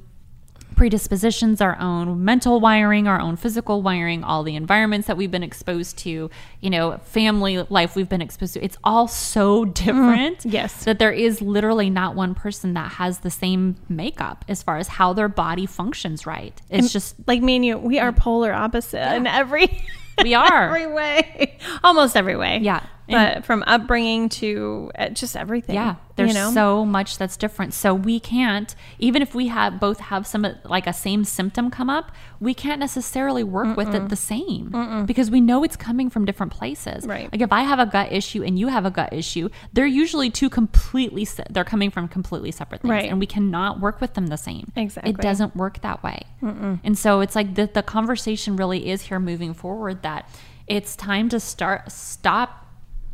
predispositions, 0.77 1.59
our 1.59 1.77
own 1.79 2.23
mental 2.23 2.59
wiring, 2.61 3.07
our 3.07 3.19
own 3.19 3.35
physical 3.35 3.81
wiring, 3.81 4.23
all 4.23 4.43
the 4.43 4.55
environments 4.55 5.07
that 5.07 5.17
we've 5.17 5.31
been 5.31 5.43
exposed 5.43 5.97
to, 5.97 6.29
you 6.61 6.69
know, 6.69 6.99
family 6.99 7.65
life 7.69 7.95
we've 7.95 8.07
been 8.07 8.21
exposed 8.21 8.53
to. 8.53 8.63
It's 8.63 8.77
all 8.83 9.07
so 9.07 9.65
mm, 9.65 9.73
different. 9.73 10.45
Yes. 10.45 10.85
That 10.85 10.99
there 10.99 11.11
is 11.11 11.41
literally 11.41 11.89
not 11.89 12.15
one 12.15 12.35
person 12.35 12.75
that 12.75 12.93
has 12.93 13.19
the 13.19 13.31
same 13.31 13.75
makeup 13.89 14.45
as 14.47 14.61
far 14.61 14.77
as 14.77 14.87
how 14.87 15.13
their 15.13 15.27
body 15.27 15.65
functions 15.65 16.25
right. 16.25 16.61
It's 16.69 16.93
just, 16.93 17.15
like 17.25 17.41
me 17.41 17.55
and 17.55 17.65
you, 17.65 17.77
we 17.79 17.99
are 17.99 18.11
mm. 18.11 18.17
polar 18.17 18.53
opposite 18.53 19.15
in 19.15 19.25
every 19.25 19.83
we 20.23 20.35
are. 20.35 20.65
every 20.67 20.87
way, 20.87 21.57
almost 21.83 22.15
every 22.15 22.37
way. 22.37 22.59
Yeah. 22.61 22.85
But 23.10 23.46
from 23.46 23.63
upbringing 23.67 24.30
to 24.30 24.91
uh, 24.98 25.10
just 25.10 25.36
everything. 25.36 25.76
Yeah, 25.76 25.96
there's 26.15 26.30
you 26.30 26.34
know? 26.34 26.52
so 26.52 26.86
much 26.86 27.17
that's 27.17 27.38
different. 27.38 27.74
So 27.74 27.93
we 27.93 28.20
can't, 28.20 28.76
even 29.00 29.22
if 29.22 29.34
we 29.36 29.48
have 29.48 29.80
both 29.80 30.00
have 30.00 30.28
some 30.28 30.46
like 30.65 30.88
a 30.88 30.93
same 30.93 31.24
symptom 31.24 31.70
come 31.72 31.89
up, 31.89 32.12
we 32.39 32.54
can't 32.54 32.80
necessarily 32.80 33.43
work 33.43 33.76
with 33.78 33.93
it 33.96 34.10
the 34.10 34.15
same 34.15 35.06
because 35.06 35.32
we 35.32 35.41
know 35.41 35.63
it's 35.63 35.76
coming 35.76 36.10
from 36.10 36.26
different 36.26 36.52
places. 36.52 37.06
Right. 37.06 37.32
Like 37.32 37.41
if 37.41 37.52
I 37.52 37.62
have 37.62 37.80
a 37.80 37.86
gut 37.86 38.12
issue 38.12 38.43
and 38.43 38.60
you 38.60 38.67
have 38.67 38.86
a 38.86 38.91
gut 38.91 39.13
issue, 39.13 39.50
they're 39.74 39.86
usually 39.86 40.30
two 40.30 40.50
completely 40.50 41.26
se- 41.26 41.46
they're 41.50 41.63
coming 41.63 41.89
from 41.91 42.08
completely 42.08 42.52
separate 42.52 42.82
things, 42.82 42.89
Right. 42.91 43.10
and 43.10 43.20
we 43.20 43.26
cannot 43.26 43.80
work 43.80 44.02
with 44.02 44.13
them 44.13 44.28
the 44.28 44.38
same. 44.38 44.72
Exactly. 44.76 45.12
it 45.12 45.17
doesn't 45.17 45.56
work 45.56 45.82
that 45.82 46.04
way. 46.04 46.22
And 46.41 46.98
so 46.98 47.22
it's 47.22 47.36
like 47.36 47.56
the 47.56 47.67
the 47.74 47.84
conversation 47.84 48.56
really 48.56 48.89
is 48.89 49.04
here 49.04 49.20
moving 49.20 49.54
forward 49.54 50.04
that 50.04 50.30
it's 50.67 50.96
time 50.96 51.30
to 51.30 51.39
start 51.39 51.91
stop 51.91 52.66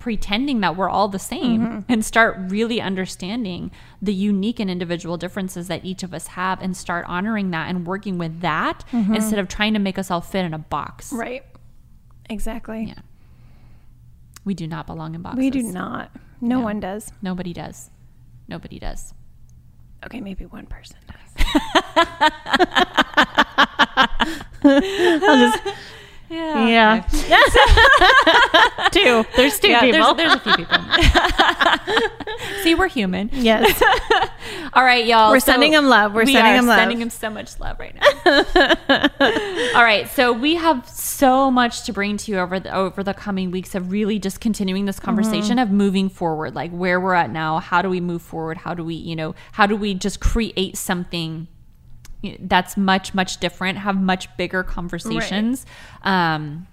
pretending 0.03 0.59
that 0.59 0.75
we're 0.75 0.89
all 0.89 1.07
the 1.07 1.17
same 1.17 1.61
Mm-hmm. 1.61 1.79
and 1.91 2.03
start 2.03 2.35
really 2.49 2.81
understanding 2.81 3.71
the 4.01 4.13
unique 4.13 4.59
and 4.59 4.69
individual 4.69 5.15
differences 5.15 5.69
that 5.69 5.85
each 5.85 6.03
of 6.03 6.13
us 6.13 6.27
have 6.27 6.61
and 6.61 6.75
start 6.75 7.05
honoring 7.07 7.51
that 7.51 7.69
and 7.69 7.87
working 7.87 8.17
with 8.17 8.41
that 8.41 8.83
instead 8.91 9.39
of 9.39 9.47
trying 9.47 9.71
to 9.73 9.79
make 9.79 9.97
us 9.97 10.11
all 10.11 10.19
fit 10.19 10.43
in 10.43 10.53
a 10.53 10.57
box. 10.59 11.07
Mm-hmm. 11.07 11.19
right. 11.19 11.43
Exactly. 12.29 12.83
Yeah. 12.89 12.99
We 14.43 14.53
do 14.53 14.67
not 14.67 14.87
belong 14.87 15.15
in 15.15 15.21
boxes. 15.21 15.39
We 15.39 15.49
do 15.49 15.63
not. 15.63 16.11
No 16.41 16.59
one 16.59 16.81
does. 16.81 17.13
Nobody 17.21 17.53
does. 17.53 17.89
Nobody 18.49 18.79
does. 18.79 19.13
Okay, 20.05 20.19
maybe 20.19 20.45
one 20.45 20.65
person 20.65 20.97
does. 21.07 21.45
Yeah. 26.33 27.03
Yeah. 27.27 27.41
two. 28.91 29.25
There's 29.35 29.59
two 29.59 29.69
Yeah, 29.69 29.81
people. 29.81 30.13
there's, 30.15 30.31
there's 30.31 30.33
a 30.35 30.39
few 30.39 30.55
people. 30.55 30.77
See, 32.63 32.75
we're 32.75 32.87
human. 32.87 33.29
yes. 33.33 33.81
All 34.73 34.83
right, 34.83 35.05
y'all. 35.05 35.31
We're 35.31 35.39
so 35.39 35.59
them 35.59 35.85
love. 35.87 36.13
We're 36.13 36.25
we 36.25 36.33
sending 36.33 36.53
are 36.53 36.57
'em 36.57 36.65
love. 36.67 36.79
Sending 36.79 36.99
them 36.99 37.09
so 37.09 37.29
much 37.29 37.59
love 37.59 37.79
right 37.79 37.95
now. 37.95 38.01
All 39.75 39.83
right, 39.83 40.09
so 40.09 40.31
we 40.33 40.55
have 40.55 40.87
so 40.87 41.51
much 41.51 41.83
to 41.85 41.93
bring 41.93 42.17
to 42.17 42.31
you 42.31 42.39
over 42.39 42.59
the 42.59 42.73
over 42.75 43.03
the 43.03 43.13
coming 43.13 43.51
weeks 43.51 43.75
of 43.75 43.91
really 43.91 44.17
just 44.19 44.39
continuing 44.41 44.85
this 44.85 44.99
conversation 44.99 45.57
Mm-hmm. 45.57 45.59
of 45.59 45.71
moving 45.71 46.09
forward, 46.09 46.55
like 46.55 46.71
where 46.71 46.99
we're 46.99 47.13
at 47.13 47.29
now. 47.31 47.59
How 47.59 47.81
do 47.81 47.89
we 47.89 47.99
move 47.99 48.21
forward? 48.21 48.57
How 48.57 48.73
do 48.73 48.83
we, 48.83 48.95
you 48.95 49.15
know, 49.15 49.35
how 49.53 49.65
do 49.65 49.75
we 49.75 49.93
just 49.93 50.19
create 50.19 50.77
something 50.77 51.47
that's 52.39 52.77
much 52.77 53.13
much 53.13 53.39
different? 53.39 53.77
Have 53.79 53.99
much 53.99 54.35
bigger 54.37 54.63
conversations. 54.63 55.65
Um, 56.03 56.67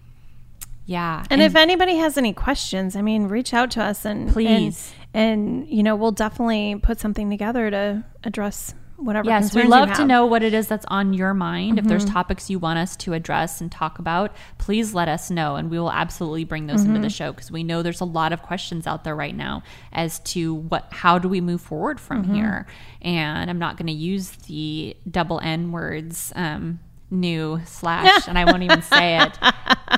yeah, 0.87 1.25
And, 1.31 1.41
if 1.41 1.55
anybody 1.55 1.97
has 1.97 2.19
any 2.19 2.33
questions, 2.33 2.97
I 2.97 3.03
mean, 3.03 3.29
reach 3.29 3.55
out 3.55 3.71
to 3.73 3.83
us 3.83 4.05
and 4.05 4.29
Please. 4.29 4.93
and, 5.15 5.63
and 5.63 5.69
you 5.69 5.85
know 5.85 5.95
we'll 5.95 6.11
definitely 6.11 6.81
put 6.83 6.99
something 6.99 7.31
together 7.31 7.71
to 7.71 8.05
address 8.25 8.75
whatever. 9.01 9.29
Yes, 9.29 9.55
we 9.55 9.65
love 9.65 9.89
to. 9.89 9.95
Mm-hmm. 9.95 10.07
know 10.07 10.27
what 10.27 10.43
it 10.43 10.55
is 10.55 10.67
that's 10.69 10.87
on 10.87 11.13
your 11.13 11.35
mind. 11.35 11.79
If 11.79 11.85
there's 11.87 12.05
topics 12.05 12.49
you 12.51 12.59
want 12.59 12.79
us 12.79 12.97
to 12.99 13.13
address 13.13 13.61
and 13.61 13.71
talk 13.73 13.99
about, 13.99 14.35
please 14.59 14.95
let 14.95 15.09
us 15.09 15.31
know, 15.31 15.57
and 15.57 15.71
we 15.71 15.79
will 15.79 15.91
absolutely 15.93 16.45
bring 16.45 16.67
those 16.67 16.83
into 16.83 16.95
Mm-hmm. 16.95 17.03
the 17.03 17.11
show 17.11 17.33
because 17.33 17.51
we 17.51 17.63
know 17.65 17.83
there's 17.83 18.01
a 18.01 18.05
lot 18.05 18.33
of 18.33 18.43
questions 18.43 18.87
out 18.87 19.05
there 19.05 19.17
right 19.17 19.35
now 19.35 19.63
as 19.93 20.19
to 20.21 20.55
what, 20.55 20.89
how 20.93 21.19
do 21.19 21.29
we 21.29 21.41
move 21.41 21.61
forward 21.61 21.99
from 22.01 22.25
Mm-hmm. 22.25 22.35
here? 22.35 22.67
And 23.03 23.51
I'm 23.51 23.59
not 23.59 23.77
going 23.77 23.87
to 23.89 23.93
use 23.93 24.31
the 24.47 24.97
double 25.11 25.41
N 25.41 25.73
words, 25.73 26.33
um, 26.37 26.81
new 27.11 27.61
slash, 27.65 28.29
and 28.29 28.39
I 28.39 28.45
won't 28.45 28.63
even 28.63 28.83
say 28.83 29.19
it. 29.21 29.39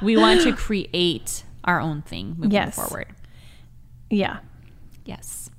We 0.03 0.17
want 0.17 0.41
to 0.43 0.55
create 0.55 1.45
our 1.65 1.79
own 1.79 2.01
thing 2.03 2.35
moving 2.39 2.51
Yes. 2.53 2.75
forward. 2.75 3.09
Yeah, 4.09 4.39
Yes. 5.05 5.51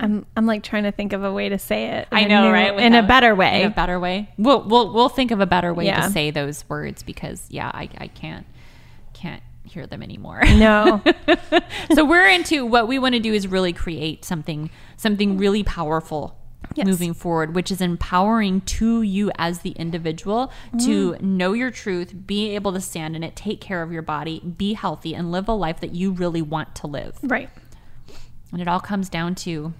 I'm 0.00 0.26
I'm 0.36 0.46
like 0.46 0.62
trying 0.62 0.84
to 0.84 0.92
think 0.92 1.12
of 1.12 1.24
a 1.24 1.32
way 1.32 1.48
to 1.48 1.58
say 1.58 1.86
it. 1.86 2.08
in 2.12 2.16
I 2.18 2.20
a 2.22 2.28
know, 2.28 2.46
new- 2.46 2.52
right? 2.52 2.78
In 2.78 2.94
a 2.94 3.02
better 3.02 3.34
way. 3.34 3.62
In 3.62 3.72
a 3.72 3.74
better 3.74 3.98
way. 3.98 4.30
We'll 4.38 4.62
we'll 4.62 4.92
we'll 4.92 5.08
think 5.08 5.30
of 5.30 5.40
a 5.40 5.46
better 5.46 5.74
way 5.74 5.86
Yeah. 5.86 6.06
to 6.06 6.10
say 6.10 6.30
those 6.30 6.68
words 6.68 7.02
because 7.02 7.46
yeah, 7.50 7.70
I, 7.74 7.88
I 7.98 8.06
can't 8.08 8.46
can't 9.12 9.42
hear 9.64 9.86
them 9.86 10.02
anymore. 10.02 10.42
No. 10.44 11.02
so 11.94 12.04
we're 12.04 12.28
into 12.28 12.64
what 12.64 12.88
we 12.88 12.98
want 12.98 13.14
to 13.14 13.20
do 13.20 13.32
is 13.34 13.46
really 13.48 13.72
create 13.72 14.24
something 14.24 14.70
something 14.96 15.36
really 15.38 15.62
powerful 15.64 16.36
Yes. 16.74 16.86
moving 16.86 17.14
forward 17.14 17.54
which 17.54 17.70
is 17.70 17.80
empowering 17.80 18.60
to 18.62 19.00
you 19.02 19.30
as 19.38 19.60
the 19.60 19.70
individual 19.70 20.52
to 20.80 21.12
mm-hmm. 21.12 21.36
know 21.36 21.52
your 21.54 21.70
truth 21.70 22.12
be 22.26 22.54
able 22.54 22.72
to 22.72 22.80
stand 22.80 23.16
in 23.16 23.22
it 23.22 23.34
take 23.36 23.60
care 23.60 23.80
of 23.82 23.90
your 23.90 24.02
body 24.02 24.40
be 24.40 24.74
healthy 24.74 25.14
and 25.14 25.32
live 25.32 25.48
a 25.48 25.52
life 25.52 25.80
that 25.80 25.94
you 25.94 26.10
really 26.10 26.42
want 26.42 26.74
to 26.74 26.86
live 26.86 27.16
right. 27.22 27.48
and 28.52 28.60
it 28.60 28.68
all 28.68 28.80
comes 28.80 29.08
down 29.08 29.34
to 29.36 29.72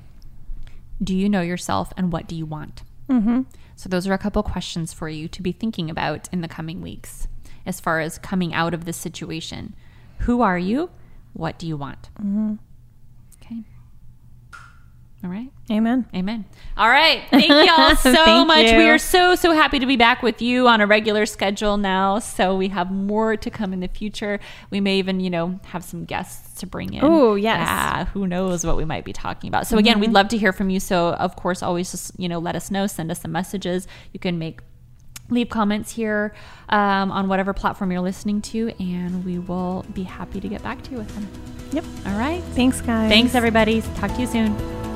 do 1.02 1.14
you 1.14 1.28
know 1.28 1.40
yourself 1.40 1.92
and 1.96 2.12
what 2.12 2.26
do 2.26 2.34
you 2.34 2.46
want 2.46 2.82
mm-hmm. 3.08 3.42
so 3.76 3.88
those 3.88 4.06
are 4.06 4.14
a 4.14 4.18
couple 4.18 4.42
questions 4.42 4.92
for 4.92 5.08
you 5.08 5.28
to 5.28 5.42
be 5.42 5.52
thinking 5.52 5.90
about 5.90 6.28
in 6.32 6.40
the 6.40 6.48
coming 6.48 6.80
weeks 6.80 7.28
as 7.66 7.80
far 7.80 8.00
as 8.00 8.18
coming 8.18 8.54
out 8.54 8.74
of 8.74 8.84
this 8.84 8.96
situation 8.96 9.74
who 10.20 10.42
are 10.42 10.58
you 10.58 10.90
what 11.32 11.58
do 11.58 11.66
you 11.66 11.76
want 11.76 12.10
mm-hmm. 12.14 12.54
All 15.24 15.30
right 15.30 15.48
Amen. 15.70 16.06
Amen. 16.14 16.46
All 16.78 16.88
right. 16.88 17.24
Thank 17.30 17.48
you 17.50 17.70
all 17.76 17.94
so 17.94 18.42
much. 18.46 18.70
you. 18.70 18.76
We 18.78 18.88
are 18.88 18.96
so, 18.96 19.34
so 19.34 19.52
happy 19.52 19.78
to 19.78 19.84
be 19.84 19.96
back 19.96 20.22
with 20.22 20.40
you 20.40 20.66
on 20.66 20.80
a 20.80 20.86
regular 20.86 21.26
schedule 21.26 21.76
now. 21.76 22.20
So 22.20 22.56
we 22.56 22.68
have 22.68 22.90
more 22.90 23.36
to 23.36 23.50
come 23.50 23.74
in 23.74 23.80
the 23.80 23.88
future. 23.88 24.40
We 24.70 24.80
may 24.80 24.98
even, 24.98 25.20
you 25.20 25.28
know, 25.28 25.60
have 25.66 25.84
some 25.84 26.06
guests 26.06 26.58
to 26.60 26.66
bring 26.66 26.94
in. 26.94 27.04
Oh, 27.04 27.34
yes. 27.34 27.58
Yeah, 27.58 28.06
who 28.06 28.26
knows 28.26 28.64
what 28.64 28.78
we 28.78 28.86
might 28.86 29.04
be 29.04 29.12
talking 29.12 29.48
about. 29.48 29.66
So 29.66 29.76
again, 29.76 29.96
Mm-hmm. 29.96 30.00
we'd 30.00 30.12
love 30.12 30.28
to 30.28 30.38
hear 30.38 30.54
from 30.54 30.70
you. 30.70 30.80
So 30.80 31.08
of 31.12 31.36
course, 31.36 31.62
always 31.62 31.90
just, 31.90 32.18
you 32.18 32.30
know, 32.30 32.38
let 32.38 32.56
us 32.56 32.70
know, 32.70 32.86
send 32.86 33.10
us 33.10 33.20
some 33.20 33.32
messages. 33.32 33.86
You 34.14 34.20
can 34.20 34.38
make 34.38 34.60
leave 35.28 35.50
comments 35.50 35.92
here 35.92 36.32
um, 36.70 37.12
on 37.12 37.28
whatever 37.28 37.52
platform 37.52 37.92
you're 37.92 38.00
listening 38.00 38.40
to, 38.40 38.72
and 38.80 39.22
we 39.22 39.38
will 39.38 39.84
be 39.92 40.04
happy 40.04 40.40
to 40.40 40.48
get 40.48 40.62
back 40.62 40.80
to 40.84 40.92
you 40.92 40.96
with 40.96 41.14
them. 41.14 41.28
Yep. 41.72 41.84
All 42.06 42.18
right. 42.18 42.42
Thanks, 42.54 42.80
guys. 42.80 43.10
Thanks, 43.10 43.34
everybody. 43.34 43.82
Talk 43.96 44.14
to 44.14 44.20
you 44.22 44.26
soon. 44.26 44.87